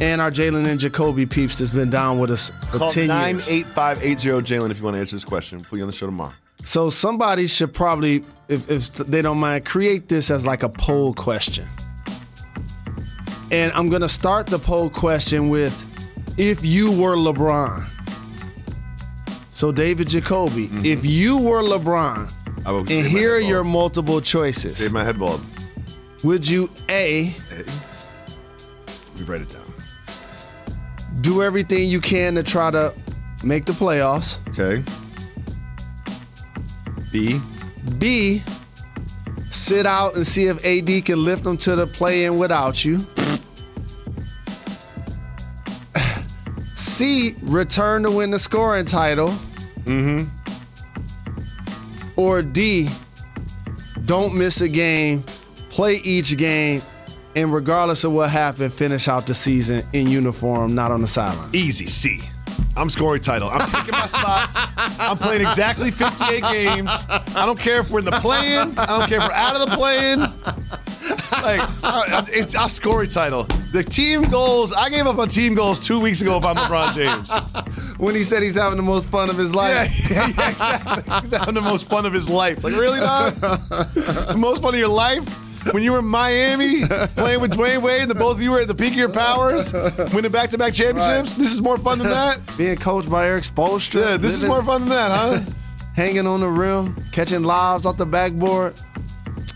and 0.00 0.20
our 0.20 0.30
Jalen 0.30 0.66
and 0.66 0.78
Jacoby 0.78 1.26
peeps 1.26 1.58
that's 1.58 1.70
been 1.70 1.90
down 1.90 2.18
with 2.18 2.30
us 2.30 2.50
for 2.70 2.78
Call 2.78 2.88
10 2.88 3.02
years. 3.04 3.48
98580 3.48 4.54
Jalen 4.54 4.70
if 4.70 4.78
you 4.78 4.84
want 4.84 4.94
to 4.94 5.00
answer 5.00 5.16
this 5.16 5.24
question. 5.24 5.62
Put 5.64 5.76
you 5.76 5.82
on 5.82 5.88
the 5.88 5.92
show 5.92 6.06
tomorrow. 6.06 6.32
So 6.62 6.90
somebody 6.90 7.46
should 7.46 7.72
probably, 7.72 8.24
if, 8.48 8.68
if 8.68 8.92
they 8.94 9.22
don't 9.22 9.38
mind, 9.38 9.64
create 9.64 10.08
this 10.08 10.30
as 10.30 10.44
like 10.44 10.62
a 10.64 10.68
poll 10.68 11.14
question. 11.14 11.68
And 13.50 13.72
I'm 13.72 13.88
gonna 13.88 14.08
start 14.08 14.46
the 14.46 14.58
poll 14.58 14.90
question 14.90 15.48
with, 15.48 15.84
if 16.36 16.64
you 16.64 16.90
were 16.92 17.16
LeBron. 17.16 17.90
So 19.58 19.72
David 19.72 20.08
Jacoby, 20.08 20.68
mm-hmm. 20.68 20.84
if 20.84 21.04
you 21.04 21.36
were 21.36 21.62
LeBron, 21.62 22.32
and 22.64 22.88
here 22.88 23.34
are 23.34 23.40
your 23.40 23.64
multiple 23.64 24.20
choices. 24.20 24.78
Shave 24.78 24.92
my 24.92 25.02
head 25.02 25.18
bald. 25.18 25.44
Would 26.22 26.48
you 26.48 26.70
A, 26.92 27.34
We 29.16 29.24
write 29.24 29.40
it 29.40 29.48
down. 29.48 29.64
do 31.22 31.42
everything 31.42 31.88
you 31.88 32.00
can 32.00 32.36
to 32.36 32.44
try 32.44 32.70
to 32.70 32.94
make 33.42 33.64
the 33.64 33.72
playoffs? 33.72 34.38
Okay. 34.50 34.84
B. 37.10 37.40
B, 37.98 38.44
sit 39.50 39.86
out 39.86 40.14
and 40.14 40.24
see 40.24 40.46
if 40.46 40.64
AD 40.64 41.04
can 41.04 41.24
lift 41.24 41.42
them 41.42 41.56
to 41.56 41.74
the 41.74 41.88
play 41.88 42.26
in 42.26 42.38
without 42.38 42.84
you. 42.84 43.04
C, 46.74 47.34
return 47.42 48.04
to 48.04 48.10
win 48.12 48.30
the 48.30 48.38
scoring 48.38 48.84
title. 48.84 49.36
Mm-hmm. 49.88 50.28
Or 52.16 52.42
D, 52.42 52.88
don't 54.04 54.34
miss 54.34 54.60
a 54.60 54.68
game, 54.68 55.24
play 55.70 55.96
each 56.04 56.36
game, 56.36 56.82
and 57.36 57.52
regardless 57.52 58.04
of 58.04 58.12
what 58.12 58.30
happened, 58.30 58.72
finish 58.72 59.08
out 59.08 59.26
the 59.26 59.34
season 59.34 59.82
in 59.92 60.08
uniform, 60.08 60.74
not 60.74 60.90
on 60.90 61.00
the 61.00 61.08
sideline. 61.08 61.50
Easy. 61.52 61.86
C. 61.86 62.20
I'm 62.76 62.90
scoring 62.90 63.20
title. 63.20 63.48
I'm 63.50 63.68
picking 63.70 63.92
my 63.92 64.06
spots. 64.06 64.56
I'm 64.76 65.16
playing 65.16 65.40
exactly 65.40 65.90
58 65.90 66.42
games. 66.42 66.90
I 67.08 67.44
don't 67.44 67.58
care 67.58 67.80
if 67.80 67.90
we're 67.90 68.00
in 68.00 68.04
the 68.04 68.12
play-in. 68.12 68.78
I 68.78 68.86
don't 68.86 69.08
care 69.08 69.20
if 69.20 69.28
we're 69.28 69.32
out 69.32 69.56
of 69.56 69.68
the 69.68 69.76
play-in. 69.76 70.20
Like, 71.32 71.60
uh, 71.60 71.66
I- 71.82 72.24
it's 72.32 72.54
I'm 72.56 72.68
scoring 72.68 73.08
title. 73.08 73.46
The 73.72 73.82
team 73.84 74.22
goals. 74.22 74.72
I 74.72 74.88
gave 74.90 75.06
up 75.06 75.18
on 75.18 75.28
team 75.28 75.54
goals 75.54 75.80
two 75.80 76.00
weeks 76.00 76.20
ago. 76.22 76.36
If 76.38 76.44
I'm 76.44 76.56
LeBron 76.56 76.94
James. 76.94 77.96
When 77.98 78.14
he 78.14 78.22
said 78.22 78.42
he's 78.42 78.56
having 78.56 78.76
the 78.76 78.82
most 78.82 79.06
fun 79.06 79.28
of 79.30 79.36
his 79.36 79.54
life. 79.54 80.10
yeah, 80.10 80.26
yeah, 80.38 80.50
exactly. 80.50 81.20
He's 81.20 81.32
having 81.32 81.54
the 81.54 81.60
most 81.60 81.88
fun 81.88 82.06
of 82.06 82.12
his 82.12 82.28
life. 82.28 82.62
Like, 82.64 82.74
really, 82.74 83.00
dog? 83.00 83.34
the 83.34 84.34
most 84.38 84.62
fun 84.62 84.74
of 84.74 84.80
your 84.80 84.88
life? 84.88 85.26
When 85.72 85.82
you 85.82 85.92
were 85.92 85.98
in 85.98 86.06
Miami 86.06 86.86
playing 87.16 87.40
with 87.40 87.52
Dwyane 87.56 87.82
Wade, 87.82 88.08
the 88.08 88.14
both 88.14 88.36
of 88.36 88.42
you 88.42 88.52
were 88.52 88.60
at 88.60 88.68
the 88.68 88.74
peak 88.74 88.92
of 88.92 88.98
your 88.98 89.08
powers, 89.10 89.72
winning 90.14 90.30
back-to-back 90.30 90.72
championships. 90.72 91.34
This 91.34 91.52
is 91.52 91.60
more 91.60 91.76
fun 91.76 91.98
than 91.98 92.08
that. 92.08 92.40
Being 92.56 92.76
coached 92.76 93.10
by 93.10 93.26
Erik 93.26 93.42
Spoelstra. 93.44 94.00
Yeah, 94.12 94.16
this 94.16 94.32
is 94.34 94.44
more 94.44 94.62
fun 94.62 94.82
than 94.82 94.90
that, 94.90 95.10
huh? 95.10 95.40
hanging 95.94 96.26
on 96.28 96.40
the 96.40 96.48
rim, 96.48 96.94
catching 97.12 97.42
lobs 97.42 97.84
off 97.84 97.96
the 97.98 98.06
backboard. 98.06 98.80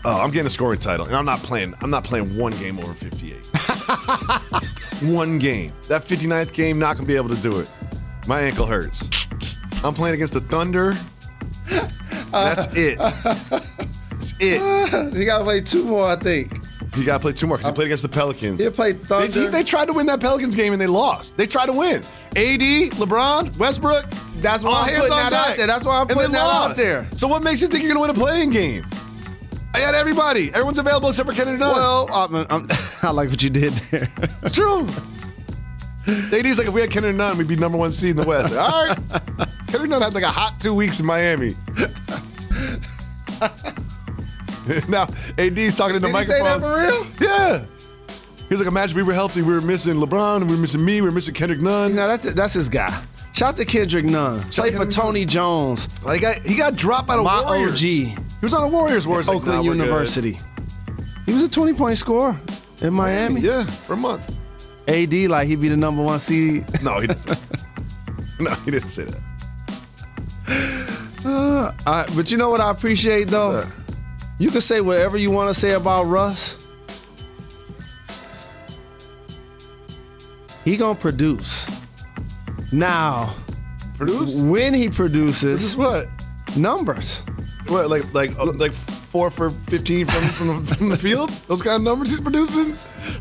Oh, 0.05 0.19
I'm 0.21 0.31
getting 0.31 0.47
a 0.47 0.49
scoring 0.49 0.79
title, 0.79 1.05
and 1.05 1.15
I'm 1.15 1.25
not 1.25 1.41
playing. 1.43 1.73
I'm 1.81 1.89
not 1.89 2.03
playing 2.03 2.35
one 2.37 2.51
game 2.53 2.77
over 2.79 2.93
58. 2.93 3.35
one 5.13 5.39
game. 5.39 5.71
That 5.87 6.03
59th 6.03 6.53
game, 6.53 6.77
not 6.77 6.97
gonna 6.97 7.07
be 7.07 7.15
able 7.15 7.29
to 7.29 7.41
do 7.41 7.59
it. 7.59 7.69
My 8.27 8.41
ankle 8.41 8.65
hurts. 8.65 9.09
I'm 9.83 9.93
playing 9.93 10.15
against 10.15 10.33
the 10.33 10.41
Thunder. 10.41 10.95
That's 12.31 12.67
it. 12.75 12.97
That's 12.97 14.33
it. 14.39 15.13
he 15.15 15.25
got 15.25 15.39
to 15.39 15.43
play 15.43 15.61
two 15.61 15.83
more, 15.83 16.07
I 16.07 16.15
think. 16.15 16.65
He 16.95 17.03
got 17.03 17.15
to 17.15 17.19
play 17.19 17.33
two 17.33 17.47
more 17.47 17.57
because 17.57 17.69
he 17.69 17.75
played 17.75 17.85
against 17.87 18.03
the 18.03 18.09
Pelicans. 18.09 18.59
He'll 18.61 18.71
play 18.71 18.93
They, 18.93 19.03
Thunder. 19.05 19.41
he- 19.41 19.47
they 19.47 19.63
tried 19.63 19.85
to 19.85 19.93
win 19.93 20.05
that 20.07 20.19
Pelicans 20.21 20.55
game 20.55 20.71
and 20.73 20.81
they 20.81 20.87
lost. 20.87 21.35
They 21.37 21.45
tried 21.45 21.65
to 21.67 21.73
win. 21.73 22.01
AD, 22.35 22.91
LeBron, 22.93 23.57
Westbrook. 23.57 24.09
That's 24.37 24.63
why 24.63 24.83
I'm 24.87 24.95
putting 24.95 25.09
that 25.09 25.33
out 25.33 25.57
there. 25.57 25.67
That's 25.67 25.85
why 25.85 25.99
I'm 25.99 26.07
putting 26.07 26.31
that 26.31 26.39
out 26.39 26.75
there. 26.77 27.07
So 27.17 27.27
what 27.27 27.43
makes 27.43 27.61
you 27.61 27.67
think 27.67 27.83
you're 27.83 27.93
going 27.93 28.13
to 28.13 28.21
win 28.21 28.23
a 28.23 28.31
play-in 28.33 28.51
game? 28.51 28.85
I 29.73 29.79
had 29.79 29.95
everybody. 29.95 30.49
Everyone's 30.49 30.77
available 30.77 31.09
except 31.09 31.27
for 31.27 31.35
Kennedy 31.35 31.57
Nunn. 31.57 31.73
well, 31.73 32.07
I'm, 32.13 32.35
I'm, 32.49 32.67
I 33.01 33.09
like 33.11 33.29
what 33.29 33.41
you 33.41 33.49
did 33.49 33.73
there. 33.73 34.11
It's 34.43 34.55
true. 34.55 34.87
AD's 36.07 36.57
like, 36.57 36.67
if 36.67 36.73
we 36.73 36.81
had 36.81 36.91
Kennedy 36.91 37.17
Nunn, 37.17 37.37
we'd 37.37 37.47
be 37.47 37.55
number 37.55 37.77
one 37.77 37.91
seed 37.91 38.11
in 38.11 38.17
the 38.17 38.27
West. 38.27 38.53
All 38.53 38.85
right. 38.85 38.97
Kennedy 39.67 39.89
Nunn 39.89 40.01
had 40.01 40.13
like 40.13 40.23
a 40.23 40.29
hot 40.29 40.59
two 40.59 40.73
weeks 40.73 40.99
in 40.99 41.05
Miami. 41.05 41.55
now, 44.87 45.07
AD's 45.37 45.75
talking 45.75 45.95
into 45.95 46.07
Did 46.07 46.17
he 46.17 46.23
say 46.25 46.43
that 46.43 46.61
for 46.61 46.77
real? 46.77 47.07
Yeah. 47.19 47.65
He's 48.49 48.59
like, 48.59 48.67
imagine 48.67 48.95
we 48.97 49.03
were 49.03 49.13
healthy. 49.13 49.41
We 49.41 49.53
were 49.53 49.61
missing 49.61 49.95
LeBron. 49.95 50.41
We 50.47 50.55
were 50.55 50.61
missing 50.61 50.85
me. 50.85 51.01
We 51.01 51.07
were 51.07 51.11
missing 51.11 51.33
Kendrick 51.33 51.61
Nunn. 51.61 51.89
You 51.89 51.95
know, 51.95 52.07
that's 52.07 52.31
that's 52.33 52.53
his 52.53 52.69
guy. 52.69 53.03
Shout 53.33 53.49
out 53.49 53.55
to 53.57 53.65
Kendrick 53.65 54.05
Nunn. 54.05 54.41
Play 54.49 54.71
for 54.71 54.85
Tony 54.85 55.25
Jones, 55.25 55.89
Like, 56.03 56.23
I, 56.23 56.33
he 56.45 56.55
got 56.55 56.75
dropped 56.75 57.09
out 57.09 57.17
of 57.19 57.25
My 57.25 57.41
Warriors. 57.43 57.73
OG. 57.73 57.79
He 57.79 58.15
was 58.41 58.53
on 58.53 58.61
the 58.61 58.67
Warriors. 58.67 59.07
Warriors 59.07 59.27
like, 59.29 59.37
Oakland 59.37 59.57
nah, 59.57 59.69
we're. 59.69 59.75
University. 59.75 60.39
He 61.25 61.33
was 61.33 61.41
a 61.43 61.49
20 61.49 61.73
point 61.73 61.97
scorer 61.97 62.39
in 62.81 62.93
Miami. 62.93 63.41
Yeah, 63.41 63.63
for 63.65 63.93
a 63.93 63.97
month. 63.97 64.29
AD, 64.87 65.13
like 65.13 65.47
he'd 65.47 65.61
be 65.61 65.69
the 65.69 65.77
number 65.77 66.03
one 66.03 66.19
seed. 66.19 66.65
No, 66.83 66.99
he 66.99 67.07
didn't. 67.07 67.21
Say 67.21 67.35
no, 68.39 68.51
he 68.51 68.71
didn't 68.71 68.89
say 68.89 69.05
that. 69.05 69.23
I, 71.87 72.05
but 72.15 72.29
you 72.29 72.37
know 72.37 72.49
what 72.49 72.59
I 72.59 72.69
appreciate 72.69 73.29
though? 73.29 73.61
That? 73.61 73.73
You 74.37 74.51
can 74.51 74.59
say 74.61 74.81
whatever 74.81 75.17
you 75.17 75.31
want 75.31 75.47
to 75.49 75.55
say 75.59 75.71
about 75.71 76.03
Russ. 76.03 76.59
He 80.65 80.75
gonna 80.75 80.99
produce. 80.99 81.69
Now, 82.73 83.35
Produce? 83.97 84.41
when 84.41 84.73
he 84.73 84.87
This 84.87 84.95
produces 84.95 85.63
is 85.63 85.77
what? 85.77 86.07
numbers, 86.57 87.23
What, 87.67 87.89
like 87.89 88.11
like 88.13 88.37
uh, 88.39 88.51
like 88.53 88.71
four 88.71 89.29
for 89.29 89.51
fifteen 89.51 90.07
from 90.07 90.23
from 90.23 90.47
the, 90.65 90.75
from 90.75 90.89
the 90.89 90.97
field? 90.97 91.29
Those 91.47 91.61
kind 91.61 91.75
of 91.75 91.81
numbers 91.83 92.09
he's 92.09 92.19
producing? 92.19 92.71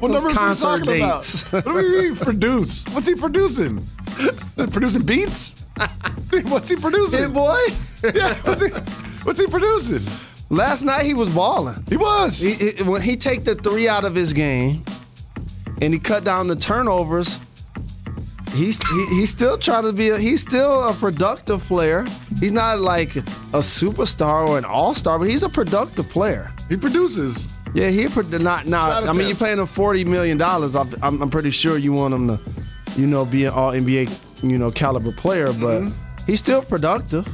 What 0.01 0.09
Those 0.09 0.23
numbers 0.23 0.33
concert 0.33 0.67
are 0.69 0.73
we 0.73 0.79
talking 0.87 1.01
dates. 1.01 1.43
about? 1.49 1.67
What 1.67 1.81
do 1.83 1.87
you 1.87 2.03
mean 2.03 2.17
produce? 2.17 2.85
What's 2.89 3.07
he 3.07 3.15
producing? 3.15 3.87
producing 4.57 5.03
beats? 5.03 5.57
What's 6.45 6.69
he 6.71 6.77
producing? 6.77 7.33
Boy. 7.33 7.59
yeah, 8.15 8.35
what's 8.43 8.63
he, 8.63 8.69
what's 9.25 9.39
he 9.41 9.47
producing? 9.47 10.01
Last 10.49 10.83
night 10.83 11.05
he 11.05 11.15
was 11.15 11.29
balling. 11.31 11.85
He 11.89 11.97
was. 11.97 12.41
He, 12.41 12.55
he- 12.55 12.83
when 12.83 13.03
he 13.03 13.17
take 13.17 13.45
the 13.45 13.55
three 13.55 13.87
out 13.89 14.05
of 14.05 14.15
his 14.15 14.33
game, 14.33 14.83
and 15.83 15.93
he 15.93 16.01
cut 16.01 16.25
down 16.25 16.47
the 16.49 16.57
turnovers. 16.57 17.39
He's 18.53 18.79
he, 18.91 19.07
he's 19.17 19.31
still 19.31 19.57
trying 19.57 19.85
to 19.85 19.93
be 19.93 20.11
a 20.11 20.19
he's 20.19 20.43
still 20.43 20.87
a 20.89 20.93
productive 20.95 21.65
player. 21.65 22.07
He's 22.39 22.53
not 22.53 22.81
like 22.81 23.17
a 23.17 23.61
superstar 23.63 24.47
or 24.47 24.59
an 24.59 24.65
all 24.65 24.95
star, 24.95 25.19
but 25.19 25.29
he's 25.29 25.43
a 25.43 25.49
productive 25.49 26.09
player. 26.09 26.53
He 26.69 26.77
produces. 26.77 27.51
Yeah, 27.75 27.89
he 27.89 28.07
pro- 28.09 28.23
not 28.23 28.67
now. 28.67 28.91
I 28.91 29.01
mean, 29.13 29.21
him. 29.21 29.27
you're 29.29 29.37
paying 29.37 29.59
him 29.59 29.67
forty 29.67 30.05
million 30.05 30.37
dollars. 30.37 30.77
I'm, 30.77 30.93
I'm 31.03 31.31
pretty 31.31 31.51
sure 31.51 31.79
you 31.79 31.95
want 31.95 32.13
him 32.13 32.29
to, 32.29 32.41
you 32.97 33.07
know, 33.07 33.25
be 33.25 33.47
an 33.47 33.53
all 33.55 33.73
NBA, 33.73 34.15
you 34.43 34.59
know, 34.59 34.71
caliber 34.71 35.13
player. 35.13 35.47
But 35.47 35.81
Mm-hmm. 35.83 36.25
he's 36.27 36.41
still 36.41 36.61
productive. 36.63 37.27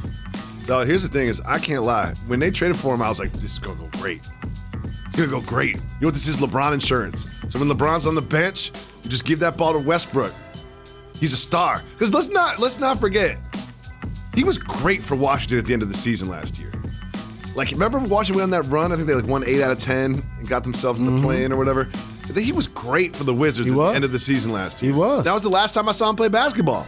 So 0.65 0.79
here's 0.81 1.03
the 1.03 1.09
thing: 1.09 1.27
is 1.27 1.41
I 1.41 1.59
can't 1.59 1.83
lie. 1.83 2.13
When 2.27 2.39
they 2.39 2.51
traded 2.51 2.77
for 2.77 2.93
him, 2.95 3.01
I 3.01 3.09
was 3.09 3.19
like, 3.19 3.33
"This 3.33 3.51
is 3.51 3.59
gonna 3.59 3.81
go 3.81 3.89
great. 3.99 4.21
It's 5.07 5.15
gonna 5.17 5.27
go 5.29 5.41
great." 5.41 5.75
You 5.75 5.81
know 5.99 6.07
what 6.07 6.13
this 6.13 6.27
is? 6.27 6.37
LeBron 6.37 6.73
insurance. 6.73 7.29
So 7.49 7.59
when 7.59 7.67
LeBron's 7.67 8.07
on 8.07 8.15
the 8.15 8.21
bench, 8.21 8.71
you 9.03 9.09
just 9.09 9.25
give 9.25 9.39
that 9.39 9.57
ball 9.57 9.73
to 9.73 9.79
Westbrook. 9.79 10.33
He's 11.19 11.33
a 11.33 11.37
star. 11.37 11.81
Because 11.93 12.13
let's 12.13 12.29
not 12.29 12.59
let's 12.59 12.79
not 12.79 12.99
forget, 12.99 13.37
he 14.35 14.43
was 14.43 14.57
great 14.57 15.03
for 15.03 15.15
Washington 15.15 15.57
at 15.59 15.65
the 15.65 15.73
end 15.73 15.81
of 15.83 15.89
the 15.89 15.97
season 15.97 16.29
last 16.29 16.57
year. 16.59 16.71
Like, 17.55 17.71
remember 17.71 17.99
Washington 17.99 18.41
went 18.41 18.53
on 18.53 18.61
that 18.63 18.69
run? 18.71 18.91
I 18.91 18.95
think 18.95 19.07
they 19.07 19.13
like 19.15 19.27
won 19.27 19.43
eight 19.45 19.61
out 19.61 19.71
of 19.71 19.79
ten 19.79 20.23
and 20.37 20.47
got 20.47 20.63
themselves 20.63 20.99
in 20.99 21.13
the 21.13 21.21
play-in 21.21 21.51
or 21.51 21.57
whatever. 21.57 21.89
I 22.23 22.27
think 22.31 22.45
he 22.45 22.51
was 22.51 22.67
great 22.67 23.15
for 23.15 23.23
the 23.23 23.33
Wizards 23.33 23.67
Mm-hmm. 23.67 23.75
He 23.75 23.81
at 23.81 23.85
was. 23.85 23.91
the 23.91 23.95
end 23.95 24.05
of 24.05 24.11
the 24.11 24.19
season 24.19 24.51
last 24.53 24.81
year. 24.81 24.93
He 24.93 24.97
was. 24.97 25.23
That 25.25 25.33
was 25.33 25.43
the 25.43 25.49
last 25.49 25.73
time 25.73 25.89
I 25.89 25.91
saw 25.91 26.09
him 26.09 26.15
play 26.15 26.29
basketball. 26.29 26.87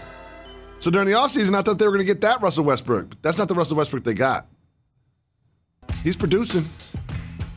So 0.77 0.89
during 0.91 1.07
the 1.07 1.13
offseason, 1.13 1.55
I 1.55 1.61
thought 1.61 1.77
they 1.79 1.85
were 1.85 1.91
going 1.91 2.05
to 2.05 2.13
get 2.13 2.21
that 2.21 2.41
Russell 2.41 2.63
Westbrook. 2.63 3.09
But 3.09 3.21
that's 3.23 3.37
not 3.37 3.47
the 3.47 3.55
Russell 3.55 3.77
Westbrook 3.77 4.03
they 4.03 4.13
got. 4.13 4.47
He's 6.03 6.15
producing. 6.15 6.65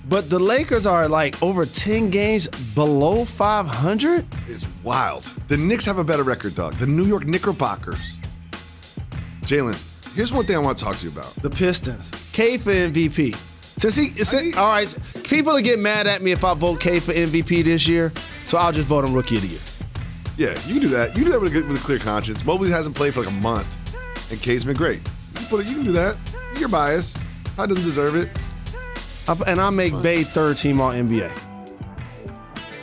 But 0.09 0.29
the 0.29 0.39
Lakers 0.39 0.87
are 0.87 1.09
like 1.09 1.43
over 1.43 1.65
ten 1.65 2.11
games 2.11 2.49
below 2.75 3.25
five 3.25 3.67
hundred. 3.67 4.27
It's 4.49 4.67
wild. 4.83 5.25
The 5.49 5.57
Knicks 5.57 5.85
have 5.87 5.99
a 5.99 6.05
better 6.05 6.23
record, 6.23 6.55
dog. 6.55 6.75
The 6.75 6.87
New 6.87 7.05
York 7.05 7.27
Knickerbockers. 7.27 8.21
Jalen, 9.43 9.77
here's 10.15 10.33
one 10.33 10.47
thing 10.47 10.57
I 10.57 10.59
want 10.59 10.79
to 10.79 10.85
talk 10.85 10.97
to 10.97 11.05
you 11.05 11.13
about. 11.13 11.35
The 11.37 11.51
Pistons. 11.51 12.13
Cade 12.33 12.61
for 12.61 12.71
MVP. 12.71 13.37
Since 13.77 13.97
he, 13.97 14.09
since, 14.11 14.57
all 14.57 14.69
right, 14.69 14.95
people 15.25 15.53
will 15.53 15.61
get 15.61 15.79
mad 15.79 16.07
at 16.07 16.23
me 16.23 16.33
if 16.33 16.45
I 16.45 16.55
vote 16.55 16.81
Cade 16.81 17.03
for 17.03 17.13
MVP 17.13 17.65
this 17.65 17.89
year, 17.89 18.13
so 18.47 18.57
I'll 18.57 18.73
just 18.73 18.87
vote 18.87 19.05
him 19.05 19.13
Rookie 19.13 19.37
of 19.37 19.43
the 19.43 19.49
Year. 19.49 19.61
Yeah, 20.37 20.53
you 20.67 20.75
can 20.75 20.83
do 20.83 20.89
that. 20.89 21.11
You 21.11 21.25
can 21.25 21.25
do 21.25 21.31
that 21.33 21.41
with 21.41 21.57
a, 21.57 21.63
with 21.63 21.77
a 21.77 21.81
clear 21.81 21.99
conscience. 21.99 22.45
Mobley 22.45 22.71
hasn't 22.71 22.95
played 22.95 23.15
for 23.15 23.21
like 23.21 23.29
a 23.29 23.33
month, 23.33 23.77
and 24.31 24.41
Cade's 24.41 24.65
been 24.65 24.77
great. 24.77 25.01
You 25.33 25.41
can, 25.41 25.47
put 25.47 25.61
it, 25.61 25.67
you 25.67 25.75
can 25.75 25.85
do 25.85 25.93
that. 25.93 26.17
You're 26.57 26.69
biased. 26.69 27.23
Probably 27.57 27.75
doesn't 27.75 27.85
deserve 27.85 28.15
it. 28.15 28.31
And 29.47 29.61
I 29.61 29.71
make 29.71 30.01
Bey 30.03 30.25
third 30.25 30.57
team 30.57 30.81
all 30.81 30.93
NBA. 30.93 31.33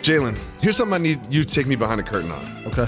Jalen, 0.01 0.35
here's 0.61 0.77
something 0.77 0.95
I 0.95 0.97
need 0.97 1.19
you 1.31 1.43
to 1.43 1.53
take 1.53 1.67
me 1.67 1.75
behind 1.75 1.99
the 1.99 2.03
curtain 2.03 2.31
on. 2.31 2.63
Okay. 2.65 2.87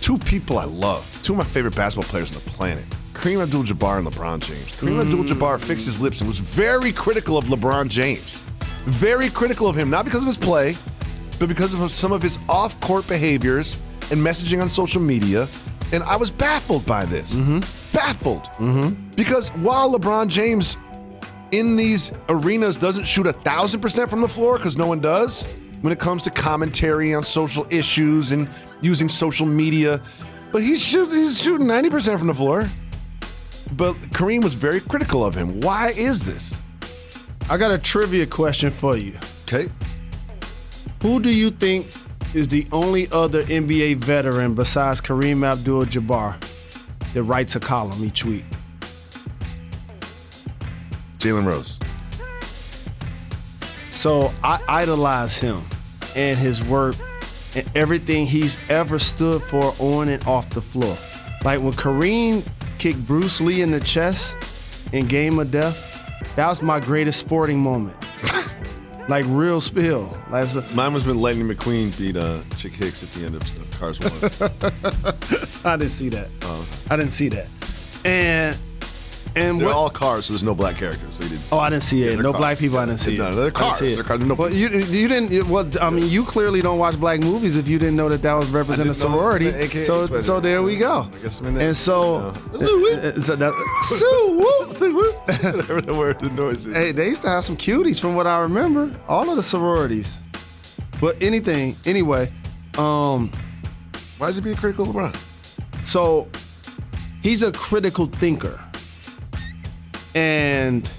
Two 0.00 0.16
people 0.16 0.58
I 0.58 0.64
love, 0.64 1.18
two 1.22 1.32
of 1.32 1.38
my 1.38 1.44
favorite 1.44 1.74
basketball 1.74 2.08
players 2.08 2.34
on 2.34 2.42
the 2.42 2.50
planet. 2.50 2.84
Kareem 3.12 3.42
Abdul-Jabbar 3.42 3.98
and 3.98 4.06
LeBron 4.06 4.40
James. 4.40 4.70
Kareem 4.76 4.96
mm. 4.96 5.04
Abdul-Jabbar 5.04 5.60
fixed 5.60 5.86
his 5.86 6.00
lips 6.00 6.20
and 6.20 6.28
was 6.28 6.38
very 6.38 6.92
critical 6.92 7.36
of 7.36 7.46
LeBron 7.46 7.88
James. 7.88 8.44
Very 8.84 9.28
critical 9.28 9.66
of 9.66 9.76
him, 9.76 9.90
not 9.90 10.04
because 10.04 10.22
of 10.22 10.26
his 10.26 10.38
play, 10.38 10.76
but 11.38 11.48
because 11.48 11.74
of 11.74 11.90
some 11.90 12.12
of 12.12 12.22
his 12.22 12.38
off-court 12.48 13.06
behaviors 13.08 13.78
and 14.10 14.20
messaging 14.24 14.62
on 14.62 14.68
social 14.68 15.02
media. 15.02 15.48
And 15.92 16.02
I 16.04 16.16
was 16.16 16.30
baffled 16.30 16.86
by 16.86 17.04
this. 17.04 17.34
Mm-hmm. 17.34 17.60
Baffled. 17.92 18.44
Mm-hmm. 18.58 19.14
Because 19.16 19.50
while 19.50 19.92
LeBron 19.92 20.28
James 20.28 20.78
in 21.52 21.76
these 21.76 22.12
arenas 22.28 22.76
doesn't 22.76 23.04
shoot 23.04 23.26
a 23.26 23.32
thousand 23.32 23.80
percent 23.80 24.10
from 24.10 24.20
the 24.20 24.28
floor 24.28 24.56
because 24.56 24.76
no 24.76 24.86
one 24.86 25.00
does 25.00 25.46
when 25.80 25.92
it 25.92 25.98
comes 25.98 26.24
to 26.24 26.30
commentary 26.30 27.14
on 27.14 27.22
social 27.22 27.66
issues 27.70 28.32
and 28.32 28.48
using 28.80 29.08
social 29.08 29.46
media. 29.46 30.00
But 30.52 30.62
he's, 30.62 30.82
shoot, 30.82 31.10
he's 31.10 31.40
shooting 31.40 31.66
90% 31.66 32.18
from 32.18 32.26
the 32.26 32.34
floor. 32.34 32.70
But 33.72 33.94
Kareem 34.10 34.42
was 34.42 34.54
very 34.54 34.80
critical 34.80 35.24
of 35.24 35.34
him. 35.34 35.60
Why 35.60 35.92
is 35.96 36.24
this? 36.24 36.60
I 37.48 37.56
got 37.56 37.70
a 37.70 37.78
trivia 37.78 38.26
question 38.26 38.70
for 38.70 38.96
you. 38.96 39.18
Okay. 39.42 39.68
Who 41.02 41.20
do 41.20 41.30
you 41.30 41.50
think 41.50 41.86
is 42.34 42.48
the 42.48 42.66
only 42.72 43.10
other 43.10 43.42
NBA 43.44 43.96
veteran 43.96 44.54
besides 44.54 45.00
Kareem 45.00 45.44
Abdul 45.44 45.86
Jabbar 45.86 46.42
that 47.14 47.22
writes 47.22 47.56
a 47.56 47.60
column 47.60 48.04
each 48.04 48.24
week? 48.24 48.44
Jalen 51.20 51.46
Rose. 51.46 51.78
So 53.90 54.32
I 54.42 54.62
idolize 54.68 55.38
him 55.38 55.62
and 56.16 56.38
his 56.38 56.62
work 56.64 56.96
and 57.54 57.68
everything 57.74 58.26
he's 58.26 58.56
ever 58.68 58.98
stood 58.98 59.42
for 59.42 59.74
on 59.78 60.08
and 60.08 60.24
off 60.26 60.50
the 60.50 60.62
floor. 60.62 60.96
Like 61.44 61.60
when 61.60 61.72
Kareem 61.72 62.46
kicked 62.78 63.04
Bruce 63.06 63.40
Lee 63.40 63.62
in 63.62 63.70
the 63.70 63.80
chest 63.80 64.36
in 64.92 65.06
Game 65.06 65.38
of 65.38 65.50
Death, 65.50 65.84
that 66.36 66.48
was 66.48 66.62
my 66.62 66.80
greatest 66.80 67.18
sporting 67.18 67.58
moment. 67.58 67.96
like 69.08 69.24
real 69.28 69.60
spill. 69.60 70.16
Like, 70.30 70.48
so- 70.48 70.64
Mine 70.72 70.94
was 70.94 71.06
when 71.06 71.18
Lightning 71.18 71.48
McQueen 71.48 71.96
beat 71.98 72.16
uh, 72.16 72.42
Chick 72.56 72.74
Hicks 72.74 73.02
at 73.02 73.10
the 73.10 73.26
end 73.26 73.34
of, 73.34 73.42
of 73.60 73.70
Cars 73.72 73.98
1. 74.00 74.10
I 75.64 75.76
didn't 75.76 75.92
see 75.92 76.08
that. 76.10 76.28
Oh. 76.42 76.66
I 76.88 76.96
didn't 76.96 77.12
see 77.12 77.28
that. 77.30 77.48
And 78.04 78.56
and 79.36 79.60
They're 79.60 79.68
what? 79.68 79.76
all 79.76 79.90
cars, 79.90 80.26
so 80.26 80.32
there's 80.32 80.42
no 80.42 80.54
black 80.54 80.76
characters. 80.76 81.14
So 81.14 81.22
you 81.22 81.28
didn't 81.30 81.44
see 81.44 81.54
Oh, 81.54 81.58
I 81.58 81.70
didn't 81.70 81.82
see 81.84 82.02
it. 82.04 82.14
they're 82.14 82.22
No 82.22 82.32
cars. 82.32 82.40
black 82.40 82.58
people. 82.58 82.78
I 82.78 82.86
didn't 82.86 83.00
see 83.00 83.16
No, 83.16 83.30
it. 83.32 83.34
they're 83.36 83.50
cars. 83.50 83.78
They're 83.78 84.02
cars. 84.02 84.20
No- 84.20 84.34
Well, 84.34 84.50
you 84.50 84.68
you 84.68 85.08
didn't. 85.08 85.48
Well, 85.48 85.68
I 85.80 85.90
mean, 85.90 86.08
you 86.08 86.24
clearly 86.24 86.60
don't 86.62 86.78
watch 86.78 86.98
black 86.98 87.20
movies 87.20 87.56
if 87.56 87.68
you 87.68 87.78
didn't 87.78 87.96
know 87.96 88.08
that 88.08 88.22
that 88.22 88.34
was 88.34 88.48
representing 88.48 88.90
a 88.90 88.94
didn't 88.94 89.10
know 89.10 89.20
it 89.20 89.42
was 89.42 89.42
sorority. 89.42 89.78
the 89.78 89.84
So 89.84 90.06
sweater. 90.06 90.22
so 90.22 90.40
there 90.40 90.62
we 90.62 90.76
go. 90.76 91.08
I 91.12 91.18
guess 91.22 91.40
I'm 91.40 91.46
in. 91.48 91.60
And 91.60 91.76
so, 91.76 92.32
No. 92.52 92.58
so 93.22 93.36
that, 93.36 93.52
Sue. 93.82 94.40
Whatever 94.80 95.80
the 95.80 95.94
word, 95.94 96.20
the 96.20 96.30
noise 96.30 96.66
is. 96.66 96.74
Hey, 96.76 96.92
they 96.92 97.08
used 97.08 97.22
to 97.22 97.28
have 97.28 97.44
some 97.44 97.56
cuties 97.56 98.00
from 98.00 98.14
what 98.16 98.26
I 98.26 98.38
remember. 98.40 98.94
All 99.08 99.28
of 99.30 99.36
the 99.36 99.42
sororities. 99.42 100.18
But 101.00 101.22
anything, 101.22 101.76
anyway, 101.86 102.30
um, 102.78 103.30
Why 104.18 104.28
is 104.28 104.36
he 104.36 104.42
being 104.42 104.56
critical 104.56 104.88
of 104.88 104.94
LeBron? 104.94 105.16
so 105.82 106.28
he's 107.22 107.42
a 107.42 107.50
critical 107.52 108.06
thinker. 108.06 108.60
And 110.14 110.90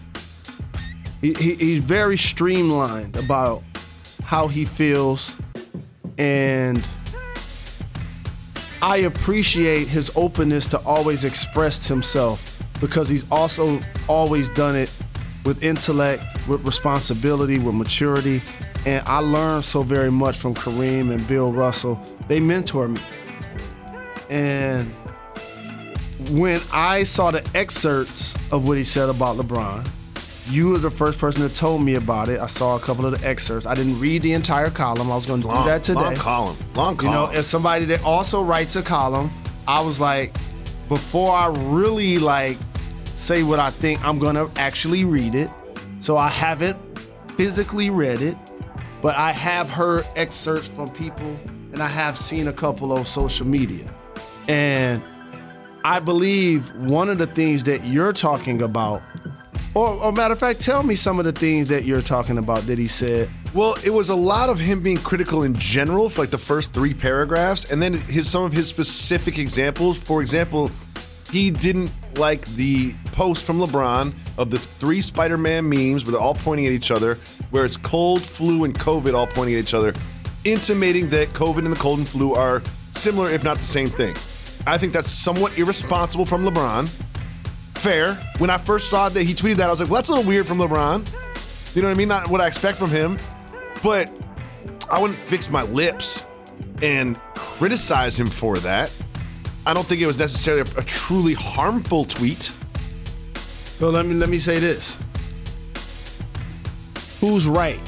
he, 1.21 1.33
he, 1.33 1.55
he's 1.55 1.79
very 1.79 2.17
streamlined 2.17 3.15
about 3.15 3.63
how 4.23 4.47
he 4.47 4.65
feels. 4.65 5.35
And 6.17 6.87
I 8.81 8.97
appreciate 8.97 9.87
his 9.87 10.11
openness 10.15 10.65
to 10.67 10.79
always 10.79 11.23
express 11.23 11.87
himself 11.87 12.61
because 12.79 13.07
he's 13.07 13.25
also 13.29 13.79
always 14.07 14.49
done 14.49 14.75
it 14.75 14.91
with 15.45 15.63
intellect, 15.63 16.23
with 16.47 16.65
responsibility, 16.65 17.59
with 17.59 17.75
maturity. 17.75 18.41
And 18.85 19.07
I 19.07 19.19
learned 19.19 19.65
so 19.65 19.83
very 19.83 20.11
much 20.11 20.37
from 20.37 20.55
Kareem 20.55 21.11
and 21.11 21.27
Bill 21.27 21.51
Russell. 21.51 21.99
They 22.27 22.39
mentor 22.39 22.87
me. 22.87 23.01
And 24.29 24.93
when 26.29 26.61
I 26.71 27.03
saw 27.03 27.31
the 27.31 27.45
excerpts 27.55 28.35
of 28.51 28.67
what 28.67 28.77
he 28.77 28.83
said 28.83 29.09
about 29.09 29.37
LeBron, 29.37 29.87
you 30.45 30.69
were 30.69 30.77
the 30.77 30.91
first 30.91 31.17
person 31.17 31.41
that 31.41 31.55
told 31.55 31.81
me 31.81 31.95
about 31.95 32.29
it. 32.29 32.39
I 32.39 32.47
saw 32.47 32.75
a 32.75 32.79
couple 32.79 33.05
of 33.05 33.19
the 33.19 33.27
excerpts. 33.27 33.65
I 33.65 33.75
didn't 33.75 33.99
read 33.99 34.21
the 34.21 34.33
entire 34.33 34.69
column. 34.69 35.11
I 35.11 35.15
was 35.15 35.25
going 35.25 35.41
to 35.41 35.47
do 35.47 35.53
that 35.53 35.83
today. 35.83 36.01
long 36.01 36.15
column. 36.15 36.57
Long 36.75 36.97
column. 36.97 37.13
You 37.13 37.19
know, 37.19 37.39
as 37.39 37.47
somebody 37.47 37.85
that 37.85 38.03
also 38.03 38.43
writes 38.43 38.75
a 38.75 38.83
column, 38.83 39.31
I 39.67 39.79
was 39.81 39.99
like, 39.99 40.35
before 40.89 41.33
I 41.33 41.47
really 41.47 42.19
like 42.19 42.57
say 43.13 43.43
what 43.43 43.59
I 43.59 43.71
think, 43.71 44.03
I'm 44.03 44.19
gonna 44.19 44.49
actually 44.55 45.05
read 45.05 45.35
it. 45.35 45.49
So 45.99 46.17
I 46.17 46.29
haven't 46.29 46.77
physically 47.37 47.89
read 47.89 48.21
it, 48.21 48.35
but 49.01 49.15
I 49.15 49.31
have 49.31 49.69
heard 49.69 50.05
excerpts 50.15 50.67
from 50.67 50.89
people 50.89 51.39
and 51.71 51.81
I 51.81 51.87
have 51.87 52.17
seen 52.17 52.47
a 52.47 52.53
couple 52.53 52.91
on 52.91 53.05
social 53.05 53.47
media. 53.47 53.93
And 54.47 55.01
I 55.83 55.99
believe 55.99 56.73
one 56.75 57.09
of 57.09 57.17
the 57.17 57.27
things 57.27 57.63
that 57.63 57.83
you're 57.85 58.13
talking 58.13 58.61
about, 58.61 59.01
or, 59.73 59.87
or 59.87 60.11
matter 60.11 60.33
of 60.33 60.39
fact, 60.39 60.59
tell 60.59 60.83
me 60.83 60.95
some 60.95 61.17
of 61.17 61.25
the 61.25 61.31
things 61.31 61.67
that 61.69 61.85
you're 61.85 62.01
talking 62.01 62.37
about 62.37 62.67
that 62.67 62.77
he 62.77 62.87
said. 62.87 63.29
Well, 63.53 63.75
it 63.83 63.89
was 63.89 64.09
a 64.09 64.15
lot 64.15 64.49
of 64.49 64.59
him 64.59 64.81
being 64.81 64.97
critical 64.97 65.43
in 65.43 65.55
general 65.55 66.09
for 66.09 66.21
like 66.21 66.29
the 66.29 66.37
first 66.37 66.73
three 66.73 66.93
paragraphs, 66.93 67.71
and 67.71 67.81
then 67.81 67.93
his 67.93 68.29
some 68.29 68.43
of 68.43 68.53
his 68.53 68.67
specific 68.67 69.39
examples. 69.39 69.97
For 69.97 70.21
example, 70.21 70.69
he 71.31 71.49
didn't 71.49 71.91
like 72.15 72.45
the 72.55 72.93
post 73.13 73.43
from 73.43 73.59
LeBron 73.59 74.13
of 74.37 74.51
the 74.51 74.59
three 74.59 75.01
Spider-Man 75.01 75.67
memes 75.67 76.05
where 76.05 76.11
they're 76.11 76.21
all 76.21 76.35
pointing 76.35 76.67
at 76.67 76.73
each 76.73 76.91
other, 76.91 77.15
where 77.49 77.65
it's 77.65 77.77
cold, 77.77 78.23
flu, 78.23 78.65
and 78.65 78.77
COVID 78.77 79.13
all 79.15 79.27
pointing 79.27 79.55
at 79.55 79.61
each 79.61 79.73
other, 79.73 79.93
intimating 80.43 81.09
that 81.09 81.29
COVID 81.29 81.59
and 81.59 81.73
the 81.73 81.79
cold 81.79 81.99
and 81.99 82.07
flu 82.07 82.33
are 82.33 82.61
similar, 82.91 83.31
if 83.31 83.43
not 83.43 83.57
the 83.57 83.65
same 83.65 83.89
thing. 83.89 84.15
I 84.67 84.77
think 84.77 84.93
that's 84.93 85.09
somewhat 85.09 85.57
irresponsible 85.57 86.25
from 86.25 86.45
LeBron 86.45 86.89
fair. 87.81 88.15
When 88.37 88.49
I 88.49 88.57
first 88.57 88.89
saw 88.89 89.09
that 89.09 89.23
he 89.23 89.33
tweeted 89.33 89.55
that, 89.55 89.67
I 89.67 89.71
was 89.71 89.79
like, 89.79 89.89
well, 89.89 89.97
that's 89.97 90.09
a 90.09 90.13
little 90.13 90.27
weird 90.27 90.47
from 90.47 90.59
LeBron. 90.59 91.07
You 91.73 91.81
know 91.81 91.87
what 91.87 91.95
I 91.95 91.97
mean? 91.97 92.07
Not 92.07 92.29
what 92.29 92.41
I 92.41 92.47
expect 92.47 92.77
from 92.77 92.89
him. 92.89 93.19
But 93.83 94.15
I 94.91 94.99
wouldn't 94.99 95.19
fix 95.19 95.49
my 95.49 95.63
lips 95.63 96.25
and 96.81 97.19
criticize 97.35 98.19
him 98.19 98.29
for 98.29 98.59
that. 98.59 98.91
I 99.65 99.73
don't 99.73 99.85
think 99.85 100.01
it 100.01 100.07
was 100.07 100.17
necessarily 100.17 100.69
a, 100.69 100.79
a 100.79 100.83
truly 100.83 101.33
harmful 101.33 102.05
tweet. 102.05 102.51
So 103.75 103.89
let 103.89 104.05
me 104.05 104.13
let 104.15 104.29
me 104.29 104.39
say 104.39 104.59
this. 104.59 104.99
Who's 107.19 107.47
right 107.47 107.79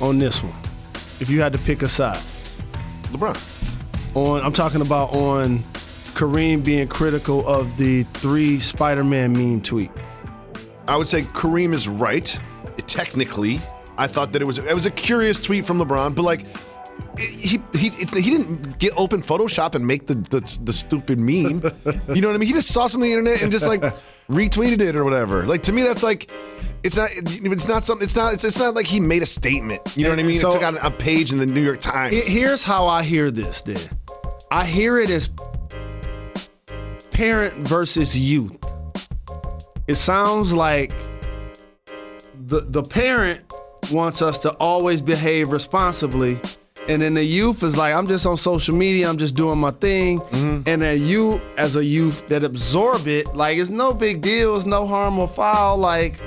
on 0.00 0.18
this 0.18 0.42
one? 0.42 0.54
If 1.18 1.30
you 1.30 1.40
had 1.40 1.52
to 1.52 1.58
pick 1.58 1.82
a 1.82 1.88
side. 1.88 2.22
LeBron. 3.04 3.38
On 4.14 4.42
I'm 4.42 4.52
talking 4.52 4.80
about 4.80 5.12
on 5.12 5.64
Kareem 6.20 6.62
being 6.62 6.86
critical 6.86 7.48
of 7.48 7.78
the 7.78 8.02
three 8.12 8.60
Spider-Man 8.60 9.32
meme 9.32 9.62
tweet. 9.62 9.90
I 10.86 10.98
would 10.98 11.08
say 11.08 11.22
Kareem 11.22 11.72
is 11.72 11.88
right. 11.88 12.38
Technically, 12.86 13.62
I 13.96 14.06
thought 14.06 14.32
that 14.32 14.42
it 14.42 14.44
was 14.44 14.58
it 14.58 14.74
was 14.74 14.84
a 14.84 14.90
curious 14.90 15.40
tweet 15.40 15.64
from 15.64 15.78
LeBron, 15.78 16.14
but 16.14 16.22
like 16.24 16.44
he 17.18 17.58
he 17.72 17.88
he 17.88 18.04
didn't 18.04 18.78
get 18.78 18.92
open 18.98 19.22
Photoshop 19.22 19.74
and 19.74 19.86
make 19.86 20.08
the 20.08 20.14
the, 20.14 20.58
the 20.62 20.74
stupid 20.74 21.18
meme. 21.18 21.62
you 22.14 22.20
know 22.20 22.28
what 22.28 22.34
I 22.34 22.36
mean? 22.36 22.48
He 22.48 22.52
just 22.52 22.70
saw 22.70 22.86
something 22.86 23.10
on 23.10 23.24
the 23.24 23.30
internet 23.30 23.42
and 23.42 23.50
just 23.50 23.66
like 23.66 23.80
retweeted 24.28 24.82
it 24.82 24.96
or 24.96 25.04
whatever. 25.04 25.46
Like 25.46 25.62
to 25.62 25.72
me, 25.72 25.84
that's 25.84 26.02
like 26.02 26.30
it's 26.82 26.98
not 26.98 27.08
it's 27.14 27.66
not 27.66 27.82
something 27.82 28.04
it's 28.04 28.16
not 28.16 28.34
it's, 28.34 28.44
it's 28.44 28.58
not 28.58 28.74
like 28.74 28.86
he 28.86 29.00
made 29.00 29.22
a 29.22 29.26
statement. 29.26 29.96
You 29.96 30.04
know 30.04 30.10
what 30.10 30.18
I 30.18 30.24
mean? 30.24 30.36
So- 30.36 30.50
it 30.50 30.52
took 30.52 30.64
out 30.64 30.84
a 30.84 30.90
page 30.90 31.32
in 31.32 31.38
the 31.38 31.46
New 31.46 31.62
York 31.62 31.80
Times. 31.80 32.14
He- 32.14 32.40
Here's 32.40 32.62
how 32.62 32.88
I 32.88 33.04
hear 33.04 33.30
this. 33.30 33.62
Then 33.62 33.78
I 34.50 34.66
hear 34.66 34.98
it 34.98 35.08
as 35.08 35.30
parent 37.20 37.54
versus 37.68 38.18
youth. 38.18 38.56
It 39.86 39.96
sounds 39.96 40.54
like 40.54 40.90
the 42.46 42.60
the 42.60 42.82
parent 42.82 43.40
wants 43.92 44.22
us 44.22 44.38
to 44.38 44.50
always 44.52 45.02
behave 45.02 45.50
responsibly. 45.50 46.40
And 46.88 47.02
then 47.02 47.12
the 47.14 47.22
youth 47.22 47.62
is 47.62 47.76
like, 47.76 47.94
I'm 47.94 48.06
just 48.06 48.26
on 48.26 48.36
social 48.38 48.74
media, 48.74 49.06
I'm 49.08 49.18
just 49.18 49.34
doing 49.34 49.58
my 49.58 49.70
thing. 49.70 50.18
Mm-hmm. 50.20 50.62
And 50.66 50.80
then 50.82 50.98
you, 51.06 51.40
as 51.58 51.76
a 51.76 51.84
youth, 51.84 52.26
that 52.28 52.42
absorb 52.42 53.06
it, 53.06 53.26
like 53.34 53.58
it's 53.58 53.68
no 53.70 53.92
big 53.92 54.22
deal, 54.22 54.56
it's 54.56 54.64
no 54.64 54.86
harm 54.86 55.18
or 55.18 55.28
foul. 55.28 55.76
Like, 55.76 56.18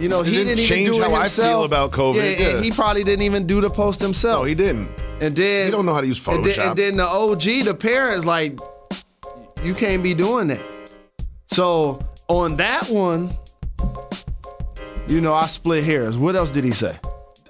you 0.00 0.08
know, 0.08 0.20
It 0.20 0.26
he 0.26 0.32
didn't 0.32 0.46
didn't, 0.56 0.64
change 0.64 0.88
even 0.88 1.00
do 1.00 1.06
it 1.06 1.10
how 1.10 1.22
I 1.22 1.28
feel 1.28 1.64
about 1.64 1.92
COVID, 1.92 2.16
Yeah, 2.40 2.48
yeah. 2.54 2.60
he 2.62 2.70
probably 2.70 3.04
didn't 3.04 3.22
even 3.30 3.46
do 3.46 3.60
the 3.60 3.68
post 3.70 4.00
himself. 4.00 4.40
no, 4.40 4.44
he 4.44 4.54
didn't. 4.54 4.88
And 5.20 5.36
then 5.36 5.66
He 5.66 5.70
don't 5.70 5.84
know 5.84 5.94
how 5.94 6.00
to 6.00 6.06
use 6.06 6.26
And 6.26 6.42
then, 6.44 6.52
Photoshop. 6.54 6.68
and 6.68 6.76
then 6.78 6.96
the 6.96 7.06
OG, 7.06 7.64
the 7.66 7.74
parents, 7.78 8.24
like, 8.24 8.58
you 9.62 9.74
can't 9.74 10.02
be 10.02 10.14
doing 10.14 10.48
that. 10.48 10.64
So 11.48 12.00
on 12.28 12.56
that 12.56 12.88
one, 12.88 13.36
you 15.06 15.20
know, 15.20 15.34
I 15.34 15.46
split 15.46 15.84
hairs. 15.84 16.16
What 16.16 16.36
else 16.36 16.52
did 16.52 16.64
he 16.64 16.72
say? 16.72 16.98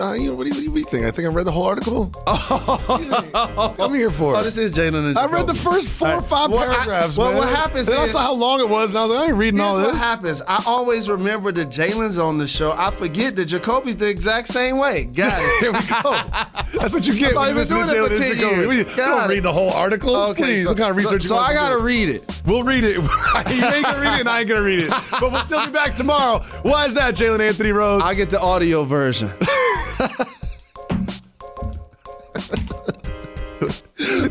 Uh, 0.00 0.12
you 0.12 0.28
know, 0.28 0.34
what 0.36 0.46
do, 0.46 0.50
you, 0.56 0.70
what 0.70 0.74
do 0.76 0.80
you 0.80 0.86
think? 0.86 1.04
I 1.06 1.10
think 1.10 1.26
I 1.26 1.30
read 1.32 1.44
the 1.44 1.50
whole 1.50 1.64
article. 1.64 2.12
I'm 2.28 3.92
here 3.94 4.10
for 4.12 4.36
Oh, 4.36 4.42
this 4.44 4.56
is 4.56 4.70
Jalen 4.70 5.08
and 5.08 5.18
I 5.18 5.26
read 5.26 5.48
the 5.48 5.54
first 5.54 5.88
four 5.88 6.08
or 6.12 6.22
five 6.22 6.50
Well, 6.52 6.60
I- 6.60 6.66
paragraphs. 6.72 7.16
well, 7.18 7.30
man. 7.30 7.38
what 7.38 7.48
happens 7.48 7.88
And 7.88 7.96
then 7.96 8.04
I 8.04 8.06
saw 8.06 8.20
how 8.20 8.32
long 8.34 8.60
it 8.60 8.68
was, 8.68 8.90
and 8.90 8.98
I 8.98 9.02
was 9.02 9.10
like, 9.10 9.24
I 9.24 9.26
ain't 9.30 9.34
reading 9.34 9.58
all 9.60 9.76
this. 9.76 9.86
what 9.88 9.96
happens. 9.96 10.40
I 10.46 10.62
always 10.66 11.08
remember 11.08 11.50
that 11.50 11.68
Jalen's 11.70 12.16
on 12.16 12.38
the 12.38 12.46
show. 12.46 12.72
I 12.78 12.92
forget 12.92 13.34
that 13.36 13.46
Jacoby's 13.46 13.96
the 13.96 14.08
exact 14.08 14.46
same 14.46 14.78
way. 14.78 15.06
Got 15.06 15.42
it. 15.42 15.60
Here 15.60 15.72
we 15.72 15.78
go. 15.80 16.78
That's 16.80 16.94
what 16.94 17.04
you 17.08 17.14
get 17.18 17.30
I'm 17.30 17.34
not 17.34 17.40
when 17.40 17.46
you 17.46 17.50
even 17.50 17.56
listen 17.56 17.80
to 17.80 17.92
doing 17.92 18.04
it 18.04 18.08
for 18.08 18.18
10 18.22 18.36
Jacoby. 18.36 18.76
years. 18.76 18.86
We- 18.86 18.94
don't 18.96 19.28
read 19.28 19.42
the 19.42 19.52
whole 19.52 19.70
article. 19.70 20.14
Okay, 20.14 20.42
Please, 20.44 20.62
so, 20.62 20.70
what 20.70 20.78
kind 20.78 20.90
of 20.92 20.96
research 20.96 21.22
so, 21.22 21.28
so 21.34 21.38
I 21.38 21.52
gotta 21.54 21.78
do? 21.78 21.82
read 21.82 22.08
it. 22.08 22.42
We'll 22.46 22.62
read 22.62 22.84
it. 22.84 22.94
you 22.94 23.02
ain't 23.02 23.84
gonna 23.84 24.00
read 24.00 24.14
it, 24.14 24.20
and 24.20 24.28
I 24.28 24.40
ain't 24.40 24.48
gonna 24.48 24.62
read 24.62 24.78
it. 24.78 24.90
But 25.10 25.32
we'll 25.32 25.40
still 25.42 25.66
be 25.66 25.72
back 25.72 25.94
tomorrow. 25.94 26.38
Why 26.62 26.84
is 26.86 26.94
that, 26.94 27.14
Jalen 27.16 27.40
Anthony 27.40 27.72
Rose? 27.72 28.00
I 28.04 28.14
get 28.14 28.30
the 28.30 28.40
audio 28.40 28.84
version. 28.84 29.32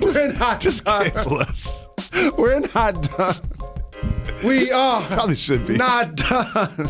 We're 0.02 0.34
not 0.34 0.60
just 0.60 0.86
done. 0.86 1.04
cancel 1.04 1.38
us. 1.38 1.88
We're 2.38 2.60
not 2.74 3.02
done. 3.18 3.36
We 4.44 4.72
are 4.72 5.02
probably 5.02 5.36
should 5.36 5.68
be 5.68 5.78
not 5.78 6.16
done. 6.16 6.90